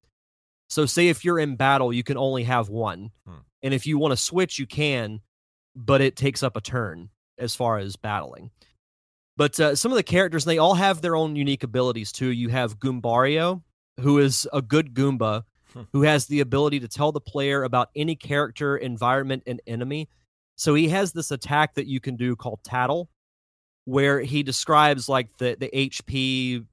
So 0.70 0.86
say 0.86 1.08
if 1.08 1.24
you're 1.24 1.38
in 1.38 1.56
battle, 1.56 1.92
you 1.92 2.02
can 2.02 2.16
only 2.16 2.44
have 2.44 2.68
one. 2.68 3.10
Hmm. 3.26 3.40
And 3.62 3.74
if 3.74 3.86
you 3.86 3.98
want 3.98 4.12
to 4.12 4.16
switch, 4.16 4.58
you 4.58 4.66
can, 4.66 5.20
but 5.76 6.00
it 6.00 6.16
takes 6.16 6.42
up 6.42 6.56
a 6.56 6.60
turn 6.60 7.10
as 7.38 7.54
far 7.54 7.78
as 7.78 7.96
battling. 7.96 8.50
But 9.36 9.58
uh, 9.60 9.74
some 9.76 9.92
of 9.92 9.96
the 9.96 10.02
characters, 10.02 10.44
they 10.44 10.58
all 10.58 10.74
have 10.74 11.00
their 11.00 11.16
own 11.16 11.36
unique 11.36 11.62
abilities 11.62 12.12
too. 12.12 12.28
You 12.28 12.48
have 12.48 12.78
Goombario, 12.78 13.62
who 14.00 14.18
is 14.18 14.48
a 14.52 14.62
good 14.62 14.94
Goomba, 14.94 15.44
Hmm. 15.72 15.82
who 15.92 16.02
has 16.02 16.26
the 16.26 16.40
ability 16.40 16.80
to 16.80 16.88
tell 16.88 17.12
the 17.12 17.20
player 17.20 17.64
about 17.64 17.88
any 17.96 18.14
character, 18.14 18.76
environment, 18.76 19.42
and 19.46 19.60
enemy. 19.66 20.08
So 20.54 20.74
he 20.74 20.88
has 20.90 21.12
this 21.12 21.30
attack 21.30 21.74
that 21.74 21.86
you 21.86 21.98
can 21.98 22.16
do 22.16 22.36
called 22.36 22.60
Tattle, 22.62 23.08
where 23.84 24.20
he 24.20 24.42
describes 24.42 25.08
like 25.08 25.36
the 25.38 25.56
the 25.58 25.70
HP, 25.74 26.64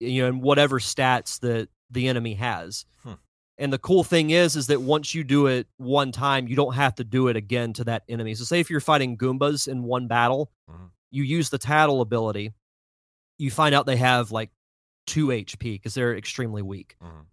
you 0.00 0.22
know, 0.22 0.28
and 0.28 0.42
whatever 0.42 0.78
stats 0.78 1.40
that 1.40 1.68
the 1.90 2.08
enemy 2.08 2.34
has. 2.34 2.84
Hmm. 3.02 3.14
And 3.58 3.72
the 3.72 3.78
cool 3.78 4.04
thing 4.04 4.30
is, 4.30 4.54
is 4.56 4.66
that 4.66 4.82
once 4.82 5.14
you 5.14 5.24
do 5.24 5.46
it 5.46 5.66
one 5.78 6.12
time, 6.12 6.46
you 6.48 6.56
don't 6.56 6.74
have 6.74 6.94
to 6.96 7.04
do 7.04 7.28
it 7.28 7.36
again 7.36 7.72
to 7.74 7.84
that 7.84 8.02
enemy. 8.08 8.34
So 8.34 8.44
say 8.44 8.60
if 8.60 8.68
you're 8.70 8.80
fighting 8.80 9.16
Goombas 9.16 9.66
in 9.68 9.82
one 9.82 10.08
battle, 10.08 10.50
Mhm. 10.70 10.90
you 11.10 11.22
use 11.22 11.48
the 11.50 11.58
Tattle 11.58 12.00
ability, 12.00 12.52
you 13.38 13.50
find 13.50 13.74
out 13.74 13.86
they 13.86 13.96
have 13.96 14.30
like 14.30 14.50
two 15.06 15.30
HP 15.32 15.74
because 15.74 15.94
they're 15.94 16.16
extremely 16.16 16.62
weak. 16.62 16.96
Mhm. 17.02 17.26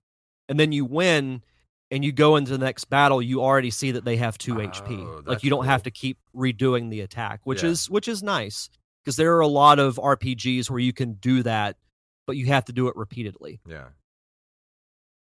And 0.47 0.59
then 0.59 0.71
you 0.71 0.85
win 0.85 1.43
and 1.91 2.03
you 2.05 2.11
go 2.11 2.35
into 2.37 2.51
the 2.51 2.57
next 2.57 2.85
battle, 2.85 3.21
you 3.21 3.41
already 3.41 3.69
see 3.71 3.91
that 3.91 4.05
they 4.05 4.17
have 4.17 4.37
two 4.37 4.61
Oh, 4.61 4.65
HP. 4.67 4.95
Like 5.27 5.43
you 5.43 5.49
don't 5.49 5.65
have 5.65 5.83
to 5.83 5.91
keep 5.91 6.17
redoing 6.35 6.89
the 6.89 7.01
attack, 7.01 7.41
which 7.43 7.63
Yeah. 7.63 7.69
is 7.69 7.89
which 7.89 8.07
is 8.07 8.23
nice 8.23 8.69
because 9.03 9.15
there 9.15 9.35
are 9.35 9.41
a 9.41 9.47
lot 9.47 9.79
of 9.79 9.95
RPGs 9.95 10.69
where 10.69 10.79
you 10.79 10.93
can 10.93 11.13
do 11.13 11.43
that, 11.43 11.77
but 12.25 12.37
you 12.37 12.47
have 12.47 12.65
to 12.65 12.73
do 12.73 12.87
it 12.87 12.95
repeatedly. 12.95 13.59
Yeah. 13.67 13.87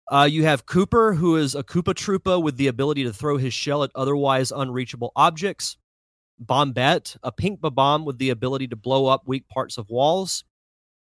Uh, 0.09 0.27
you 0.29 0.45
have 0.45 0.65
Kooper, 0.65 1.15
who 1.15 1.35
is 1.35 1.53
a 1.53 1.63
Koopa 1.63 1.93
Troopa 1.93 2.41
with 2.41 2.57
the 2.57 2.67
ability 2.67 3.03
to 3.03 3.13
throw 3.13 3.37
his 3.37 3.53
shell 3.53 3.83
at 3.83 3.91
otherwise 3.93 4.51
unreachable 4.51 5.11
objects. 5.15 5.77
Bombette, 6.43 7.17
a 7.23 7.31
pink 7.31 7.59
bomb 7.61 8.05
with 8.05 8.17
the 8.17 8.29
ability 8.29 8.67
to 8.67 8.75
blow 8.75 9.07
up 9.07 9.27
weak 9.27 9.47
parts 9.49 9.77
of 9.77 9.89
walls. 9.89 10.43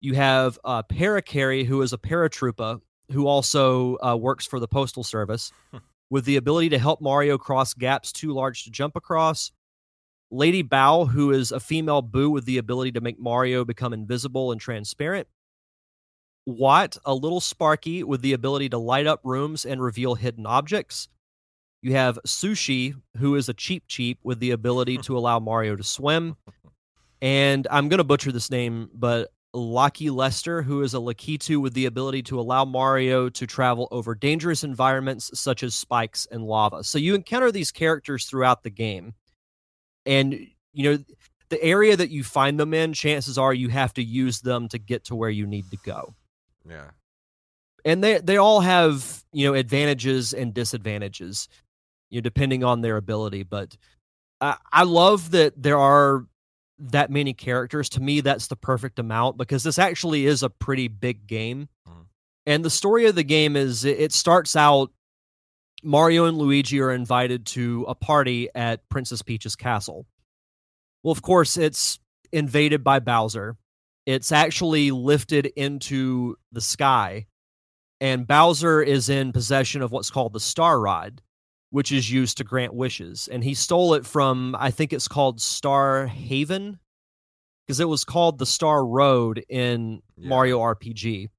You 0.02 0.14
have 0.16 0.60
uh, 0.64 0.84
Parakarry, 0.84 1.66
who 1.66 1.82
is 1.82 1.94
a 1.94 1.98
paratroopa 1.98 2.82
who 3.12 3.28
also 3.28 3.98
uh, 4.04 4.18
works 4.18 4.46
for 4.46 4.60
the 4.60 4.68
Postal 4.68 5.04
Service, 5.04 5.52
with 6.10 6.26
the 6.26 6.36
ability 6.36 6.70
to 6.70 6.78
help 6.78 7.02
Mario 7.02 7.38
cross 7.38 7.74
gaps 7.74 8.12
too 8.12 8.34
large 8.34 8.66
to 8.66 8.72
jump 8.72 8.96
across. 8.96 9.52
Lady 10.34 10.64
Bow, 10.64 11.06
who 11.06 11.32
is 11.32 11.52
a 11.52 11.60
female 11.60 12.02
Boo 12.02 12.32
with 12.32 12.46
the 12.46 12.58
ability 12.58 12.92
to 12.94 13.02
make 13.02 13.20
Mario 13.20 13.64
become 13.64 13.94
invisible 13.94 14.52
and 14.52 14.60
transparent. 14.60 15.28
Watt, 16.48 16.98
a 17.06 17.14
little 17.14 17.40
Sparky 17.40 18.04
with 18.04 18.22
the 18.22 18.34
ability 18.34 18.70
to 18.70 18.80
light 18.80 19.06
up 19.06 19.22
rooms 19.24 19.64
and 19.64 19.80
reveal 19.80 20.16
hidden 20.16 20.48
objects. 20.48 21.08
You 21.84 21.94
have 21.94 22.18
Sushie, 22.26 22.96
who 23.18 23.36
is 23.36 23.48
a 23.48 23.54
Cheep 23.54 23.84
Cheep 23.88 24.18
with 24.24 24.40
the 24.40 24.52
ability 24.52 24.98
to 25.00 25.16
allow 25.16 25.40
Mario 25.40 25.76
to 25.76 25.84
swim. 25.84 26.36
And 27.22 27.68
I'm 27.70 27.88
going 27.88 28.00
to 28.00 28.04
butcher 28.04 28.32
this 28.32 28.50
name, 28.50 28.90
but 28.92 29.32
Lucky 29.54 30.10
Lester, 30.10 30.64
who 30.64 30.82
is 30.82 30.96
a 30.96 30.98
Lakitu 30.98 31.62
with 31.62 31.76
the 31.76 31.86
ability 31.86 32.24
to 32.24 32.40
allow 32.40 32.66
Mario 32.66 33.30
to 33.30 33.46
travel 33.46 33.88
over 33.92 34.16
dangerous 34.16 34.64
environments 34.64 35.40
such 35.40 35.62
as 35.62 35.76
spikes 35.76 36.28
and 36.32 36.44
lava. 36.44 36.84
So 36.84 36.98
you 36.98 37.14
encounter 37.14 37.52
these 37.52 37.72
characters 37.72 38.26
throughout 38.26 38.64
the 38.64 38.72
game. 38.72 39.14
And, 40.06 40.48
you 40.74 40.92
know, 40.92 41.04
the 41.50 41.62
area 41.64 41.96
that 41.96 42.10
you 42.10 42.24
find 42.24 42.60
them 42.60 42.74
in, 42.74 42.94
chances 42.94 43.38
are 43.38 43.54
you 43.54 43.70
have 43.70 43.94
to 43.94 44.04
use 44.04 44.42
them 44.42 44.68
to 44.70 44.78
get 44.80 45.06
to 45.06 45.16
where 45.16 45.30
you 45.30 45.46
need 45.46 45.70
to 45.72 45.78
go 45.86 46.16
Yeah. 46.68 46.90
and 47.86 48.04
they 48.04 48.18
they 48.20 48.38
all 48.38 48.62
have 48.62 49.24
you 49.34 49.48
know 49.48 49.54
advantages 49.54 50.34
and 50.34 50.54
disadvantages 50.54 51.48
you 52.10 52.20
know 52.20 52.22
depending 52.24 52.64
on 52.64 52.82
their 52.82 52.98
ability 52.98 53.44
but 53.44 53.76
I, 54.42 54.58
I 54.72 54.84
love 54.84 55.32
that 55.32 55.62
there 55.62 55.78
are 55.78 56.26
that 56.80 57.12
many 57.12 57.34
characters 57.34 57.88
to 57.90 58.02
me 58.02 58.22
that's 58.22 58.48
the 58.48 58.56
perfect 58.56 58.98
amount 59.00 59.38
because 59.38 59.64
this 59.64 59.78
actually 59.78 60.26
is 60.26 60.42
a 60.44 60.50
pretty 60.50 60.88
big 60.88 61.28
game 61.28 61.68
Mhm. 61.88 62.06
and 62.48 62.66
the 62.66 62.70
story 62.72 63.06
of 63.06 63.14
the 63.16 63.24
game 63.24 63.56
is 63.56 63.86
it, 63.86 64.00
it 64.00 64.12
starts 64.12 64.56
out 64.56 64.90
mario 65.84 66.26
and 66.26 66.38
luigi 66.38 66.80
are 66.80 66.92
invited 66.92 67.46
to 67.46 67.86
a 67.88 67.96
party 67.96 68.50
at 68.56 68.88
princess 68.90 69.22
peach's 69.22 69.56
castle 69.56 70.06
well 71.04 71.12
of 71.12 71.22
course 71.22 71.58
it's 71.58 72.00
invaded 72.32 72.84
by 72.84 73.00
bowser 73.00 73.56
it's 74.06 74.32
actually 74.32 74.92
lifted 74.92 75.46
into 75.56 76.36
the 76.52 76.62
sky 76.62 77.26
and 78.02 78.28
Bowser 78.28 78.82
is 78.82 79.08
in 79.08 79.32
possession 79.32 79.82
of 79.82 79.94
what's 79.94 80.10
called 80.10 80.34
the 80.34 80.40
Star 80.42 80.78
Rod, 80.78 81.22
which 81.70 81.90
is 81.90 82.12
used 82.12 82.38
to 82.38 82.44
grant 82.44 82.74
wishes. 82.74 83.30
And 83.32 83.42
he 83.42 83.54
stole 83.54 83.94
it 83.94 84.06
from, 84.06 84.58
I 84.60 84.72
think 84.72 84.92
it's 84.92 85.08
called 85.08 85.40
Star 85.40 86.08
Haven, 86.08 86.80
because 87.66 87.80
it 87.80 87.88
was 87.88 88.04
called 88.04 88.40
the 88.40 88.46
Star 88.46 88.86
Road 88.86 89.46
in 89.48 90.02
Yeah. 90.18 90.28
Mario 90.28 90.60
RPG. 90.60 91.30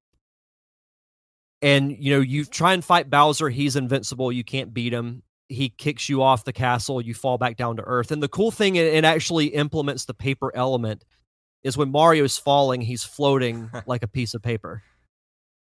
And 1.65 1.97
you 1.97 2.13
know, 2.13 2.21
you 2.21 2.45
try 2.45 2.73
and 2.73 2.85
fight 2.85 3.09
Bowser, 3.09 3.49
he's 3.49 3.75
invincible, 3.75 4.31
you 4.31 4.43
can't 4.43 4.71
beat 4.71 4.93
him. 4.93 5.23
He 5.49 5.69
kicks 5.69 6.07
you 6.07 6.21
off 6.21 6.43
the 6.43 6.53
castle, 6.53 7.01
you 7.01 7.15
fall 7.15 7.39
back 7.39 7.57
down 7.57 7.77
to 7.77 7.83
earth. 7.83 8.11
And 8.11 8.21
the 8.21 8.27
cool 8.27 8.51
thing, 8.51 8.75
it, 8.75 9.03
actually 9.03 9.47
implements 9.47 10.05
the 10.05 10.13
paper 10.13 10.55
element, 10.55 11.03
is 11.63 11.75
when 11.75 11.91
Mario's 11.91 12.37
falling, 12.37 12.81
he's 12.81 13.03
floating 13.03 13.71
like 13.87 14.03
a 14.03 14.07
piece 14.07 14.35
of 14.35 14.43
paper 14.43 14.83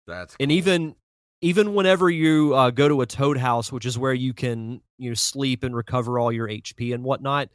That's 0.08 0.36
and 0.40 0.50
cool. 0.50 0.58
even 0.58 0.96
even 1.42 1.76
whenever 1.76 2.10
you 2.10 2.56
uh, 2.56 2.72
go 2.72 2.88
to 2.88 3.02
a 3.02 3.06
toad 3.06 3.38
house 3.38 3.72
which 3.72 3.86
is 3.86 3.98
where 3.98 4.14
you 4.14 4.34
can 4.34 4.82
you 4.98 5.12
know 5.12 5.16
sleep 5.16 5.64
and 5.64 5.76
recover 5.76 6.20
all 6.20 6.32
your 6.32 6.48
hp 6.48 6.94
and 6.94 7.04
whatnot 7.04 7.50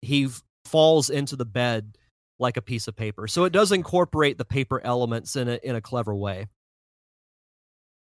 he 0.00 0.26
f- 0.26 0.42
falls 0.64 1.10
into 1.10 1.34
the 1.34 1.44
bed 1.44 1.96
like 2.38 2.56
a 2.56 2.62
piece 2.62 2.86
of 2.86 2.94
paper 2.94 3.26
so 3.26 3.44
it 3.44 3.52
does 3.52 3.72
incorporate 3.72 4.38
the 4.38 4.44
paper 4.44 4.80
elements 4.84 5.34
in 5.34 5.48
a 5.48 5.58
in 5.64 5.74
a 5.74 5.80
clever 5.80 6.14
way 6.14 6.46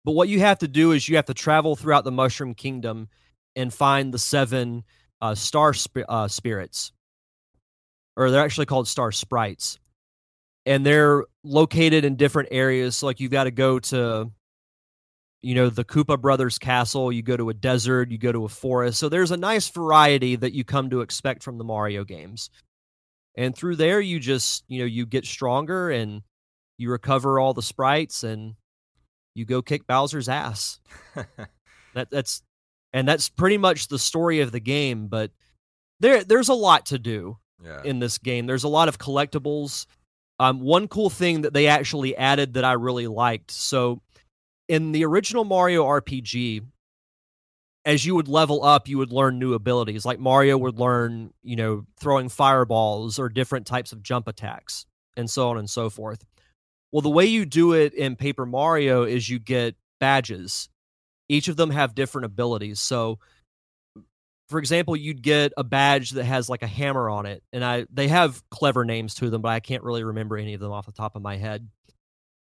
but 0.05 0.11
what 0.11 0.29
you 0.29 0.39
have 0.39 0.59
to 0.59 0.67
do 0.67 0.91
is 0.91 1.09
you 1.09 1.15
have 1.15 1.25
to 1.25 1.33
travel 1.33 1.75
throughout 1.75 2.03
the 2.03 2.11
mushroom 2.11 2.53
kingdom 2.53 3.09
and 3.55 3.73
find 3.73 4.13
the 4.13 4.19
seven 4.19 4.83
uh, 5.19 5.33
star 5.33 5.73
sp- 5.73 6.07
uh, 6.07 6.27
spirits 6.27 6.91
or 8.15 8.31
they're 8.31 8.43
actually 8.43 8.67
called 8.67 8.87
star 8.87 9.11
sprites 9.11 9.79
and 10.65 10.85
they're 10.85 11.25
located 11.43 12.05
in 12.05 12.15
different 12.15 12.49
areas. 12.51 12.97
So 12.97 13.07
like 13.07 13.19
you've 13.19 13.31
got 13.31 13.45
to 13.45 13.51
go 13.51 13.79
to, 13.79 14.31
you 15.41 15.55
know, 15.55 15.69
the 15.69 15.83
Koopa 15.83 16.19
Brothers 16.19 16.57
castle, 16.57 17.11
you 17.11 17.21
go 17.21 17.37
to 17.37 17.49
a 17.49 17.53
desert, 17.53 18.11
you 18.11 18.17
go 18.17 18.31
to 18.31 18.45
a 18.45 18.49
forest. 18.49 18.99
So 18.99 19.09
there's 19.09 19.31
a 19.31 19.37
nice 19.37 19.69
variety 19.69 20.35
that 20.37 20.53
you 20.53 20.63
come 20.63 20.89
to 20.91 21.01
expect 21.01 21.43
from 21.43 21.57
the 21.57 21.63
Mario 21.63 22.03
games. 22.03 22.49
And 23.35 23.55
through 23.55 23.75
there 23.75 23.99
you 23.99 24.19
just, 24.19 24.63
you 24.67 24.79
know, 24.79 24.85
you 24.85 25.05
get 25.05 25.25
stronger 25.25 25.89
and 25.89 26.21
you 26.77 26.89
recover 26.89 27.39
all 27.39 27.53
the 27.53 27.61
sprites 27.61 28.23
and 28.23 28.55
you 29.35 29.45
go 29.45 29.61
kick 29.61 29.85
Bowser's 29.85 30.29
ass. 30.29 30.79
that 31.93 32.09
that's 32.09 32.41
and 32.93 33.07
that's 33.07 33.29
pretty 33.29 33.57
much 33.57 33.89
the 33.89 33.99
story 33.99 34.39
of 34.39 34.51
the 34.51 34.59
game, 34.59 35.07
but 35.07 35.31
there 35.99 36.23
there's 36.23 36.49
a 36.49 36.53
lot 36.53 36.87
to 36.87 36.97
do 36.97 37.37
yeah. 37.63 37.81
in 37.83 37.99
this 37.99 38.17
game. 38.17 38.47
There's 38.47 38.63
a 38.63 38.69
lot 38.69 38.87
of 38.87 38.97
collectibles. 38.97 39.85
Um, 40.39 40.59
one 40.59 40.87
cool 40.87 41.09
thing 41.09 41.41
that 41.41 41.53
they 41.53 41.67
actually 41.67 42.15
added 42.15 42.55
that 42.55 42.65
I 42.65 42.73
really 42.73 43.07
liked. 43.07 43.51
So, 43.51 44.01
in 44.67 44.91
the 44.91 45.05
original 45.05 45.45
Mario 45.45 45.85
RPG, 45.85 46.63
as 47.85 48.05
you 48.05 48.15
would 48.15 48.27
level 48.27 48.63
up, 48.63 48.87
you 48.87 48.97
would 48.97 49.13
learn 49.13 49.39
new 49.39 49.53
abilities. 49.53 50.05
Like 50.05 50.19
Mario 50.19 50.57
would 50.57 50.79
learn, 50.79 51.33
you 51.43 51.55
know, 51.55 51.85
throwing 51.99 52.29
fireballs 52.29 53.19
or 53.19 53.29
different 53.29 53.67
types 53.67 53.93
of 53.93 54.03
jump 54.03 54.27
attacks, 54.27 54.85
and 55.15 55.29
so 55.29 55.49
on 55.49 55.57
and 55.57 55.69
so 55.69 55.89
forth. 55.89 56.25
Well, 56.95 57.01
the 57.01 57.09
way 57.09 57.25
you 57.25 57.45
do 57.45 57.73
it 57.73 57.93
in 57.93 58.15
Paper 58.15 58.45
Mario 58.45 59.03
is 59.03 59.29
you 59.29 59.37
get 59.37 59.75
badges. 59.99 60.69
Each 61.27 61.49
of 61.49 61.57
them 61.57 61.69
have 61.71 61.93
different 61.93 62.23
abilities. 62.23 62.79
So, 62.79 63.19
for 64.47 64.59
example, 64.59 64.95
you'd 64.95 65.21
get 65.21 65.51
a 65.57 65.63
badge 65.65 66.11
that 66.11 66.23
has 66.23 66.47
like 66.47 66.63
a 66.63 66.67
hammer 66.67 67.09
on 67.09 67.25
it, 67.25 67.43
and 67.51 67.65
I 67.65 67.85
they 67.91 68.07
have 68.07 68.41
clever 68.49 68.85
names 68.85 69.13
to 69.15 69.29
them, 69.29 69.41
but 69.41 69.49
I 69.49 69.59
can't 69.59 69.83
really 69.83 70.05
remember 70.05 70.37
any 70.37 70.53
of 70.53 70.61
them 70.61 70.71
off 70.71 70.85
the 70.85 70.93
top 70.93 71.17
of 71.17 71.21
my 71.21 71.35
head. 71.35 71.67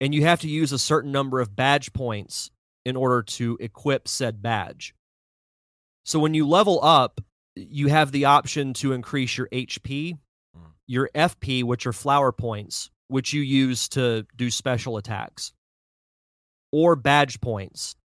And 0.01 0.15
you 0.15 0.23
have 0.23 0.43
to 0.43 0.49
use 0.49 0.71
a 0.71 0.79
certain 0.79 1.11
number 1.11 1.41
of 1.41 1.57
badge 1.57 1.93
points 1.93 2.53
in 2.85 2.95
order 2.95 3.25
to 3.25 3.59
equip 3.59 4.07
said 4.07 4.41
badge. 4.41 4.95
So 6.05 6.21
when 6.21 6.35
you 6.35 6.47
level 6.47 6.79
up, 6.81 7.21
you 7.57 7.89
have 7.89 8.13
the 8.13 8.27
option 8.27 8.73
to 8.75 8.93
increase 8.93 9.37
your 9.37 9.49
HP, 9.51 10.17
Mm. 10.57 10.75
your 10.87 11.11
FP, 11.13 11.65
which 11.65 11.89
are 11.89 11.93
flower 11.93 12.31
points, 12.31 12.93
which 13.09 13.33
you 13.33 13.43
use 13.43 13.89
to 13.91 14.27
do 14.37 14.51
special 14.51 14.97
attacks, 14.97 15.53
or 16.73 16.97
badge 16.97 17.41
points. 17.41 17.97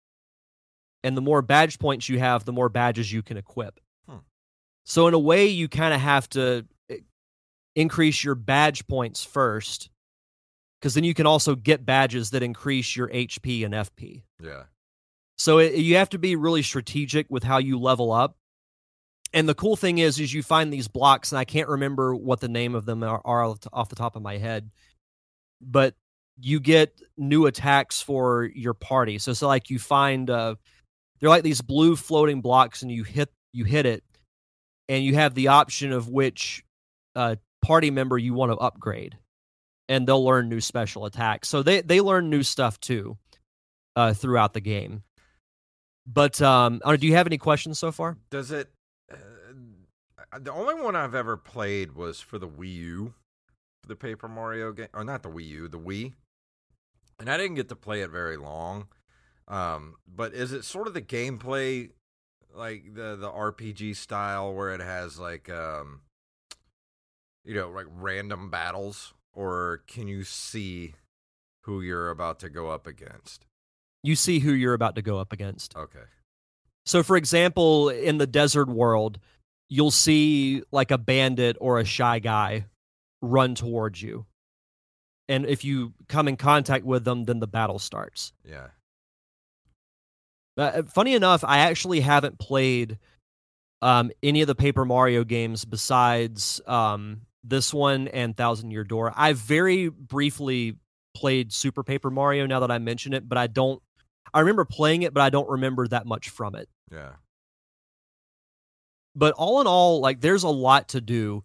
And 1.03 1.17
the 1.17 1.21
more 1.21 1.41
badge 1.41 1.79
points 1.79 2.07
you 2.07 2.19
have, 2.19 2.45
the 2.45 2.53
more 2.53 2.69
badges 2.69 3.11
you 3.11 3.21
can 3.21 3.37
equip. 3.37 3.79
Hmm. 4.07 4.17
So, 4.85 5.07
in 5.07 5.13
a 5.13 5.19
way, 5.19 5.47
you 5.47 5.67
kind 5.67 5.93
of 5.93 5.99
have 5.99 6.29
to 6.29 6.65
eh, 6.89 6.97
increase 7.75 8.23
your 8.23 8.35
badge 8.35 8.87
points 8.87 9.23
first, 9.23 9.89
because 10.79 10.93
then 10.93 11.03
you 11.03 11.13
can 11.13 11.25
also 11.25 11.55
get 11.55 11.85
badges 11.85 12.31
that 12.31 12.43
increase 12.43 12.95
your 12.95 13.09
HP 13.09 13.65
and 13.65 13.73
FP. 13.73 14.23
yeah. 14.41 14.63
So 15.37 15.57
it, 15.57 15.75
you 15.75 15.97
have 15.97 16.09
to 16.09 16.19
be 16.19 16.35
really 16.35 16.61
strategic 16.61 17.27
with 17.29 17.43
how 17.43 17.57
you 17.57 17.79
level 17.79 18.11
up. 18.11 18.37
And 19.33 19.49
the 19.49 19.55
cool 19.55 19.75
thing 19.75 19.97
is, 19.97 20.19
is 20.19 20.33
you 20.33 20.43
find 20.43 20.71
these 20.71 20.87
blocks, 20.87 21.31
and 21.31 21.39
I 21.39 21.43
can't 21.43 21.67
remember 21.67 22.15
what 22.15 22.39
the 22.39 22.47
name 22.47 22.75
of 22.75 22.85
them 22.85 23.03
are, 23.03 23.19
are 23.25 23.43
off 23.73 23.89
the 23.89 23.95
top 23.95 24.15
of 24.15 24.21
my 24.21 24.37
head, 24.37 24.69
but 25.65 25.95
you 26.39 26.59
get 26.59 27.01
new 27.17 27.45
attacks 27.45 28.01
for 28.01 28.49
your 28.55 28.73
party. 28.73 29.19
So, 29.19 29.33
so 29.33 29.47
like 29.47 29.69
you 29.69 29.79
find, 29.79 30.29
uh, 30.29 30.55
they're 31.19 31.29
like 31.29 31.43
these 31.43 31.61
blue 31.61 31.95
floating 31.95 32.41
blocks, 32.41 32.81
and 32.81 32.91
you 32.91 33.03
hit 33.03 33.29
you 33.53 33.65
hit 33.65 33.85
it, 33.85 34.03
and 34.89 35.03
you 35.03 35.15
have 35.15 35.35
the 35.35 35.49
option 35.49 35.91
of 35.91 36.09
which 36.09 36.63
uh, 37.15 37.35
party 37.61 37.91
member 37.91 38.17
you 38.17 38.33
want 38.33 38.51
to 38.51 38.57
upgrade, 38.57 39.17
and 39.87 40.07
they'll 40.07 40.23
learn 40.23 40.49
new 40.49 40.59
special 40.59 41.05
attacks. 41.05 41.47
So 41.47 41.63
they 41.63 41.81
they 41.81 42.01
learn 42.01 42.29
new 42.29 42.43
stuff 42.43 42.79
too 42.79 43.17
uh, 43.95 44.13
throughout 44.13 44.53
the 44.53 44.61
game. 44.61 45.03
But 46.05 46.41
um, 46.41 46.81
do 46.97 47.07
you 47.07 47.15
have 47.15 47.27
any 47.27 47.37
questions 47.37 47.79
so 47.79 47.91
far? 47.91 48.17
Does 48.29 48.51
it? 48.51 48.69
Uh, 49.11 50.39
the 50.39 50.51
only 50.51 50.73
one 50.73 50.95
I've 50.95 51.15
ever 51.15 51.37
played 51.37 51.93
was 51.93 52.19
for 52.19 52.39
the 52.39 52.47
Wii 52.47 52.75
U, 52.75 53.13
the 53.87 53.95
Paper 53.95 54.27
Mario 54.27 54.71
game, 54.71 54.87
or 54.93 55.03
not 55.03 55.23
the 55.23 55.29
Wii 55.29 55.47
U, 55.47 55.67
the 55.67 55.79
Wii, 55.79 56.13
and 57.19 57.29
I 57.29 57.37
didn't 57.37 57.55
get 57.55 57.69
to 57.69 57.75
play 57.75 58.01
it 58.01 58.09
very 58.09 58.37
long. 58.37 58.87
Um, 59.47 59.95
but 60.07 60.33
is 60.33 60.51
it 60.51 60.63
sort 60.63 60.87
of 60.87 60.93
the 60.93 61.01
gameplay, 61.01 61.89
like 62.53 62.93
the 62.93 63.15
the 63.15 63.29
RPG 63.29 63.95
style, 63.95 64.53
where 64.53 64.73
it 64.73 64.81
has 64.81 65.19
like 65.19 65.49
um, 65.49 66.01
you 67.43 67.53
know, 67.53 67.69
like 67.69 67.87
random 67.89 68.49
battles, 68.49 69.13
or 69.33 69.83
can 69.87 70.07
you 70.07 70.23
see 70.23 70.95
who 71.63 71.81
you're 71.81 72.09
about 72.09 72.39
to 72.39 72.49
go 72.49 72.69
up 72.69 72.87
against? 72.87 73.45
You 74.01 74.15
see 74.15 74.39
who 74.39 74.51
you're 74.51 74.73
about 74.73 74.95
to 74.95 75.01
go 75.01 75.19
up 75.19 75.31
against. 75.31 75.75
Okay. 75.75 75.99
So, 76.85 77.03
for 77.03 77.15
example, 77.15 77.89
in 77.89 78.17
the 78.17 78.27
desert 78.27 78.67
world, 78.67 79.19
you'll 79.69 79.91
see 79.91 80.63
like 80.71 80.91
a 80.91 80.97
bandit 80.97 81.55
or 81.59 81.79
a 81.79 81.85
shy 81.85 82.19
guy 82.19 82.65
run 83.23 83.55
towards 83.55 84.01
you. 84.01 84.25
And 85.29 85.45
if 85.45 85.63
you 85.63 85.93
come 86.09 86.27
in 86.27 86.35
contact 86.35 86.85
with 86.85 87.05
them, 87.05 87.23
then 87.23 87.39
the 87.39 87.47
battle 87.47 87.79
starts. 87.79 88.33
Yeah. 88.43 88.67
Uh, 90.57 90.83
funny 90.83 91.15
enough, 91.15 91.43
I 91.43 91.59
actually 91.59 92.01
haven't 92.01 92.37
played 92.37 92.99
um, 93.81 94.11
any 94.21 94.41
of 94.41 94.47
the 94.47 94.55
Paper 94.55 94.85
Mario 94.85 95.23
games 95.23 95.65
besides 95.65 96.61
um, 96.67 97.21
this 97.43 97.73
one 97.73 98.07
and 98.09 98.35
Thousand 98.35 98.71
Year 98.71 98.83
Door. 98.83 99.13
I 99.15 99.33
very 99.33 99.87
briefly 99.87 100.75
played 101.15 101.53
Super 101.53 101.83
Paper 101.83 102.11
Mario 102.11 102.45
now 102.45 102.59
that 102.59 102.69
I 102.71 102.77
mention 102.77 103.13
it, 103.13 103.27
but 103.27 103.37
I 103.37 103.47
don't. 103.47 103.81
I 104.33 104.41
remember 104.41 104.65
playing 104.65 105.03
it, 105.03 105.13
but 105.13 105.21
I 105.21 105.29
don't 105.29 105.49
remember 105.49 105.87
that 105.87 106.05
much 106.05 106.29
from 106.29 106.55
it. 106.55 106.67
Yeah. 106.91 107.13
But 109.15 109.35
all 109.35 109.61
in 109.61 109.67
all, 109.67 110.01
like 110.01 110.21
there's 110.21 110.43
a 110.43 110.49
lot 110.49 110.89
to 110.89 111.01
do 111.01 111.43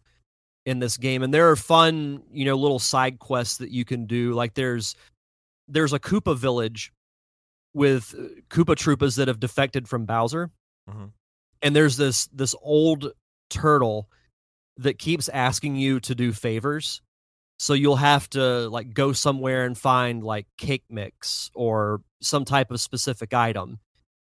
in 0.67 0.79
this 0.81 0.97
game, 0.97 1.23
and 1.23 1.33
there 1.33 1.51
are 1.51 1.57
fun, 1.57 2.23
you 2.33 2.45
know, 2.45 2.55
little 2.57 2.79
side 2.79 3.19
quests 3.19 3.59
that 3.59 3.71
you 3.71 3.85
can 3.85 4.07
do. 4.07 4.33
Like 4.35 4.55
there's 4.55 4.95
there's 5.69 5.93
a 5.93 5.99
Koopa 6.01 6.37
village 6.37 6.93
with 7.75 8.15
uh, 8.19 8.41
Koopa 8.51 8.75
Troopas 8.77 9.17
that 9.17 9.29
have 9.29 9.41
defected 9.41 9.89
from 9.89 10.05
Bowser, 10.07 10.51
Mhm. 10.91 11.13
and 11.63 11.77
there's 11.77 11.97
this 11.97 12.27
this 12.33 12.55
old 12.63 13.13
turtle 13.51 14.11
that 14.77 14.99
keeps 14.99 15.29
asking 15.29 15.77
you 15.77 16.01
to 16.01 16.15
do 16.15 16.33
favors. 16.33 17.01
So 17.59 17.75
you'll 17.75 17.97
have 17.97 18.31
to 18.31 18.69
like 18.69 18.95
go 18.95 19.13
somewhere 19.13 19.65
and 19.65 19.77
find 19.77 20.23
like 20.23 20.47
cake 20.59 20.85
mix 20.89 21.51
or 21.55 22.03
some 22.23 22.45
type 22.45 22.71
of 22.71 22.81
specific 22.81 23.35
item, 23.35 23.81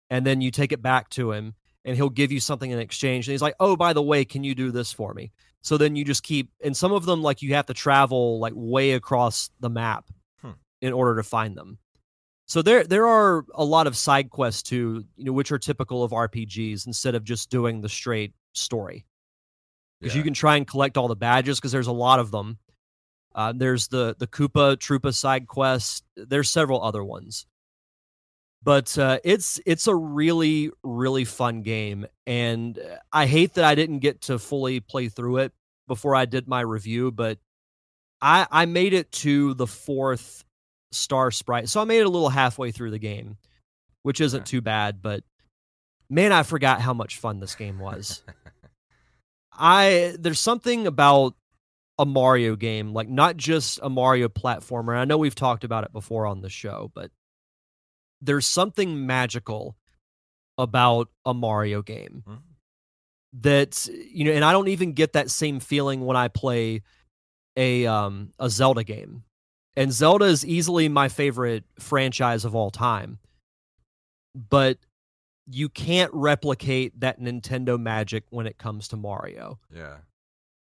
and 0.10 0.26
then 0.26 0.42
you 0.42 0.52
take 0.52 0.72
it 0.72 0.82
back 0.82 1.10
to 1.12 1.32
him, 1.32 1.54
and 1.86 1.96
he'll 1.96 2.10
give 2.10 2.32
you 2.32 2.40
something 2.40 2.70
in 2.72 2.80
exchange. 2.80 3.28
And 3.28 3.34
he's 3.34 3.42
like, 3.42 3.56
"Oh, 3.60 3.76
by 3.78 3.94
the 3.94 4.02
way, 4.02 4.26
can 4.26 4.44
you 4.44 4.56
do 4.56 4.72
this 4.72 4.92
for 4.92 5.14
me?" 5.14 5.32
So 5.64 5.78
then 5.78 5.96
you 5.96 6.04
just 6.06 6.24
keep, 6.24 6.52
and 6.64 6.76
some 6.78 6.92
of 6.92 7.06
them 7.06 7.24
like 7.24 7.42
you 7.42 7.54
have 7.56 7.66
to 7.68 7.74
travel 7.74 8.40
like 8.40 8.54
way 8.56 8.92
across 8.92 9.50
the 9.60 9.70
map 9.70 10.06
Hmm. 10.42 10.52
in 10.82 10.94
order 10.94 11.16
to 11.16 11.24
find 11.24 11.58
them. 11.58 11.80
So 12.46 12.62
there 12.62 12.84
there 12.84 13.08
are 13.08 13.46
a 13.56 13.64
lot 13.64 13.88
of 13.88 13.96
side 13.96 14.30
quests 14.30 14.62
too, 14.62 15.06
you 15.16 15.24
know, 15.24 15.32
which 15.32 15.52
are 15.52 15.58
typical 15.58 16.04
of 16.04 16.12
RPGs 16.12 16.86
instead 16.86 17.16
of 17.16 17.24
just 17.24 17.50
doing 17.50 17.80
the 17.82 17.90
straight 17.90 18.34
story. 18.54 19.06
Because 20.02 20.16
you 20.18 20.24
can 20.24 20.34
try 20.34 20.58
and 20.58 20.68
collect 20.68 20.98
all 20.98 21.08
the 21.08 21.16
badges 21.16 21.60
because 21.60 21.72
there's 21.72 21.88
a 21.88 21.94
lot 21.94 22.20
of 22.20 22.30
them. 22.30 22.58
Uh, 23.34 23.54
there's 23.56 23.88
the 23.88 24.16
the 24.20 24.28
Koopa 24.28 24.76
Troopa 24.76 25.14
side 25.14 25.48
quest. 25.48 26.04
There's 26.18 26.50
several 26.50 26.84
other 26.84 27.04
ones, 27.06 27.46
but 28.64 28.98
uh, 28.98 29.20
it's 29.24 29.60
it's 29.66 29.88
a 29.88 29.96
really 29.96 30.72
really 30.84 31.26
fun 31.26 31.62
game, 31.62 32.06
and 32.26 32.78
uh, 32.80 32.98
I 33.12 33.26
hate 33.26 33.56
that 33.56 33.66
I 33.66 33.76
didn't 33.76 34.00
get 34.00 34.22
to 34.22 34.40
fully 34.40 34.80
play 34.80 35.10
through 35.10 35.38
it 35.38 35.52
before 35.88 36.16
I 36.16 36.26
did 36.26 36.48
my 36.48 36.62
review. 36.62 37.12
But 37.12 37.40
I 38.22 38.48
I 38.50 38.66
made 38.66 38.94
it 38.94 39.12
to 39.14 39.54
the 39.54 39.68
fourth 39.68 40.44
star 40.92 41.32
sprite, 41.32 41.70
so 41.70 41.82
I 41.82 41.86
made 41.86 42.00
it 42.00 42.06
a 42.06 42.10
little 42.10 42.30
halfway 42.30 42.72
through 42.72 42.92
the 42.92 43.00
game, 43.00 43.38
which 44.04 44.22
isn't 44.22 44.46
too 44.46 44.62
bad. 44.62 45.02
But 45.02 45.24
man, 46.10 46.32
I 46.32 46.44
forgot 46.44 46.80
how 46.80 46.94
much 46.94 47.18
fun 47.18 47.40
this 47.40 47.56
game 47.56 47.80
was. 47.80 48.22
I 49.52 50.16
there's 50.18 50.40
something 50.40 50.88
about 50.88 51.36
a 52.00 52.06
Mario 52.06 52.56
game, 52.56 52.94
like 52.94 53.10
not 53.10 53.38
just 53.38 53.80
a 53.84 53.90
Mario 53.90 54.30
platformer. 54.30 54.98
I 54.98 55.06
know 55.06 55.18
we've 55.18 55.36
talked 55.36 55.64
about 55.64 55.84
it 55.84 55.92
before 55.92 56.26
on 56.26 56.42
the 56.42 56.50
show, 56.50 56.92
but 56.96 57.12
there's 58.24 58.48
something 58.48 59.06
magical 59.06 59.76
about 60.58 61.10
a 61.26 61.34
Mario 61.34 61.82
game 61.82 62.24
Mhm. 62.28 62.42
that 63.42 63.88
you 63.88 64.24
know, 64.26 64.32
and 64.32 64.46
I 64.46 64.52
don't 64.52 64.68
even 64.70 64.94
get 64.94 65.14
that 65.14 65.30
same 65.32 65.60
feeling 65.60 66.06
when 66.06 66.16
I 66.16 66.28
play 66.28 66.82
a 67.58 67.86
um 67.86 68.32
a 68.40 68.50
Zelda 68.50 68.84
game. 68.84 69.24
And 69.76 69.92
Zelda 69.92 70.26
is 70.26 70.46
easily 70.46 70.88
my 70.90 71.10
favorite 71.10 71.64
franchise 71.80 72.46
of 72.46 72.54
all 72.56 72.70
time. 72.70 73.18
But 74.36 74.78
you 75.48 75.68
can't 75.70 76.12
replicate 76.14 77.00
that 77.00 77.20
Nintendo 77.20 77.80
magic 77.80 78.24
when 78.30 78.48
it 78.48 78.58
comes 78.58 78.88
to 78.90 78.96
Mario. 78.96 79.60
Yeah. 79.74 79.98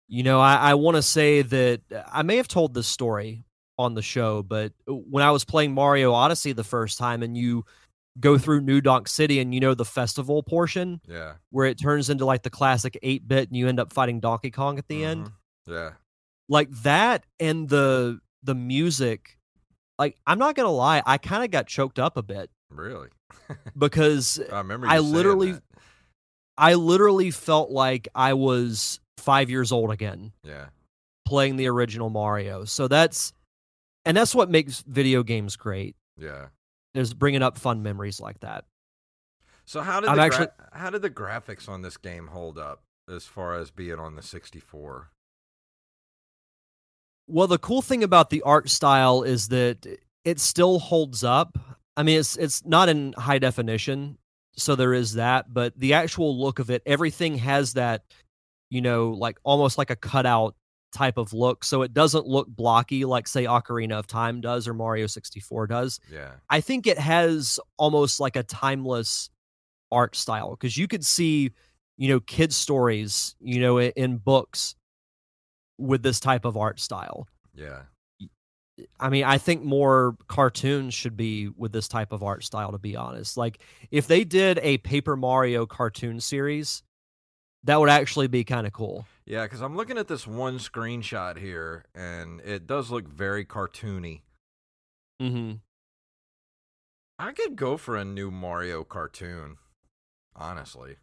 You 0.08 0.22
know, 0.22 0.40
I, 0.40 0.56
I 0.56 0.74
want 0.74 0.96
to 0.96 1.02
say 1.02 1.42
that 1.42 1.80
I 2.10 2.22
may 2.22 2.36
have 2.36 2.48
told 2.48 2.74
this 2.74 2.86
story 2.86 3.44
on 3.78 3.94
the 3.94 4.02
show, 4.02 4.42
but 4.42 4.72
when 4.86 5.22
I 5.24 5.30
was 5.30 5.44
playing 5.44 5.72
Mario 5.72 6.12
Odyssey 6.12 6.52
the 6.52 6.64
first 6.64 6.98
time 6.98 7.22
and 7.22 7.36
you 7.36 7.64
go 8.20 8.36
through 8.36 8.60
New 8.60 8.80
Donk 8.80 9.06
City 9.06 9.38
and 9.38 9.54
you 9.54 9.60
know 9.60 9.74
the 9.74 9.84
festival 9.84 10.42
portion 10.42 11.00
Yeah. 11.08 11.34
where 11.50 11.66
it 11.66 11.78
turns 11.78 12.10
into 12.10 12.24
like 12.24 12.42
the 12.42 12.50
classic 12.50 12.98
8 13.02 13.28
bit 13.28 13.48
and 13.48 13.56
you 13.56 13.68
end 13.68 13.78
up 13.78 13.92
fighting 13.92 14.18
Donkey 14.18 14.50
Kong 14.50 14.76
at 14.78 14.88
the 14.88 15.04
end. 15.04 15.26
Mhm. 15.26 15.32
Yeah. 15.68 15.90
Like 16.48 16.70
that 16.82 17.24
and 17.38 17.68
the 17.68 18.20
the 18.42 18.54
music 18.54 19.36
like 19.98 20.16
I'm 20.26 20.38
not 20.38 20.54
going 20.56 20.66
to 20.66 20.70
lie, 20.70 21.02
I 21.06 21.18
kind 21.18 21.44
of 21.44 21.50
got 21.50 21.66
choked 21.66 21.98
up 21.98 22.16
a 22.16 22.22
bit 22.22 22.50
Really. 22.70 23.08
because 23.78 24.40
I 24.52 24.58
remember. 24.58 24.86
I 24.88 24.98
literally 24.98 25.52
that. 25.52 25.62
I 26.56 26.74
literally 26.74 27.30
felt 27.30 27.70
like 27.70 28.08
I 28.16 28.34
was 28.34 28.98
5 29.18 29.48
years 29.50 29.70
old 29.70 29.92
again 29.92 30.32
Yeah. 30.42 30.66
playing 31.24 31.56
the 31.56 31.68
original 31.68 32.10
Mario. 32.10 32.64
So 32.64 32.88
that's 32.88 33.32
and 34.04 34.16
that's 34.16 34.34
what 34.34 34.50
makes 34.50 34.82
video 34.86 35.22
games 35.22 35.56
great. 35.56 35.96
Yeah. 36.18 36.46
Is 36.94 37.14
bringing 37.14 37.42
up 37.42 37.58
fun 37.58 37.82
memories 37.82 38.20
like 38.20 38.40
that. 38.40 38.64
So 39.66 39.82
how 39.82 40.00
did 40.00 40.08
I'm 40.10 40.16
the 40.16 40.22
actually- 40.22 40.46
gra- 40.46 40.68
how 40.72 40.90
did 40.90 41.02
the 41.02 41.10
graphics 41.10 41.68
on 41.68 41.82
this 41.82 41.96
game 41.96 42.28
hold 42.28 42.58
up 42.58 42.82
as 43.08 43.24
far 43.26 43.54
as 43.58 43.70
being 43.70 43.98
on 43.98 44.16
the 44.16 44.22
64? 44.22 45.10
Well, 47.26 47.46
the 47.46 47.58
cool 47.58 47.82
thing 47.82 48.02
about 48.02 48.30
the 48.30 48.42
art 48.42 48.70
style 48.70 49.22
is 49.22 49.48
that 49.48 49.86
it 50.24 50.40
still 50.40 50.78
holds 50.78 51.22
up. 51.22 51.58
I 51.96 52.02
mean, 52.02 52.18
it's 52.20 52.36
it's 52.36 52.64
not 52.64 52.88
in 52.88 53.12
high 53.18 53.38
definition, 53.38 54.16
so 54.56 54.74
there 54.74 54.94
is 54.94 55.14
that, 55.14 55.52
but 55.52 55.78
the 55.78 55.92
actual 55.94 56.38
look 56.40 56.58
of 56.58 56.70
it, 56.70 56.82
everything 56.86 57.36
has 57.38 57.74
that, 57.74 58.04
you 58.70 58.80
know, 58.80 59.10
like 59.10 59.36
almost 59.44 59.76
like 59.76 59.90
a 59.90 59.96
cutout 59.96 60.54
type 60.92 61.18
of 61.18 61.32
look. 61.32 61.64
So 61.64 61.82
it 61.82 61.92
doesn't 61.92 62.26
look 62.26 62.48
blocky 62.48 63.04
like 63.04 63.28
say 63.28 63.44
Ocarina 63.44 63.98
of 63.98 64.06
Time 64.06 64.40
does 64.40 64.66
or 64.66 64.74
Mario 64.74 65.06
64 65.06 65.66
does. 65.66 66.00
Yeah. 66.10 66.32
I 66.50 66.60
think 66.60 66.86
it 66.86 66.98
has 66.98 67.60
almost 67.76 68.20
like 68.20 68.36
a 68.36 68.42
timeless 68.42 69.30
art 69.90 70.16
style 70.16 70.50
because 70.50 70.76
you 70.76 70.88
could 70.88 71.04
see, 71.04 71.52
you 71.96 72.08
know, 72.08 72.20
kid 72.20 72.52
stories, 72.52 73.36
you 73.40 73.60
know, 73.60 73.80
in 73.80 74.18
books 74.18 74.74
with 75.78 76.02
this 76.02 76.20
type 76.20 76.44
of 76.44 76.56
art 76.56 76.80
style. 76.80 77.28
Yeah. 77.54 77.82
I 79.00 79.08
mean, 79.08 79.24
I 79.24 79.38
think 79.38 79.64
more 79.64 80.16
cartoons 80.28 80.94
should 80.94 81.16
be 81.16 81.48
with 81.48 81.72
this 81.72 81.88
type 81.88 82.12
of 82.12 82.22
art 82.22 82.44
style, 82.44 82.70
to 82.70 82.78
be 82.78 82.94
honest. 82.94 83.36
Like, 83.36 83.58
if 83.90 84.06
they 84.06 84.22
did 84.22 84.60
a 84.62 84.78
Paper 84.78 85.16
Mario 85.16 85.66
cartoon 85.66 86.20
series, 86.20 86.84
that 87.64 87.80
would 87.80 87.88
actually 87.88 88.28
be 88.28 88.44
kind 88.44 88.68
of 88.68 88.72
cool. 88.72 89.04
Yeah, 89.28 89.42
because 89.44 89.60
I'm 89.60 89.76
looking 89.76 89.98
at 89.98 90.08
this 90.08 90.26
one 90.26 90.58
screenshot 90.58 91.36
here, 91.36 91.84
and 91.94 92.40
it 92.40 92.66
does 92.66 92.90
look 92.90 93.06
very 93.06 93.44
cartoony. 93.44 94.22
hmm 95.20 95.54
I 97.18 97.32
could 97.32 97.54
go 97.56 97.76
for 97.76 97.94
a 97.96 98.04
new 98.06 98.30
Mario 98.30 98.84
cartoon, 98.84 99.58
honestly. 100.34 100.96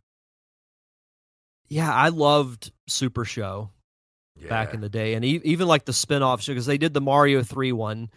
Yeah, 1.67 1.93
I 1.93 2.09
loved 2.09 2.71
Super 2.87 3.25
Show 3.25 3.69
Yeah. 4.37 4.49
back 4.49 4.73
in 4.73 4.81
the 4.81 4.89
day, 4.89 5.13
and 5.13 5.23
e- 5.23 5.41
even 5.43 5.67
like 5.67 5.85
the 5.85 5.93
spin 5.93 6.23
offs, 6.23 6.47
because 6.47 6.65
they 6.65 6.77
did 6.79 6.93
the 6.95 7.01
Mario 7.01 7.43
3 7.43 7.71
one 7.73 8.09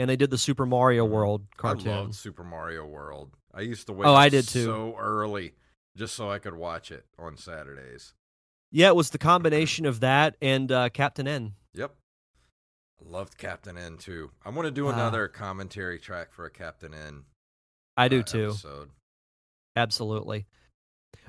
and 0.00 0.08
they 0.10 0.16
did 0.16 0.30
the 0.30 0.38
Super 0.38 0.64
Mario 0.66 1.06
Mhm. 1.06 1.10
World 1.10 1.46
I 1.52 1.56
cartoon. 1.56 1.86
loved 1.86 2.14
Super 2.16 2.42
Mario 2.44 2.86
World. 2.86 3.36
I 3.54 3.60
used 3.60 3.86
to 3.88 3.92
wake 3.92 4.06
Oh, 4.06 4.14
I 4.14 4.28
did 4.30 4.48
too. 4.48 4.64
so 4.64 4.96
early 4.96 5.54
just 5.96 6.14
so 6.16 6.28
I 6.30 6.38
could 6.40 6.54
watch 6.54 6.90
it 6.90 7.06
on 7.18 7.36
Saturdays. 7.36 8.14
Yeah, 8.70 8.88
it 8.88 8.96
was 8.96 9.10
the 9.10 9.18
combination 9.18 9.86
of 9.86 10.00
that 10.00 10.36
and 10.42 10.70
uh, 10.70 10.88
Captain 10.90 11.26
N. 11.26 11.54
Yep. 11.74 11.94
I 13.00 13.08
loved 13.10 13.38
Captain 13.38 13.78
N 13.78 13.96
too. 13.96 14.30
I 14.44 14.50
want 14.50 14.66
to 14.66 14.70
do 14.72 14.88
Ah. 14.88 14.92
another 14.92 15.28
commentary 15.28 15.98
track 15.98 16.32
for 16.32 16.44
a 16.44 16.50
Captain 16.50 16.92
N. 16.92 17.24
I 17.96 18.08
do 18.08 18.20
uh, 18.20 18.24
too. 18.24 18.48
Episode. 18.48 18.90
Absolutely. 19.76 20.46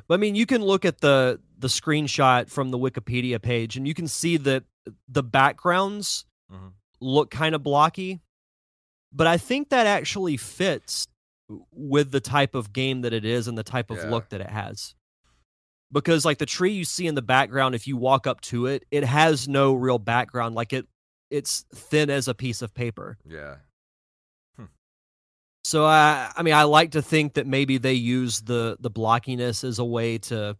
But 0.08 0.16
I 0.16 0.18
mean, 0.18 0.36
you 0.36 0.46
can 0.46 0.62
look 0.64 0.86
at 0.86 1.00
the 1.00 1.40
the 1.58 1.68
screenshot 1.68 2.50
from 2.50 2.72
the 2.72 2.78
Wikipedia 2.78 3.42
page, 3.42 3.78
and 3.78 3.88
you 3.88 3.94
can 3.94 4.08
see 4.08 4.38
that 4.38 4.64
the 5.08 5.24
backgrounds 5.24 6.26
Mhm. 6.52 6.72
look 7.00 7.30
kind 7.32 7.54
of 7.56 7.62
blocky. 7.64 8.22
But 9.12 9.28
I 9.28 9.38
think 9.38 9.70
that 9.70 9.86
actually 9.88 10.38
fits 10.38 11.08
with 11.72 12.12
the 12.12 12.20
type 12.20 12.54
of 12.56 12.74
game 12.74 13.02
that 13.02 13.14
it 13.14 13.26
is 13.26 13.48
and 13.48 13.58
the 13.58 13.64
type 13.64 13.90
of 13.92 13.98
Yeah. 13.98 14.10
look 14.10 14.30
that 14.30 14.42
it 14.42 14.50
has. 14.50 14.96
Because 15.92 16.24
like 16.26 16.38
the 16.38 16.46
tree 16.46 16.72
you 16.72 16.86
see 16.86 17.08
in 17.08 17.16
the 17.16 17.22
background, 17.22 17.76
if 17.76 17.88
you 17.88 17.98
walk 17.98 18.28
up 18.28 18.42
to 18.42 18.68
it, 18.68 18.86
it 18.92 19.04
has 19.04 19.48
no 19.48 19.74
real 19.74 19.98
background. 19.98 20.56
Like 20.56 20.72
it, 20.72 20.86
it's 21.32 21.66
thin 21.74 22.10
as 22.10 22.28
a 22.28 22.34
piece 22.34 22.62
of 22.62 22.74
paper. 22.74 23.18
Yeah. 23.26 23.56
Hmm. 24.56 24.66
So 25.64 25.86
I, 25.86 26.32
I 26.36 26.44
mean, 26.44 26.54
I 26.54 26.64
like 26.64 26.92
to 26.92 27.02
think 27.02 27.34
that 27.34 27.48
maybe 27.48 27.78
they 27.78 27.94
use 27.94 28.42
the 28.42 28.78
the 28.80 28.92
blockiness 28.92 29.64
as 29.64 29.80
a 29.80 29.86
way 29.86 30.20
to 30.20 30.58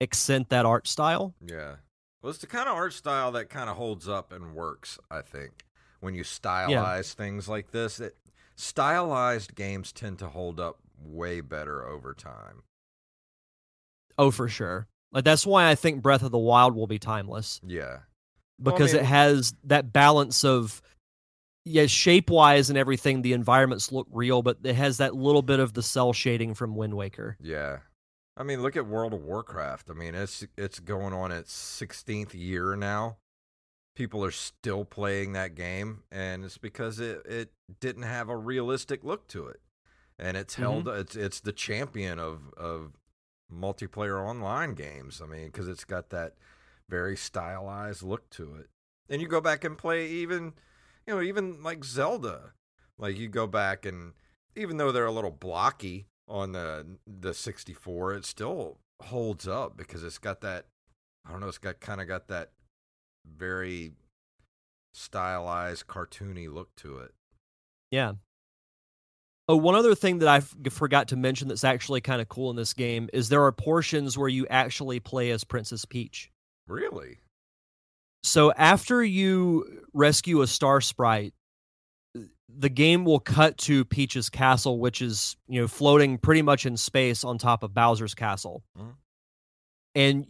accent 0.00 0.48
that 0.48 0.64
art 0.66 0.86
style. 0.88 1.34
Yeah. 1.44 1.76
Well, 2.22 2.30
it's 2.30 2.38
the 2.38 2.46
kind 2.46 2.68
of 2.68 2.74
art 2.74 2.94
style 2.94 3.32
that 3.32 3.50
kind 3.50 3.68
of 3.68 3.76
holds 3.76 4.08
up 4.08 4.32
and 4.32 4.54
works, 4.54 4.98
I 5.10 5.20
think. 5.20 5.66
When 6.00 6.14
you 6.14 6.24
stylize 6.24 7.12
things 7.12 7.48
like 7.48 7.70
this, 7.70 8.00
it, 8.00 8.16
stylized 8.56 9.54
games 9.54 9.92
tend 9.92 10.18
to 10.20 10.28
hold 10.28 10.58
up 10.58 10.78
way 11.02 11.40
better 11.42 11.86
over 11.86 12.14
time. 12.14 12.62
Oh, 14.18 14.30
for 14.30 14.48
sure. 14.48 14.86
Like 15.12 15.24
that's 15.24 15.46
why 15.46 15.70
I 15.70 15.74
think 15.74 16.02
Breath 16.02 16.22
of 16.22 16.32
the 16.32 16.38
Wild 16.38 16.74
will 16.74 16.86
be 16.86 16.98
timeless 16.98 17.60
Yeah. 17.64 18.00
Well, 18.58 18.74
I 18.74 18.76
because 18.76 18.92
mean- 18.92 19.02
it 19.02 19.06
has 19.06 19.54
that 19.64 19.92
balance 19.92 20.44
of 20.44 20.82
yeah, 21.64 21.86
shape 21.86 22.28
wise 22.28 22.68
and 22.68 22.78
everything. 22.78 23.22
The 23.22 23.32
environments 23.32 23.90
look 23.90 24.06
real, 24.12 24.42
but 24.42 24.58
it 24.64 24.74
has 24.74 24.98
that 24.98 25.14
little 25.14 25.40
bit 25.40 25.60
of 25.60 25.72
the 25.72 25.82
cell 25.82 26.12
shading 26.12 26.54
from 26.54 26.76
Wind 26.76 26.94
Waker. 26.94 27.38
Yeah. 27.40 27.78
I 28.36 28.42
mean, 28.42 28.62
look 28.62 28.76
at 28.76 28.86
World 28.86 29.14
of 29.14 29.22
Warcraft. 29.22 29.90
I 29.90 29.94
mean, 29.94 30.14
it's 30.14 30.44
it's 30.58 30.80
going 30.80 31.12
on 31.14 31.32
its 31.32 31.54
16th 31.80 32.34
year 32.34 32.76
now. 32.76 33.16
People 33.96 34.24
are 34.24 34.32
still 34.32 34.84
playing 34.84 35.32
that 35.32 35.54
game 35.54 36.02
and 36.10 36.44
it's 36.44 36.58
because 36.58 36.98
it 36.98 37.22
it 37.24 37.52
didn't 37.80 38.02
have 38.02 38.28
a 38.28 38.36
realistic 38.36 39.04
look 39.04 39.28
to 39.28 39.46
it. 39.46 39.60
And 40.18 40.36
it's 40.36 40.54
mm-hmm. 40.54 40.62
held 40.62 40.88
it's 40.88 41.16
it's 41.16 41.40
the 41.40 41.52
champion 41.52 42.18
of 42.18 42.52
of 42.56 42.92
multiplayer 43.54 44.20
online 44.26 44.74
games. 44.74 45.20
I 45.22 45.26
mean, 45.26 45.50
cuz 45.50 45.68
it's 45.68 45.84
got 45.84 46.10
that 46.10 46.34
very 46.88 47.16
stylized 47.16 48.02
look 48.02 48.28
to 48.30 48.54
it. 48.54 48.68
And 49.08 49.20
you 49.20 49.28
go 49.28 49.40
back 49.40 49.64
and 49.64 49.78
play 49.78 50.06
even 50.08 50.54
you 51.06 51.14
know, 51.14 51.22
even 51.22 51.62
like 51.62 51.84
Zelda. 51.84 52.52
Like 52.98 53.16
you 53.16 53.28
go 53.28 53.46
back 53.46 53.84
and 53.84 54.12
even 54.56 54.76
though 54.76 54.92
they're 54.92 55.06
a 55.06 55.12
little 55.12 55.30
blocky 55.30 56.06
on 56.28 56.52
the 56.52 56.98
the 57.06 57.34
64, 57.34 58.14
it 58.14 58.24
still 58.24 58.78
holds 59.02 59.46
up 59.48 59.76
because 59.76 60.04
it's 60.04 60.18
got 60.18 60.40
that 60.40 60.66
I 61.26 61.30
don't 61.30 61.40
know, 61.40 61.48
it's 61.48 61.58
got 61.58 61.80
kind 61.80 62.00
of 62.00 62.08
got 62.08 62.28
that 62.28 62.50
very 63.26 63.92
stylized 64.92 65.86
cartoony 65.86 66.52
look 66.52 66.74
to 66.76 66.98
it. 66.98 67.14
Yeah. 67.90 68.14
Oh, 69.46 69.56
one 69.56 69.74
other 69.74 69.94
thing 69.94 70.20
that 70.20 70.28
I 70.28 70.40
forgot 70.70 71.08
to 71.08 71.16
mention 71.16 71.48
that's 71.48 71.64
actually 71.64 72.00
kind 72.00 72.22
of 72.22 72.28
cool 72.28 72.50
in 72.50 72.56
this 72.56 72.72
game 72.72 73.10
is 73.12 73.28
there 73.28 73.44
are 73.44 73.52
portions 73.52 74.16
where 74.16 74.28
you 74.28 74.46
actually 74.48 75.00
play 75.00 75.30
as 75.30 75.44
Princess 75.44 75.84
Peach. 75.84 76.30
Really? 76.66 77.18
So 78.22 78.52
after 78.52 79.04
you 79.04 79.82
rescue 79.92 80.40
a 80.40 80.46
star 80.46 80.80
sprite, 80.80 81.34
the 82.48 82.70
game 82.70 83.04
will 83.04 83.20
cut 83.20 83.58
to 83.58 83.84
Peach's 83.84 84.30
castle, 84.30 84.78
which 84.78 85.02
is 85.02 85.36
you 85.46 85.60
know 85.60 85.68
floating 85.68 86.16
pretty 86.16 86.40
much 86.40 86.64
in 86.64 86.76
space 86.78 87.22
on 87.22 87.36
top 87.36 87.62
of 87.62 87.74
Bowser's 87.74 88.14
castle. 88.14 88.62
Mhm. 88.78 88.94
And 89.94 90.26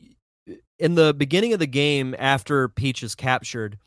in 0.78 0.94
the 0.96 1.14
beginning 1.14 1.52
of 1.52 1.60
the 1.60 1.66
game, 1.66 2.14
after 2.18 2.68
Peach 2.68 3.02
is 3.04 3.14
captured, 3.14 3.78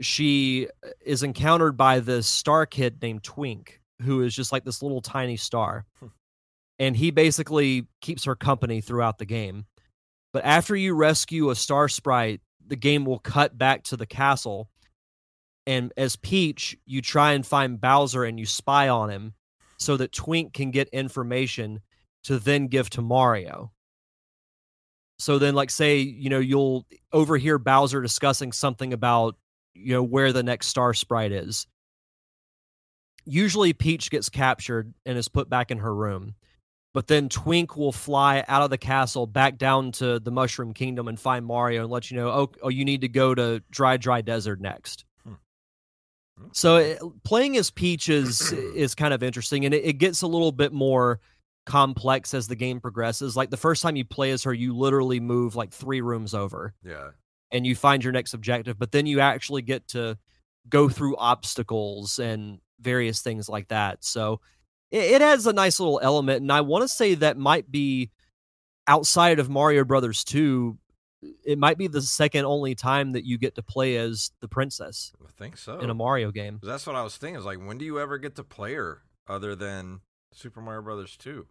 she 0.00 0.68
is 1.00 1.22
encountered 1.24 1.76
by 1.76 2.00
this 2.00 2.26
star 2.28 2.66
kid 2.66 3.02
named 3.02 3.24
Twink, 3.24 3.79
who 4.02 4.22
is 4.22 4.34
just 4.34 4.52
like 4.52 4.64
this 4.64 4.82
little 4.82 5.00
tiny 5.00 5.36
star. 5.36 5.86
Hmm. 5.98 6.06
And 6.78 6.96
he 6.96 7.10
basically 7.10 7.86
keeps 8.00 8.24
her 8.24 8.34
company 8.34 8.80
throughout 8.80 9.18
the 9.18 9.26
game. 9.26 9.66
But 10.32 10.44
after 10.44 10.74
you 10.74 10.94
rescue 10.94 11.50
a 11.50 11.54
star 11.54 11.88
sprite, 11.88 12.40
the 12.66 12.76
game 12.76 13.04
will 13.04 13.18
cut 13.18 13.58
back 13.58 13.82
to 13.84 13.96
the 13.96 14.06
castle. 14.06 14.70
And 15.66 15.92
as 15.96 16.16
Peach, 16.16 16.76
you 16.86 17.02
try 17.02 17.32
and 17.32 17.46
find 17.46 17.80
Bowser 17.80 18.24
and 18.24 18.38
you 18.38 18.46
spy 18.46 18.88
on 18.88 19.10
him 19.10 19.34
so 19.78 19.96
that 19.96 20.12
Twink 20.12 20.52
can 20.52 20.70
get 20.70 20.88
information 20.88 21.80
to 22.24 22.38
then 22.38 22.66
give 22.68 22.90
to 22.90 23.02
Mario. 23.02 23.72
So 25.18 25.38
then, 25.38 25.54
like, 25.54 25.70
say, 25.70 25.98
you 25.98 26.30
know, 26.30 26.38
you'll 26.38 26.86
overhear 27.12 27.58
Bowser 27.58 28.00
discussing 28.00 28.52
something 28.52 28.92
about, 28.92 29.36
you 29.74 29.92
know, 29.92 30.02
where 30.02 30.32
the 30.32 30.42
next 30.42 30.68
star 30.68 30.94
sprite 30.94 31.32
is. 31.32 31.66
Usually, 33.24 33.72
Peach 33.72 34.10
gets 34.10 34.28
captured 34.28 34.92
and 35.06 35.16
is 35.18 35.28
put 35.28 35.48
back 35.48 35.70
in 35.70 35.78
her 35.78 35.94
room. 35.94 36.34
But 36.92 37.06
then 37.06 37.28
Twink 37.28 37.76
will 37.76 37.92
fly 37.92 38.44
out 38.48 38.62
of 38.62 38.70
the 38.70 38.78
castle 38.78 39.26
back 39.26 39.58
down 39.58 39.92
to 39.92 40.18
the 40.18 40.32
Mushroom 40.32 40.74
Kingdom 40.74 41.06
and 41.06 41.20
find 41.20 41.46
Mario 41.46 41.82
and 41.82 41.90
let 41.90 42.10
you 42.10 42.16
know, 42.16 42.28
oh, 42.30 42.50
oh 42.62 42.68
you 42.68 42.84
need 42.84 43.02
to 43.02 43.08
go 43.08 43.32
to 43.34 43.62
Dry 43.70 43.96
Dry 43.96 44.22
Desert 44.22 44.60
next. 44.60 45.04
Hmm. 45.24 45.34
So 46.52 46.76
it, 46.76 46.98
playing 47.22 47.56
as 47.56 47.70
Peach 47.70 48.08
is 48.08 48.50
is 48.52 48.96
kind 48.96 49.14
of 49.14 49.22
interesting, 49.22 49.64
and 49.64 49.72
it, 49.72 49.84
it 49.84 49.92
gets 49.94 50.22
a 50.22 50.26
little 50.26 50.50
bit 50.52 50.72
more 50.72 51.20
complex 51.64 52.34
as 52.34 52.48
the 52.48 52.56
game 52.56 52.80
progresses. 52.80 53.36
Like 53.36 53.50
the 53.50 53.56
first 53.56 53.82
time 53.82 53.94
you 53.94 54.04
play 54.04 54.32
as 54.32 54.42
her, 54.42 54.52
you 54.52 54.76
literally 54.76 55.20
move 55.20 55.54
like 55.54 55.70
three 55.72 56.00
rooms 56.00 56.34
over, 56.34 56.74
Yeah. 56.84 57.10
and 57.52 57.64
you 57.64 57.76
find 57.76 58.02
your 58.02 58.12
next 58.12 58.34
objective. 58.34 58.78
But 58.78 58.90
then 58.90 59.06
you 59.06 59.20
actually 59.20 59.62
get 59.62 59.86
to 59.88 60.18
go 60.68 60.88
through 60.88 61.16
obstacles 61.16 62.18
and 62.18 62.58
various 62.80 63.22
things 63.22 63.48
like 63.48 63.68
that. 63.68 64.04
So 64.04 64.40
it, 64.90 65.02
it 65.04 65.20
has 65.20 65.46
a 65.46 65.52
nice 65.52 65.80
little 65.80 66.00
element, 66.02 66.42
and 66.42 66.52
I 66.52 66.60
want 66.60 66.82
to 66.82 66.88
say 66.88 67.14
that 67.16 67.36
might 67.36 67.70
be 67.70 68.10
outside 68.86 69.38
of 69.38 69.48
Mario 69.48 69.84
Brothers 69.84 70.24
2 70.24 70.78
it 71.44 71.58
might 71.58 71.78
be 71.78 71.86
the 71.86 72.02
second 72.02 72.44
only 72.44 72.74
time 72.74 73.12
that 73.12 73.24
you 73.24 73.38
get 73.38 73.54
to 73.56 73.62
play 73.62 73.96
as 73.96 74.30
the 74.40 74.48
princess 74.48 75.12
I 75.22 75.30
think 75.30 75.56
so. 75.56 75.78
in 75.78 75.90
a 75.90 75.94
Mario 75.94 76.30
game. 76.30 76.60
That's 76.62 76.86
what 76.86 76.96
I 76.96 77.02
was 77.02 77.16
thinking. 77.16 77.38
Is 77.38 77.44
like, 77.44 77.58
when 77.58 77.78
do 77.78 77.84
you 77.84 78.00
ever 78.00 78.18
get 78.18 78.36
to 78.36 78.44
play 78.44 78.74
her 78.74 79.02
other 79.28 79.54
than 79.54 80.00
Super 80.32 80.60
Mario 80.60 80.82
Brothers 80.82 81.16
2? 81.18 81.46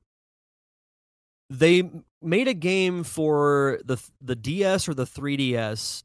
They 1.51 1.89
made 2.21 2.47
a 2.47 2.53
game 2.53 3.03
for 3.03 3.79
the 3.83 3.97
the 4.21 4.35
DS 4.35 4.87
or 4.87 4.93
the 4.93 5.05
3DS 5.05 6.03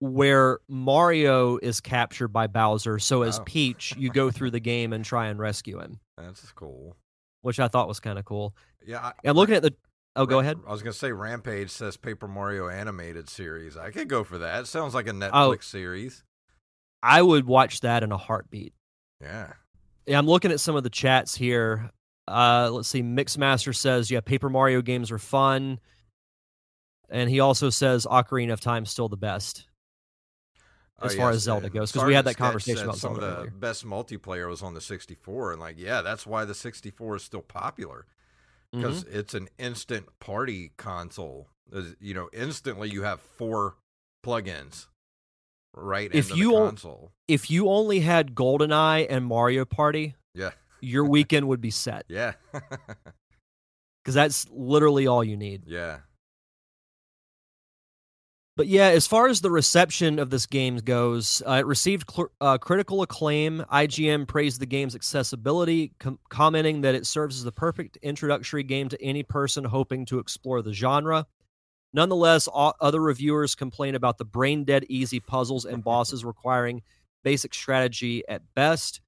where 0.00 0.58
Mario 0.68 1.56
is 1.58 1.80
captured 1.80 2.28
by 2.28 2.46
Bowser. 2.46 2.98
So 2.98 3.22
as 3.22 3.38
Oh. 3.38 3.42
Peach, 3.44 3.94
you 3.96 4.10
go 4.10 4.30
through 4.30 4.50
the 4.50 4.60
game 4.60 4.92
and 4.92 5.04
try 5.04 5.28
and 5.28 5.38
rescue 5.38 5.80
him, 5.80 6.00
That's 6.18 6.52
cool. 6.52 6.96
which 7.42 7.58
I 7.60 7.68
thought 7.68 7.88
was 7.88 8.00
kind 8.00 8.18
of 8.18 8.24
cool. 8.24 8.54
Yeah. 8.84 9.00
I, 9.00 9.12
I'm 9.24 9.36
looking 9.36 9.54
at 9.54 9.62
the 9.62 9.74
Oh, 10.18 10.24
go 10.24 10.38
ahead. 10.38 10.58
I 10.66 10.72
was 10.72 10.82
gonna 10.82 10.94
say 10.94 11.12
Rampage 11.12 11.68
says 11.70 11.98
Paper 11.98 12.26
Mario 12.26 12.68
animated 12.70 13.28
series. 13.28 13.76
I 13.76 13.90
could 13.90 14.08
go 14.08 14.24
for 14.24 14.38
that. 14.38 14.60
It 14.62 14.66
sounds 14.66 14.94
like 14.94 15.06
a 15.08 15.12
Netflix 15.12 15.32
Oh. 15.32 15.56
series. 15.60 16.24
I 17.02 17.20
would 17.20 17.46
watch 17.46 17.80
that 17.80 18.02
in 18.02 18.12
a 18.12 18.16
heartbeat. 18.16 18.72
Yeah. 19.20 19.52
Yeah, 20.06 20.16
I'm 20.18 20.26
looking 20.26 20.50
at 20.52 20.60
some 20.60 20.74
of 20.74 20.84
the 20.84 20.90
chats 20.90 21.34
here. 21.36 21.90
Uh, 22.26 22.70
let's 22.72 22.88
see. 22.88 23.02
Mixmaster 23.02 23.74
says, 23.76 24.10
"Yeah, 24.10 24.20
Paper 24.20 24.48
Mario 24.48 24.80
games 24.80 25.10
are 25.10 25.18
fun," 25.18 25.78
and 27.08 27.28
he 27.30 27.40
also 27.40 27.70
says 27.70 28.06
Ocarina 28.06 28.52
of 28.52 28.60
Time's 28.60 28.90
still 28.90 29.08
the 29.08 29.16
best. 29.16 29.66
Oh, 30.98 31.06
as 31.06 31.14
far 31.14 31.30
as 31.30 31.42
Zelda 31.42 31.68
goes, 31.68 31.92
because 31.92 32.06
we 32.06 32.14
had 32.14 32.24
that 32.24 32.38
conversation 32.38 32.84
about 32.84 32.96
some 32.96 33.14
of 33.14 33.20
the 33.20 33.36
earlier. 33.36 33.50
best 33.50 33.84
multiplayer 33.84 34.48
was 34.48 34.62
on 34.62 34.72
the 34.72 34.80
64, 34.80 35.52
and 35.52 35.60
like, 35.60 35.76
yeah, 35.78 36.00
that's 36.00 36.26
why 36.26 36.46
the 36.46 36.54
64 36.54 37.16
is 37.16 37.22
still 37.22 37.42
popular 37.42 38.06
because 38.72 39.04
mm-hmm. 39.04 39.18
it's 39.18 39.34
an 39.34 39.48
instant 39.58 40.06
party 40.20 40.72
console. 40.76 41.48
You 42.00 42.14
know, 42.14 42.28
instantly 42.32 42.90
you 42.90 43.02
have 43.02 43.20
four 43.20 43.76
plugins 44.24 44.86
right 45.74 46.10
If 46.12 46.30
into 46.30 46.40
you 46.40 46.52
console. 46.52 47.12
If 47.28 47.50
you 47.50 47.68
only 47.68 48.00
had 48.00 48.34
GoldenEye 48.34 49.06
and 49.08 49.24
Mario 49.24 49.64
Party, 49.64 50.14
Yeah, 50.34 50.50
your 50.80 51.04
weekend 51.04 51.48
would 51.48 51.60
be 51.60 51.70
set 51.70 52.04
yeah, 52.08 52.34
because 52.52 54.14
that's 54.14 54.46
literally 54.50 55.06
all 55.06 55.24
you 55.24 55.36
need. 55.36 55.62
yeah. 55.66 55.98
But 58.56 58.68
yeah, 58.68 58.86
as 58.88 59.06
far 59.06 59.28
as 59.28 59.42
the 59.42 59.50
reception 59.50 60.18
of 60.18 60.30
this 60.30 60.46
game 60.46 60.78
goes, 60.78 61.42
uh, 61.46 61.56
it 61.60 61.66
received 61.66 62.10
cl- 62.10 62.32
uh, 62.40 62.56
critical 62.56 63.02
acclaim. 63.02 63.62
IGN 63.70 64.26
praised 64.26 64.60
the 64.62 64.66
game's 64.66 64.94
accessibility, 64.94 65.92
com- 66.00 66.18
commenting 66.30 66.80
that 66.80 66.94
it 66.94 67.06
serves 67.06 67.36
as 67.36 67.44
the 67.44 67.52
perfect 67.52 67.98
introductory 67.98 68.62
game 68.62 68.88
to 68.88 69.02
any 69.02 69.22
person 69.22 69.62
hoping 69.62 70.06
to 70.06 70.18
explore 70.18 70.62
the 70.62 70.72
genre. 70.72 71.26
Nonetheless, 71.92 72.48
o- 72.48 72.72
other 72.80 73.02
reviewers 73.02 73.54
complain 73.54 73.94
about 73.94 74.16
the 74.16 74.24
brain 74.24 74.64
dead 74.64 74.86
easy 74.88 75.20
puzzles 75.20 75.66
and 75.66 75.84
bosses 75.84 76.24
requiring 76.24 76.82
basic 77.24 77.52
strategy 77.52 78.22
at 78.26 78.40
best. 78.54 79.02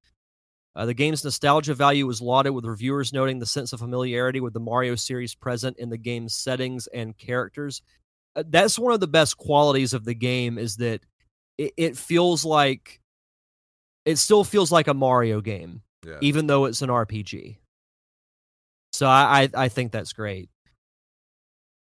Uh, 0.76 0.84
the 0.84 0.94
game's 0.94 1.24
nostalgia 1.24 1.72
value 1.74 2.06
was 2.06 2.20
lauded, 2.20 2.52
with 2.52 2.66
reviewers 2.66 3.14
noting 3.14 3.38
the 3.38 3.46
sense 3.46 3.72
of 3.72 3.80
familiarity 3.80 4.40
with 4.40 4.52
the 4.52 4.60
Mario 4.60 4.94
series 4.94 5.34
present 5.34 5.78
in 5.78 5.88
the 5.88 5.96
game's 5.96 6.36
settings 6.36 6.86
and 6.88 7.16
characters 7.16 7.80
that's 8.46 8.78
one 8.78 8.92
of 8.92 9.00
the 9.00 9.06
best 9.08 9.36
qualities 9.36 9.94
of 9.94 10.04
the 10.04 10.14
game 10.14 10.58
is 10.58 10.76
that 10.76 11.00
it, 11.56 11.72
it 11.76 11.96
feels 11.96 12.44
like 12.44 13.00
it 14.04 14.16
still 14.16 14.44
feels 14.44 14.70
like 14.72 14.86
a 14.88 14.94
Mario 14.94 15.40
game, 15.40 15.82
Yeah. 16.06 16.18
even 16.20 16.46
though 16.46 16.64
it's 16.66 16.82
an 16.82 16.88
RPG. 16.90 17.56
So 18.92 19.06
I 19.06 19.42
I, 19.54 19.64
I 19.64 19.68
think 19.68 19.92
that's 19.92 20.12
great. 20.12 20.48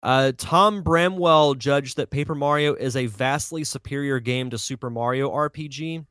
Uh, 0.04 0.32
Tom 0.36 0.82
Bramwell 0.82 1.54
judged 1.54 1.98
that 1.98 2.10
Paper 2.10 2.34
Mario 2.34 2.74
is 2.74 2.96
a 2.96 3.06
vastly 3.06 3.64
superior 3.64 4.20
game 4.20 4.50
to 4.50 4.58
Super 4.58 4.90
Mario 4.90 5.30
RPG, 5.30 6.06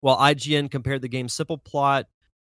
while 0.00 0.16
IGN 0.16 0.70
compared 0.70 1.02
the 1.02 1.08
game's 1.08 1.34
simple 1.34 1.58
plot 1.58 2.06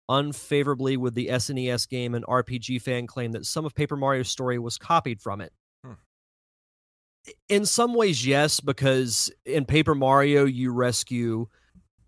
unfavorably 0.08 0.96
with 0.96 1.14
the 1.14 1.26
SNES 1.28 1.88
game. 1.88 2.14
An 2.14 2.22
RPG 2.22 2.80
fan 2.80 3.06
claimed 3.06 3.34
that 3.34 3.44
some 3.44 3.66
of 3.66 3.74
Paper 3.74 3.96
Mario's 3.96 4.30
story 4.30 4.58
was 4.58 4.78
copied 4.78 5.20
from 5.20 5.40
it 5.42 5.52
in 7.48 7.64
some 7.64 7.94
ways 7.94 8.26
yes 8.26 8.60
because 8.60 9.30
in 9.44 9.64
paper 9.64 9.94
mario 9.94 10.44
you 10.44 10.72
rescue 10.72 11.46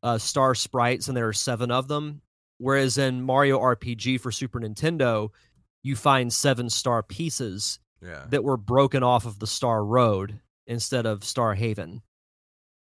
uh, 0.03 0.19
star 0.19 0.55
sprites 0.55 1.09
and 1.09 1.17
there 1.17 1.27
are 1.27 1.33
seven 1.33 1.71
of 1.71 1.89
them 1.89 2.21
whereas 2.59 2.99
in 2.99 3.23
mario 3.23 3.59
rpg 3.59 4.21
for 4.21 4.31
super 4.31 4.61
nintendo 4.61 5.31
you 5.83 5.97
find 5.97 6.33
seven 6.33 6.71
star 6.71 7.03
pieces 7.03 7.79
yeah. 8.03 8.25
that 8.31 8.45
were 8.45 8.57
broken 8.57 9.03
off 9.03 9.27
of 9.27 9.39
the 9.39 9.47
star 9.47 9.85
road 9.85 10.41
instead 10.67 11.07
of 11.07 11.25
star 11.25 11.55
haven 11.55 12.01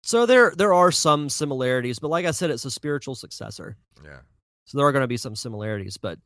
so 0.03 0.25
there 0.25 0.53
there 0.55 0.73
are 0.73 0.91
some 0.91 1.30
similarities 1.30 1.99
but 1.99 2.09
like 2.09 2.25
i 2.25 2.32
said 2.32 2.51
it's 2.51 2.65
a 2.65 2.71
spiritual 2.71 3.15
successor 3.15 3.75
yeah. 4.03 4.19
so 4.65 4.77
there 4.77 4.88
are 4.88 4.91
going 4.91 5.03
to 5.03 5.07
be 5.07 5.17
some 5.17 5.36
similarities, 5.36 5.97
but 5.97 6.19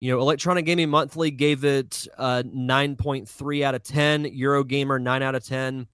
you 0.00 0.12
know, 0.12 0.20
Electronic 0.20 0.64
Gaming 0.66 0.90
Monthly 0.90 1.30
gave 1.30 1.64
it 1.64 2.06
uh 2.18 2.42
9.3 2.46 3.62
out 3.62 3.74
of 3.74 3.82
10, 3.82 4.24
Eurogamer 4.24 5.00
9 5.00 5.22
out 5.22 5.34
of 5.34 5.44
10, 5.44 5.86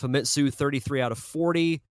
Famitsu 0.00 0.52
33 0.52 1.00
out 1.00 1.12
of 1.12 1.18
40, 1.18 1.82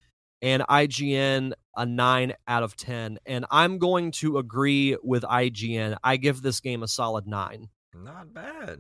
and 0.42 0.64
IGN 0.64 1.54
a 1.76 1.86
9 1.86 2.34
out 2.48 2.64
of 2.64 2.76
10. 2.76 3.20
And 3.26 3.46
I'm 3.52 3.78
going 3.80 4.12
to 4.12 4.38
agree 4.38 4.98
with 5.04 5.24
IGN. 5.24 5.98
I 6.04 6.18
give 6.18 6.42
this 6.42 6.60
game 6.60 6.84
a 6.84 6.88
solid 6.88 7.28
9. 7.28 7.68
Not 7.96 8.34
bad. 8.34 8.80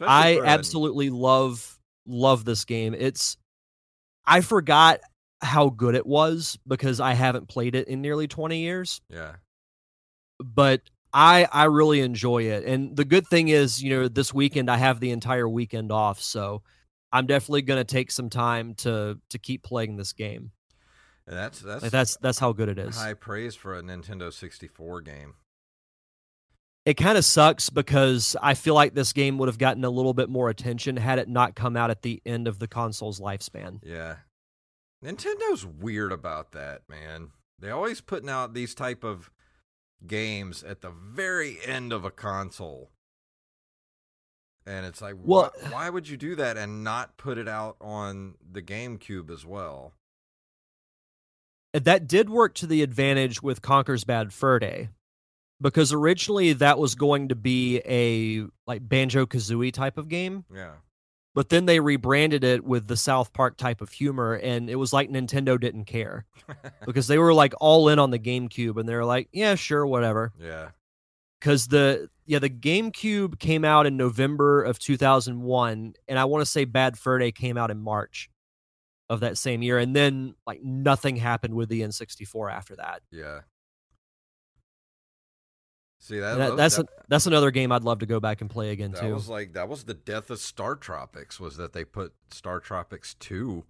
I 0.00 0.30
Especially 0.30 0.46
a- 0.46 0.50
absolutely 0.50 1.10
love 1.10 1.78
love 2.06 2.44
this 2.44 2.64
game. 2.64 2.94
It's 2.94 3.36
I 4.26 4.40
forgot 4.40 5.00
how 5.40 5.68
good 5.68 5.94
it 5.94 6.06
was 6.06 6.58
because 6.66 6.98
I 7.00 7.12
haven't 7.12 7.48
played 7.48 7.74
it 7.74 7.86
in 7.88 8.00
nearly 8.00 8.26
20 8.26 8.58
years. 8.58 9.00
Yeah. 9.10 9.34
but 10.42 10.80
I 11.14 11.46
I 11.52 11.64
really 11.64 12.00
enjoy 12.00 12.42
it. 12.42 12.64
And 12.64 12.96
the 12.96 13.04
good 13.04 13.26
thing 13.28 13.48
is, 13.48 13.82
you 13.82 13.90
know, 13.90 14.08
this 14.08 14.34
weekend 14.34 14.68
I 14.68 14.76
have 14.76 14.98
the 14.98 15.12
entire 15.12 15.48
weekend 15.48 15.92
off, 15.92 16.20
so 16.20 16.62
I'm 17.12 17.26
definitely 17.26 17.62
going 17.62 17.78
to 17.78 17.84
take 17.84 18.10
some 18.10 18.28
time 18.28 18.74
to 18.78 19.18
to 19.30 19.38
keep 19.38 19.62
playing 19.62 19.96
this 19.96 20.12
game. 20.12 20.50
That's 21.26 21.60
that's 21.60 21.82
Like 21.84 21.92
that's 21.92 22.16
that's 22.18 22.38
how 22.40 22.52
good 22.52 22.68
it 22.68 22.78
is. 22.78 22.96
high 22.96 23.14
praise 23.14 23.54
for 23.54 23.78
a 23.78 23.82
Nintendo 23.82 24.32
64 24.32 25.00
game. 25.02 25.34
It 26.84 26.94
kind 26.94 27.16
of 27.16 27.24
sucks 27.24 27.70
because 27.70 28.36
I 28.42 28.52
feel 28.52 28.74
like 28.74 28.92
this 28.92 29.14
game 29.14 29.38
would 29.38 29.48
have 29.48 29.56
gotten 29.56 29.84
a 29.84 29.90
little 29.90 30.12
bit 30.12 30.28
more 30.28 30.50
attention 30.50 30.98
had 30.98 31.18
it 31.18 31.28
not 31.28 31.54
come 31.54 31.78
out 31.78 31.90
at 31.90 32.02
the 32.02 32.20
end 32.26 32.46
of 32.46 32.58
the 32.58 32.68
console's 32.68 33.20
lifespan. 33.20 33.80
Yeah. 33.82 34.16
Nintendo's 35.02 35.64
weird 35.64 36.12
about 36.12 36.52
that, 36.52 36.82
man. 36.88 37.30
They 37.58 37.70
always 37.70 38.02
putting 38.02 38.28
out 38.28 38.52
these 38.52 38.74
type 38.74 39.02
of 39.02 39.30
games 40.06 40.62
at 40.62 40.80
the 40.80 40.90
very 40.90 41.58
end 41.64 41.92
of 41.92 42.04
a 42.04 42.10
console. 42.10 42.90
And 44.66 44.86
it's 44.86 45.02
like, 45.02 45.14
Well- 45.18 45.52
why, 45.62 45.70
why 45.70 45.90
would 45.90 46.08
you 46.08 46.16
do 46.16 46.34
that 46.36 46.56
and 46.56 46.82
not 46.84 47.16
put 47.16 47.38
it 47.38 47.48
out 47.48 47.76
on 47.80 48.34
the 48.50 48.62
GameCube 48.62 49.30
as 49.30 49.44
well? 49.44 49.92
That 51.72 52.06
did 52.06 52.30
work 52.30 52.54
to 52.54 52.66
the 52.66 52.82
advantage 52.82 53.42
with 53.42 53.60
Conker's 53.60 54.04
Bad 54.04 54.32
Fur 54.32 54.58
Day. 54.58 54.90
Because 55.60 55.92
originally 55.92 56.52
that 56.54 56.78
was 56.78 56.94
going 56.94 57.28
to 57.28 57.34
be 57.34 57.80
a 57.86 58.46
like 58.66 58.86
Banjo 58.88 59.24
Kazooie 59.26 59.72
type 59.72 59.98
of 59.98 60.08
game. 60.08 60.44
Yeah. 60.52 60.72
But 61.34 61.48
then 61.48 61.66
they 61.66 61.80
rebranded 61.80 62.44
it 62.44 62.64
with 62.64 62.86
the 62.86 62.96
South 62.96 63.32
Park 63.32 63.56
type 63.56 63.80
of 63.80 63.90
humor, 63.90 64.34
and 64.34 64.70
it 64.70 64.76
was 64.76 64.92
like 64.92 65.10
Nintendo 65.10 65.60
didn't 65.60 65.84
care 65.84 66.24
because 66.86 67.08
they 67.08 67.18
were 67.18 67.34
like 67.34 67.54
all 67.60 67.88
in 67.88 67.98
on 67.98 68.10
the 68.10 68.18
GameCube, 68.18 68.78
and 68.78 68.88
they 68.88 68.94
were 68.94 69.04
like, 69.04 69.28
"Yeah, 69.32 69.54
sure, 69.56 69.86
whatever." 69.86 70.32
yeah. 70.40 70.70
Because 71.40 71.68
the 71.68 72.08
yeah 72.24 72.38
the 72.38 72.48
GameCube 72.48 73.38
came 73.38 73.64
out 73.64 73.84
in 73.86 73.96
November 73.96 74.62
of 74.62 74.78
2001, 74.78 75.94
and 76.08 76.18
I 76.18 76.24
want 76.24 76.40
to 76.42 76.46
say 76.50 76.64
Bad 76.64 76.96
Fur 76.96 77.18
Day 77.18 77.32
came 77.32 77.58
out 77.58 77.70
in 77.70 77.80
March 77.80 78.30
of 79.10 79.20
that 79.20 79.36
same 79.36 79.62
year, 79.62 79.78
and 79.78 79.94
then 79.94 80.34
like 80.46 80.62
nothing 80.62 81.16
happened 81.16 81.54
with 81.54 81.68
the 81.68 81.82
N64 81.82 82.52
after 82.52 82.76
that. 82.76 83.02
Yeah. 83.10 83.40
See 86.04 86.18
that, 86.18 86.36
that- 86.36 86.48
that- 86.50 86.56
that's 86.58 86.76
that, 86.76 86.84
a, 86.86 87.02
that's 87.08 87.26
another 87.26 87.50
game 87.50 87.72
I'd 87.72 87.82
love 87.82 88.00
to 88.00 88.06
go 88.06 88.20
back 88.20 88.42
and 88.42 88.50
play 88.50 88.70
again 88.72 88.90
that 88.92 89.00
too. 89.00 89.08
That 89.08 89.14
was 89.14 89.28
like 89.30 89.54
that 89.54 89.68
was 89.70 89.84
the 89.84 89.94
death 89.94 90.28
of 90.28 90.38
Star 90.38 90.76
Tropics 90.76 91.40
was 91.40 91.56
that 91.56 91.72
they 91.72 91.84
put 91.86 92.12
Star 92.30 92.60
Tropics 92.60 93.14
2 93.20 93.64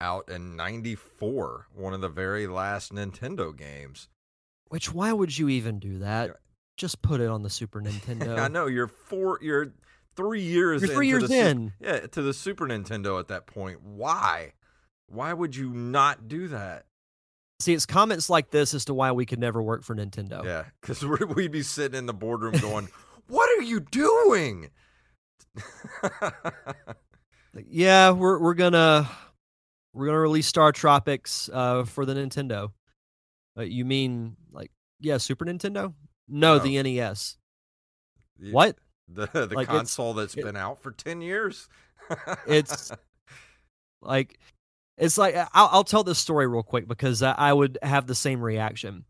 out 0.00 0.28
in 0.30 0.56
94, 0.56 1.66
one 1.74 1.92
of 1.92 2.00
the 2.00 2.08
very 2.08 2.46
last 2.46 2.94
Nintendo 2.94 3.54
games. 3.56 4.08
Which 4.68 4.92
why 4.94 5.12
would 5.12 5.36
you 5.36 5.48
even 5.50 5.78
do 5.78 5.98
that? 5.98 6.28
Yeah. 6.28 6.32
Just 6.78 7.02
put 7.02 7.20
it 7.20 7.28
on 7.28 7.42
the 7.42 7.50
Super 7.50 7.80
Nintendo. 7.82 8.38
I 8.38 8.48
know 8.48 8.66
you're 8.66 8.88
four 8.88 9.38
you're 9.42 9.72
3 10.16 10.40
years 10.40 10.80
You're 10.82 10.94
three 10.94 11.10
into 11.10 11.20
years 11.20 11.28
the 11.28 11.34
Su- 11.42 11.48
in. 11.50 11.72
yeah, 11.78 12.00
to 12.06 12.22
the 12.22 12.32
Super 12.32 12.66
Nintendo 12.66 13.20
at 13.20 13.28
that 13.28 13.46
point. 13.46 13.82
Why? 13.82 14.52
Why 15.08 15.34
would 15.34 15.54
you 15.54 15.68
not 15.74 16.26
do 16.26 16.48
that? 16.48 16.86
See, 17.60 17.72
it's 17.72 17.86
comments 17.86 18.28
like 18.28 18.50
this 18.50 18.74
as 18.74 18.84
to 18.86 18.94
why 18.94 19.12
we 19.12 19.24
could 19.26 19.38
never 19.38 19.62
work 19.62 19.82
for 19.82 19.94
Nintendo. 19.96 20.44
Yeah, 20.44 20.64
because 20.80 21.02
we'd 21.36 21.50
be 21.52 21.62
sitting 21.62 21.96
in 21.98 22.06
the 22.06 22.12
boardroom 22.14 22.52
going, 22.60 22.88
"What 23.28 23.48
are 23.58 23.62
you 23.62 23.80
doing?" 23.80 24.70
Yeah, 27.68 28.10
we're 28.10 28.38
we're 28.38 28.54
gonna 28.54 29.08
we're 29.94 30.06
gonna 30.06 30.20
release 30.20 30.46
Star 30.46 30.72
Tropics 30.72 31.48
uh, 31.52 31.84
for 31.84 32.04
the 32.04 32.14
Nintendo. 32.14 32.72
Uh, 33.58 33.62
you 33.62 33.84
mean 33.86 34.36
like 34.52 34.70
yeah, 35.00 35.16
Super 35.16 35.46
Nintendo? 35.46 35.94
No, 36.28 36.56
No. 36.56 36.58
the 36.58 36.82
NES. 36.82 37.38
You- 38.38 38.52
What? 38.52 38.76
the 39.08 39.26
the 39.32 39.54
Like, 39.54 39.68
console 39.68 40.12
that's 40.14 40.36
it- 40.36 40.44
been 40.44 40.56
out 40.56 40.82
for 40.82 40.90
ten 40.90 41.22
years? 41.22 41.68
It's- 42.46 42.92
Like 44.02 44.38
it's 44.98 45.18
like 45.18 45.36
I'll, 45.36 45.68
I'll 45.72 45.84
tell 45.84 46.04
this 46.04 46.18
story 46.18 46.46
real 46.46 46.62
quick 46.62 46.88
because 46.88 47.22
I, 47.22 47.32
I 47.32 47.52
would 47.52 47.78
have 47.82 48.06
the 48.06 48.14
same 48.14 48.40
reaction. 48.40 49.04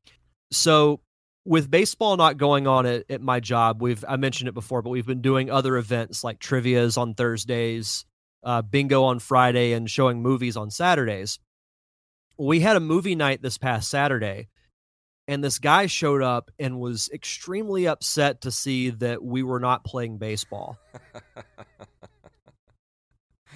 So 0.51 1.01
with 1.45 1.70
baseball 1.70 2.16
not 2.16 2.37
going 2.37 2.66
on 2.66 2.87
at, 2.87 3.05
at 3.09 3.22
my 3.22 3.41
job, 3.41 3.80
we've 3.80 4.05
I 4.07 4.16
mentioned 4.16 4.49
it 4.49 4.55
before, 4.55 4.82
but 4.82 4.91
we've 4.91 5.07
been 5.07 5.22
doing 5.22 5.51
other 5.51 5.76
events 5.76 6.24
like 6.24 6.41
trivia's 6.41 6.97
on 6.97 7.14
Thursdays, 7.14 8.05
uh, 8.43 8.62
bingo 8.62 9.05
on 9.05 9.20
Friday, 9.20 9.72
and 9.72 9.89
showing 9.89 10.22
movies 10.22 10.57
on 10.57 10.70
Saturdays. 10.70 11.39
We 12.37 12.61
had 12.61 12.76
a 12.76 12.80
movie 12.80 13.14
night 13.14 13.43
this 13.43 13.59
past 13.59 13.89
Saturday, 13.89 14.49
and 15.28 15.43
this 15.43 15.59
guy 15.59 15.87
showed 15.87 16.22
up 16.22 16.51
and 16.59 16.80
was 16.80 17.09
extremely 17.12 17.87
upset 17.87 18.43
to 18.43 18.51
see 18.51 18.91
that 18.91 19.22
we 19.22 19.43
were 19.43 19.61
not 19.61 19.84
playing 19.84 20.18
baseball. 20.18 20.78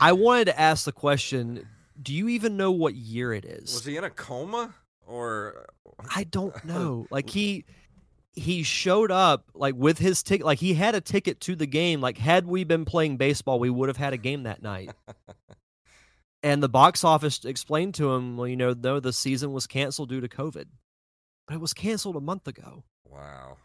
I 0.00 0.12
wanted 0.12 0.46
to 0.46 0.58
ask 0.58 0.84
the 0.84 0.92
question 0.92 1.66
do 2.00 2.14
you 2.14 2.28
even 2.28 2.56
know 2.56 2.70
what 2.70 2.94
year 2.94 3.32
it 3.32 3.44
is? 3.44 3.74
Was 3.74 3.84
he 3.84 3.96
in 3.96 4.04
a 4.04 4.10
coma 4.10 4.74
or? 5.06 5.66
Uh, 5.86 6.04
I 6.14 6.24
don't 6.24 6.64
know. 6.64 7.06
Like 7.10 7.30
he 7.30 7.64
he 8.32 8.62
showed 8.62 9.10
up 9.10 9.50
like 9.54 9.74
with 9.74 9.98
his 9.98 10.22
ticket 10.22 10.46
like 10.46 10.58
he 10.58 10.74
had 10.74 10.94
a 10.94 11.00
ticket 11.00 11.40
to 11.40 11.56
the 11.56 11.66
game. 11.66 12.00
Like 12.00 12.18
had 12.18 12.46
we 12.46 12.64
been 12.64 12.84
playing 12.84 13.16
baseball, 13.16 13.58
we 13.58 13.70
would 13.70 13.88
have 13.88 13.96
had 13.96 14.12
a 14.12 14.18
game 14.18 14.44
that 14.44 14.62
night. 14.62 14.90
and 16.42 16.62
the 16.62 16.68
box 16.68 17.04
office 17.04 17.44
explained 17.44 17.94
to 17.94 18.12
him, 18.12 18.36
well, 18.36 18.48
you 18.48 18.56
know, 18.56 18.74
though 18.74 19.00
the 19.00 19.12
season 19.12 19.52
was 19.52 19.66
canceled 19.66 20.08
due 20.08 20.20
to 20.20 20.28
COVID. 20.28 20.66
But 21.46 21.54
it 21.54 21.60
was 21.60 21.74
canceled 21.74 22.16
a 22.16 22.20
month 22.20 22.46
ago. 22.46 22.84
Wow. 23.04 23.56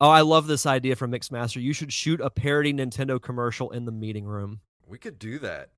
Oh, 0.00 0.08
I 0.08 0.20
love 0.20 0.46
this 0.46 0.64
idea 0.64 0.96
from 0.96 1.10
Mixmaster. 1.10 1.60
You 1.60 1.72
should 1.72 1.92
shoot 1.92 2.20
a 2.20 2.30
parody 2.30 2.72
Nintendo 2.72 3.20
commercial 3.20 3.70
in 3.70 3.84
the 3.84 3.92
meeting 3.92 4.24
room. 4.24 4.60
We 4.86 4.96
could 4.96 5.18
do 5.18 5.38
that. 5.40 5.70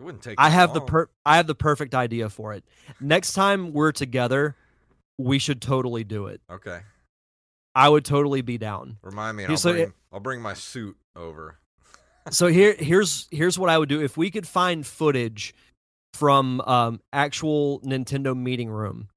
It 0.00 0.04
wouldn't 0.04 0.22
take. 0.22 0.36
I 0.38 0.48
have 0.48 0.72
the 0.72 0.80
per 0.80 1.08
I 1.26 1.36
have 1.36 1.46
the 1.46 1.54
perfect 1.54 1.94
idea 1.94 2.30
for 2.30 2.54
it. 2.54 2.64
Next 3.00 3.34
time 3.34 3.74
we're 3.74 3.92
together, 3.92 4.56
we 5.18 5.38
should 5.38 5.60
totally 5.60 6.04
do 6.04 6.26
it. 6.26 6.40
Okay. 6.50 6.80
I 7.74 7.88
would 7.88 8.06
totally 8.06 8.40
be 8.40 8.56
down. 8.56 8.96
Remind 9.02 9.36
me. 9.36 9.44
I'll 9.44 9.50
like- 9.52 9.62
bring, 9.62 9.92
I'll 10.10 10.20
bring 10.20 10.40
my 10.40 10.54
suit 10.54 10.96
over. 11.14 11.58
so 12.30 12.46
here 12.46 12.74
here's 12.78 13.28
here's 13.30 13.58
what 13.58 13.68
I 13.68 13.76
would 13.76 13.90
do 13.90 14.00
if 14.00 14.16
we 14.16 14.30
could 14.30 14.48
find 14.48 14.86
footage 14.86 15.54
from 16.14 16.62
um 16.62 17.00
actual 17.12 17.80
Nintendo 17.80 18.34
meeting 18.34 18.70
room. 18.70 19.08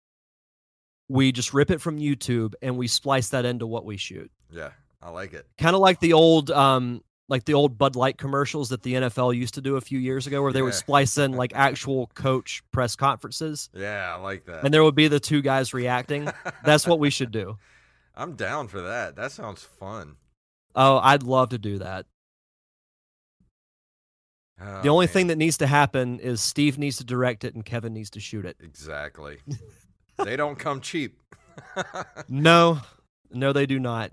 We 1.07 1.31
just 1.31 1.53
rip 1.53 1.71
it 1.71 1.79
from 1.79 1.97
YouTube 1.97 2.55
and 2.61 2.77
we 2.77 2.87
splice 2.89 3.29
that 3.29 3.45
into 3.45 3.65
what 3.65 3.85
we 3.85 3.95
shoot. 3.95 4.29
Yeah, 4.51 4.71
I 5.01 5.11
like 5.11 5.31
it. 5.33 5.47
Kind 5.57 5.75
of 5.75 5.81
like 5.81 6.01
the 6.01 6.11
old 6.11 6.51
um 6.51 7.01
like 7.29 7.45
the 7.45 7.53
old 7.53 7.77
Bud 7.77 7.95
Light 7.95 8.17
commercials 8.17 8.69
that 8.69 8.83
the 8.83 8.93
NFL 8.95 9.35
used 9.35 9.53
to 9.55 9.61
do 9.61 9.75
a 9.77 9.81
few 9.81 9.97
years 9.99 10.27
ago 10.27 10.41
where 10.41 10.51
they 10.53 10.61
would 10.61 10.73
Yeah. 10.73 10.79
splice 10.79 11.17
in 11.17 11.31
like 11.33 11.53
actual 11.55 12.07
coach 12.15 12.61
press 12.71 12.95
conferences 12.95 13.69
Yeah, 13.73 14.15
I 14.15 14.19
like 14.21 14.45
that. 14.45 14.63
and 14.65 14.73
there 14.73 14.83
would 14.83 14.95
be 14.95 15.07
the 15.07 15.19
two 15.19 15.41
guys 15.41 15.73
reacting. 15.73 16.29
That's 16.65 16.85
what 16.85 16.99
we 16.99 17.09
should 17.09 17.31
do. 17.31 17.57
I'm 18.15 18.35
down 18.35 18.67
for 18.67 18.81
that. 18.81 19.15
That 19.15 19.31
sounds 19.31 19.63
fun. 19.63 20.17
Oh, 20.75 20.97
I'd 20.99 21.23
love 21.23 21.49
to 21.49 21.57
do 21.57 21.79
that. 21.79 22.05
Oh, 24.61 24.81
The 24.81 24.89
only 24.89 25.05
man. 25.07 25.13
thing 25.13 25.27
that 25.27 25.37
needs 25.37 25.57
to 25.57 25.67
happen 25.67 26.19
is 26.19 26.41
Steve 26.41 26.77
needs 26.77 26.97
to 26.97 27.03
direct 27.03 27.43
it 27.43 27.55
and 27.55 27.65
Kevin 27.65 27.93
needs 27.93 28.09
to 28.11 28.19
shoot 28.19 28.45
it. 28.45 28.57
exactly. 28.61 29.37
they 30.23 30.35
don't 30.35 30.57
come 30.59 30.81
cheap. 30.81 31.19
No, 32.27 32.81
no, 33.31 33.53
they 33.53 33.65
do 33.67 33.79
not. 33.79 34.11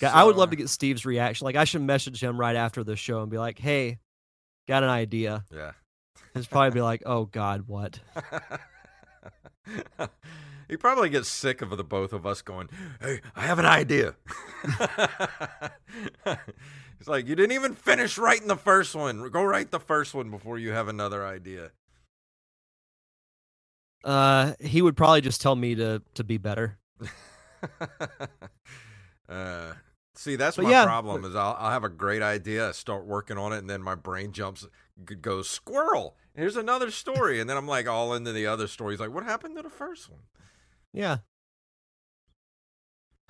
Yeah, 0.00 0.12
I 0.12 0.24
would 0.24 0.36
love 0.36 0.50
to 0.50 0.56
get 0.56 0.68
Steve's 0.68 1.06
reaction. 1.06 1.44
Like, 1.44 1.56
I 1.56 1.64
should 1.64 1.82
message 1.82 2.22
him 2.22 2.38
right 2.38 2.56
after 2.56 2.82
the 2.82 2.96
show 2.96 3.22
and 3.22 3.30
be 3.30 3.38
like, 3.38 3.58
"Hey, 3.58 3.98
got 4.66 4.82
an 4.82 4.88
idea." 4.88 5.44
Yeah. 5.52 5.72
He's 6.34 6.46
probably 6.46 6.72
be 6.72 6.82
like, 6.82 7.02
"Oh 7.06 7.26
God, 7.26 7.68
what?" 7.68 8.00
he 10.68 10.76
probably 10.76 11.08
gets 11.08 11.28
sick 11.28 11.62
of 11.62 11.76
the 11.76 11.84
both 11.84 12.12
of 12.12 12.26
us 12.26 12.42
going, 12.42 12.68
Hey, 13.00 13.20
I 13.34 13.42
have 13.42 13.58
an 13.58 13.66
idea. 13.66 14.14
He's 16.98 17.08
like, 17.08 17.26
You 17.26 17.34
didn't 17.34 17.52
even 17.52 17.74
finish 17.74 18.18
writing 18.18 18.48
the 18.48 18.56
first 18.56 18.94
one. 18.94 19.30
Go 19.30 19.44
write 19.44 19.70
the 19.70 19.80
first 19.80 20.14
one 20.14 20.30
before 20.30 20.58
you 20.58 20.72
have 20.72 20.88
another 20.88 21.26
idea. 21.26 21.70
Uh, 24.02 24.52
he 24.60 24.82
would 24.82 24.96
probably 24.96 25.22
just 25.22 25.40
tell 25.40 25.56
me 25.56 25.74
to 25.76 26.02
to 26.14 26.24
be 26.24 26.36
better. 26.36 26.78
Uh, 29.28 29.72
see, 30.14 30.36
that's 30.36 30.56
But 30.56 30.64
my 30.64 30.70
yeah, 30.70 30.84
problem 30.84 31.24
is 31.24 31.34
I'll, 31.34 31.56
I'll 31.58 31.70
have 31.70 31.84
a 31.84 31.88
great 31.88 32.22
idea, 32.22 32.72
start 32.72 33.06
working 33.06 33.38
on 33.38 33.52
it, 33.52 33.58
and 33.58 33.70
then 33.70 33.82
my 33.82 33.94
brain 33.94 34.32
jumps, 34.32 34.66
goes, 35.20 35.48
Squirrel. 35.48 36.16
Here's 36.34 36.56
another 36.56 36.90
story. 36.90 37.40
And 37.40 37.48
then 37.48 37.56
I'm 37.56 37.68
like 37.68 37.88
all 37.88 38.14
into 38.14 38.32
the 38.32 38.46
other 38.46 38.66
stories. 38.66 38.98
Like, 39.00 39.14
what 39.14 39.24
happened 39.24 39.56
to 39.56 39.62
the 39.62 39.70
first 39.70 40.10
one? 40.10 40.20
Yeah. 40.92 41.18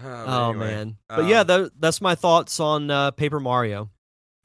Uh, 0.02 0.24
Oh 0.26 0.50
anyway, 0.50 0.66
man. 0.66 0.96
But 1.08 1.26
yeah, 1.26 1.40
um, 1.40 1.46
tha- 1.46 1.70
that's 1.78 2.00
my 2.00 2.14
thoughts 2.14 2.58
on 2.60 2.90
uh, 2.90 3.10
Paper 3.12 3.40
Mario. 3.40 3.90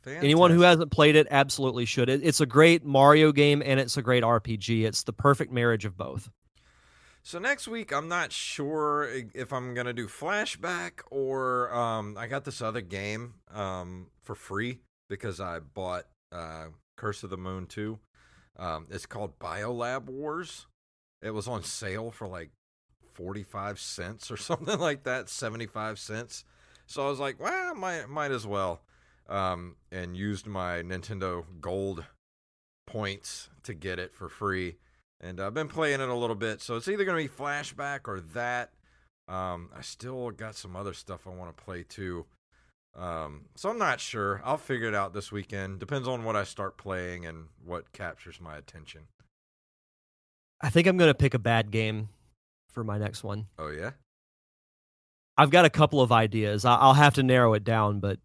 Anyone 0.06 0.52
who 0.52 0.62
hasn't 0.62 0.92
played 0.92 1.16
it 1.16 1.28
absolutely 1.30 1.86
should. 1.86 2.10
It, 2.10 2.22
it's 2.24 2.42
a 2.42 2.46
great 2.46 2.84
Mario 2.84 3.32
game 3.32 3.62
and 3.64 3.80
it's 3.80 3.98
a 3.98 4.02
great 4.02 4.24
RPG. 4.24 4.86
It's 4.86 5.04
the 5.04 5.14
perfect 5.14 5.52
marriage 5.52 5.86
of 5.86 5.98
both. 5.98 6.30
So 7.22 7.38
next 7.38 7.68
week, 7.68 7.92
I'm 7.94 8.08
not 8.08 8.32
sure 8.32 9.08
if 9.34 9.52
I'm 9.54 9.74
gonna 9.74 9.94
do 9.94 10.08
flashback 10.08 11.02
or 11.12 11.74
um, 11.74 12.18
I 12.18 12.28
got 12.28 12.46
this 12.46 12.62
other 12.62 12.82
game 12.82 13.36
um, 13.54 14.08
for 14.24 14.36
free 14.36 14.80
because 15.10 15.40
I 15.40 15.60
bought 15.60 16.06
uh, 16.32 16.68
Curse 16.98 17.24
of 17.24 17.30
the 17.30 17.38
Moon 17.38 17.66
2. 17.66 18.00
Um, 18.58 18.88
it's 18.90 19.06
called 19.06 19.38
Biolab 19.40 20.06
Wars. 20.06 20.68
It 21.22 21.32
was 21.32 21.48
on 21.48 21.64
sale 21.64 22.12
for 22.12 22.28
like 22.28 22.52
45 23.14 23.80
cents 23.80 24.32
or 24.32 24.38
something 24.38 24.80
like 24.80 25.04
that, 25.04 25.30
75 25.30 26.00
cents. 26.00 26.46
So 26.88 27.06
I 27.06 27.10
was 27.10 27.20
like, 27.20 27.40
well, 27.40 27.76
might 27.76 28.10
might 28.10 28.32
as 28.32 28.48
well. 28.48 28.82
Um, 29.28 29.76
and 29.92 30.18
used 30.18 30.48
my 30.48 30.82
Nintendo 30.82 31.44
Gold 31.62 32.06
points 32.88 33.50
to 33.62 33.76
get 33.76 34.00
it 34.00 34.16
for 34.16 34.28
free 34.28 34.78
and 35.22 35.40
I've 35.40 35.54
been 35.54 35.68
playing 35.68 36.02
it 36.02 36.10
a 36.10 36.14
little 36.14 36.36
bit. 36.36 36.62
So 36.62 36.76
it's 36.76 36.88
either 36.88 37.06
going 37.06 37.22
to 37.28 37.32
be 37.32 37.44
flashback 37.44 38.02
or 38.08 38.22
that. 38.34 38.72
Um, 39.28 39.70
I 39.78 39.82
still 39.82 40.32
got 40.32 40.56
some 40.56 40.76
other 40.76 40.94
stuff 40.94 41.28
I 41.28 41.30
want 41.32 41.56
to 41.56 41.64
play 41.64 41.84
too. 41.88 42.26
Um, 42.98 43.46
so 43.56 43.70
I'm 43.70 43.78
not 43.78 44.00
sure. 44.00 44.42
I'll 44.44 44.58
figure 44.58 44.88
it 44.88 44.96
out 44.96 45.14
this 45.14 45.32
weekend. 45.32 45.80
Depends 45.80 46.08
on 46.08 46.24
what 46.24 46.36
I 46.36 46.44
start 46.44 46.78
playing 46.78 47.26
and 47.26 47.46
what 47.64 47.92
captures 47.94 48.42
my 48.42 48.58
attention. 48.58 49.02
I 50.62 50.70
think 50.70 50.88
I'm 50.88 50.98
going 50.98 51.10
to 51.12 51.14
pick 51.16 51.34
a 51.36 51.40
bad 51.40 51.70
game 51.72 52.10
for 52.74 52.84
my 52.84 52.98
next 52.98 53.24
one. 53.24 53.46
Oh 53.58 53.70
yeah, 53.70 53.92
I've 55.38 55.52
got 55.52 55.66
a 55.66 55.70
couple 55.70 56.02
of 56.02 56.12
ideas. 56.12 56.66
I'll 56.66 56.94
have 56.96 57.14
to 57.16 57.24
narrow 57.24 57.54
it 57.54 57.64
down, 57.64 58.00
but 58.00 58.20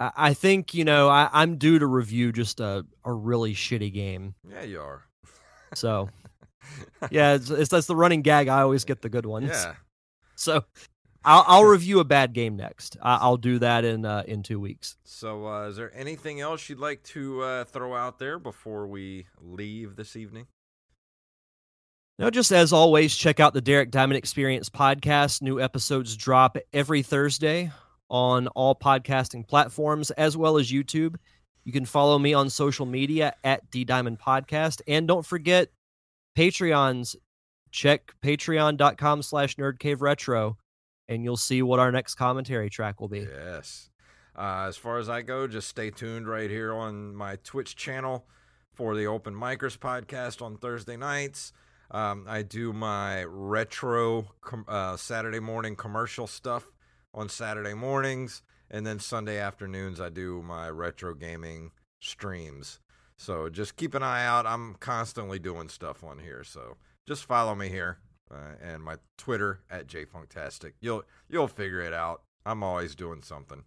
I, 0.00 0.10
I 0.16 0.34
think 0.34 0.74
you 0.74 0.84
know 0.84 1.08
I- 1.08 1.30
I'm 1.32 1.58
due 1.58 1.78
to 1.78 1.86
review 1.86 2.32
just 2.32 2.58
a, 2.60 2.84
a 3.04 3.12
really 3.12 3.54
shitty 3.54 3.92
game. 3.92 4.34
yeah, 4.50 4.62
you 4.62 4.80
are. 4.80 5.02
So 5.74 6.08
yeah, 7.10 7.34
it's, 7.34 7.50
it's 7.50 7.70
that's 7.70 7.86
the 7.86 7.96
running 7.96 8.22
gag. 8.22 8.48
I 8.48 8.62
always 8.62 8.84
get 8.84 9.02
the 9.02 9.08
good 9.08 9.26
ones. 9.26 9.50
yeah. 9.50 9.74
So 10.38 10.62
I'll, 11.24 11.44
I'll 11.46 11.64
review 11.64 11.98
a 12.00 12.04
bad 12.04 12.34
game 12.34 12.56
next. 12.56 12.98
I, 13.00 13.16
I'll 13.16 13.38
do 13.38 13.58
that 13.60 13.86
in 13.86 14.04
uh, 14.04 14.22
in 14.28 14.42
two 14.42 14.60
weeks. 14.60 14.96
So 15.04 15.48
uh, 15.48 15.68
is 15.68 15.76
there 15.76 15.90
anything 15.96 16.42
else 16.42 16.68
you'd 16.68 16.78
like 16.78 17.02
to 17.04 17.42
uh, 17.42 17.64
throw 17.64 17.96
out 17.96 18.18
there 18.18 18.38
before 18.38 18.86
we 18.86 19.26
leave 19.40 19.96
this 19.96 20.14
evening? 20.14 20.46
Now, 22.18 22.30
just 22.30 22.52
as 22.52 22.72
always, 22.72 23.14
check 23.16 23.40
out 23.40 23.54
the 23.54 23.60
Derek 23.60 23.90
Diamond 23.90 24.18
Experience 24.18 24.70
podcast. 24.70 25.42
New 25.42 25.60
episodes 25.60 26.16
drop 26.16 26.56
every 26.72 27.02
Thursday 27.02 27.72
on 28.08 28.46
all 28.48 28.74
podcasting 28.74 29.46
platforms 29.46 30.10
as 30.12 30.36
well 30.36 30.58
as 30.58 30.70
YouTube. 30.70 31.16
You 31.64 31.72
can 31.72 31.84
follow 31.84 32.18
me 32.18 32.32
on 32.34 32.48
social 32.48 32.86
media 32.86 33.34
at 33.42 33.68
D 33.70 33.84
Diamond 33.84 34.20
Podcast. 34.20 34.80
And 34.86 35.08
don't 35.08 35.26
forget 35.26 35.68
Patreons. 36.36 37.16
Check 37.72 38.12
patreon.com 38.22 39.22
slash 39.22 39.56
nerdcave 39.56 40.00
retro 40.00 40.56
and 41.08 41.24
you'll 41.24 41.36
see 41.36 41.62
what 41.62 41.78
our 41.78 41.92
next 41.92 42.14
commentary 42.14 42.70
track 42.70 43.00
will 43.00 43.08
be. 43.08 43.20
Yes. 43.20 43.90
Uh, 44.36 44.66
as 44.68 44.76
far 44.76 44.98
as 44.98 45.08
I 45.08 45.22
go, 45.22 45.46
just 45.46 45.68
stay 45.68 45.90
tuned 45.90 46.28
right 46.28 46.50
here 46.50 46.74
on 46.74 47.14
my 47.14 47.36
Twitch 47.36 47.76
channel 47.76 48.26
for 48.74 48.94
the 48.94 49.06
Open 49.06 49.34
Micers 49.34 49.78
podcast 49.78 50.42
on 50.42 50.58
Thursday 50.58 50.96
nights. 50.96 51.52
Um, 51.90 52.26
I 52.28 52.42
do 52.42 52.72
my 52.72 53.24
retro 53.24 54.26
com- 54.42 54.66
uh, 54.68 54.96
Saturday 54.96 55.40
morning 55.40 55.76
commercial 55.76 56.26
stuff 56.26 56.72
on 57.14 57.28
Saturday 57.28 57.74
mornings, 57.74 58.42
and 58.70 58.86
then 58.86 58.98
Sunday 58.98 59.38
afternoons 59.38 60.00
I 60.00 60.10
do 60.10 60.42
my 60.42 60.68
retro 60.68 61.14
gaming 61.14 61.70
streams. 62.00 62.80
So 63.16 63.48
just 63.48 63.76
keep 63.76 63.94
an 63.94 64.02
eye 64.02 64.24
out. 64.24 64.46
I'm 64.46 64.74
constantly 64.74 65.38
doing 65.38 65.68
stuff 65.68 66.04
on 66.04 66.18
here, 66.18 66.44
so 66.44 66.76
just 67.06 67.24
follow 67.24 67.54
me 67.54 67.68
here 67.68 67.98
uh, 68.30 68.54
and 68.62 68.82
my 68.82 68.96
Twitter 69.16 69.60
at 69.70 69.86
jfunktastic. 69.86 70.72
You'll 70.80 71.04
you'll 71.28 71.48
figure 71.48 71.80
it 71.80 71.92
out. 71.92 72.22
I'm 72.44 72.62
always 72.62 72.94
doing 72.94 73.22
something. 73.22 73.64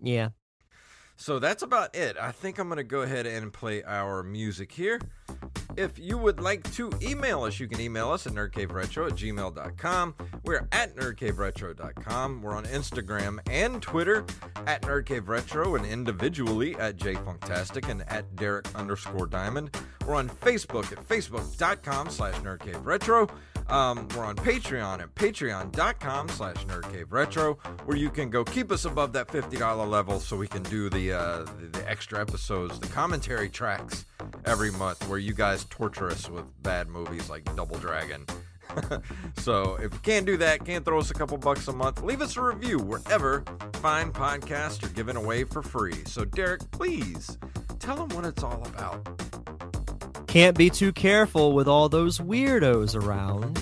Yeah. 0.00 0.30
So 1.16 1.38
that's 1.38 1.62
about 1.62 1.94
it. 1.96 2.16
I 2.20 2.30
think 2.30 2.58
I'm 2.58 2.68
going 2.68 2.76
to 2.76 2.84
go 2.84 3.02
ahead 3.02 3.26
and 3.26 3.52
play 3.52 3.82
our 3.82 4.22
music 4.22 4.70
here. 4.70 5.00
If 5.76 5.98
you 5.98 6.16
would 6.16 6.40
like 6.40 6.70
to 6.74 6.90
email 7.02 7.42
us, 7.42 7.60
you 7.60 7.68
can 7.68 7.80
email 7.80 8.10
us 8.10 8.26
at 8.26 8.32
nerdcaveretro 8.32 9.10
at 9.10 9.16
gmail.com. 9.16 10.14
We're 10.44 10.66
at 10.72 10.96
nerdcaveretro.com. 10.96 12.42
We're 12.42 12.54
on 12.54 12.64
Instagram 12.64 13.38
and 13.50 13.82
Twitter 13.82 14.24
at 14.66 14.82
nerdcaveretro 14.82 15.76
and 15.76 15.84
individually 15.84 16.76
at 16.76 16.96
jfunktastic 16.96 17.90
and 17.90 18.08
at 18.08 18.34
Derek 18.36 18.66
underscore 18.74 19.26
diamond. 19.26 19.76
We're 20.06 20.14
on 20.14 20.28
Facebook 20.28 20.90
at 20.92 21.06
facebook.com 21.06 22.10
slash 22.10 22.36
nerdcaveretro. 22.36 23.30
Um, 23.68 24.06
we're 24.14 24.24
on 24.24 24.36
Patreon 24.36 25.00
at 25.00 25.14
patreon.com 25.14 26.28
slash 26.28 26.64
nerdcaveretro, 26.66 27.58
where 27.84 27.96
you 27.96 28.10
can 28.10 28.30
go 28.30 28.44
keep 28.44 28.70
us 28.70 28.84
above 28.84 29.12
that 29.14 29.28
$50 29.28 29.88
level 29.88 30.20
so 30.20 30.36
we 30.36 30.46
can 30.46 30.62
do 30.64 30.88
the, 30.88 31.12
uh, 31.12 31.44
the, 31.60 31.78
the 31.78 31.90
extra 31.90 32.20
episodes, 32.20 32.78
the 32.78 32.86
commentary 32.88 33.48
tracks 33.48 34.06
every 34.44 34.70
month 34.70 35.06
where 35.08 35.18
you 35.18 35.34
guys 35.34 35.64
torture 35.64 36.08
us 36.08 36.30
with 36.30 36.44
bad 36.62 36.88
movies 36.88 37.28
like 37.28 37.44
Double 37.56 37.78
Dragon. 37.78 38.24
so 39.38 39.76
if 39.76 39.92
you 39.92 40.00
can't 40.00 40.26
do 40.26 40.36
that, 40.36 40.64
can't 40.64 40.84
throw 40.84 40.98
us 40.98 41.10
a 41.10 41.14
couple 41.14 41.36
bucks 41.36 41.66
a 41.68 41.72
month, 41.72 42.02
leave 42.02 42.20
us 42.20 42.36
a 42.36 42.42
review 42.42 42.78
wherever 42.78 43.42
fine 43.74 44.12
podcasts 44.12 44.84
are 44.84 44.92
given 44.92 45.16
away 45.16 45.44
for 45.44 45.62
free. 45.62 46.04
So 46.06 46.24
Derek, 46.24 46.70
please 46.70 47.38
tell 47.78 47.96
them 47.96 48.08
what 48.16 48.24
it's 48.24 48.42
all 48.42 48.62
about. 48.66 49.55
Can't 50.36 50.58
be 50.58 50.68
too 50.68 50.92
careful 50.92 51.54
with 51.54 51.66
all 51.66 51.88
those 51.88 52.20
weirdos 52.20 52.94
around. 52.94 53.56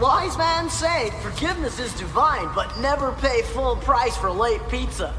Wise 0.00 0.38
man 0.38 0.70
say 0.70 1.10
forgiveness 1.20 1.80
is 1.80 1.92
divine, 1.94 2.48
but 2.54 2.72
never 2.78 3.10
pay 3.10 3.42
full 3.42 3.74
price 3.74 4.16
for 4.16 4.30
late 4.30 4.60
pizza. 4.68 5.12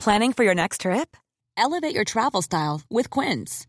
Planning 0.00 0.32
for 0.32 0.42
your 0.42 0.56
next 0.56 0.80
trip? 0.80 1.16
Elevate 1.56 1.94
your 1.94 2.02
travel 2.02 2.42
style 2.42 2.82
with 2.90 3.10
Quince. 3.10 3.68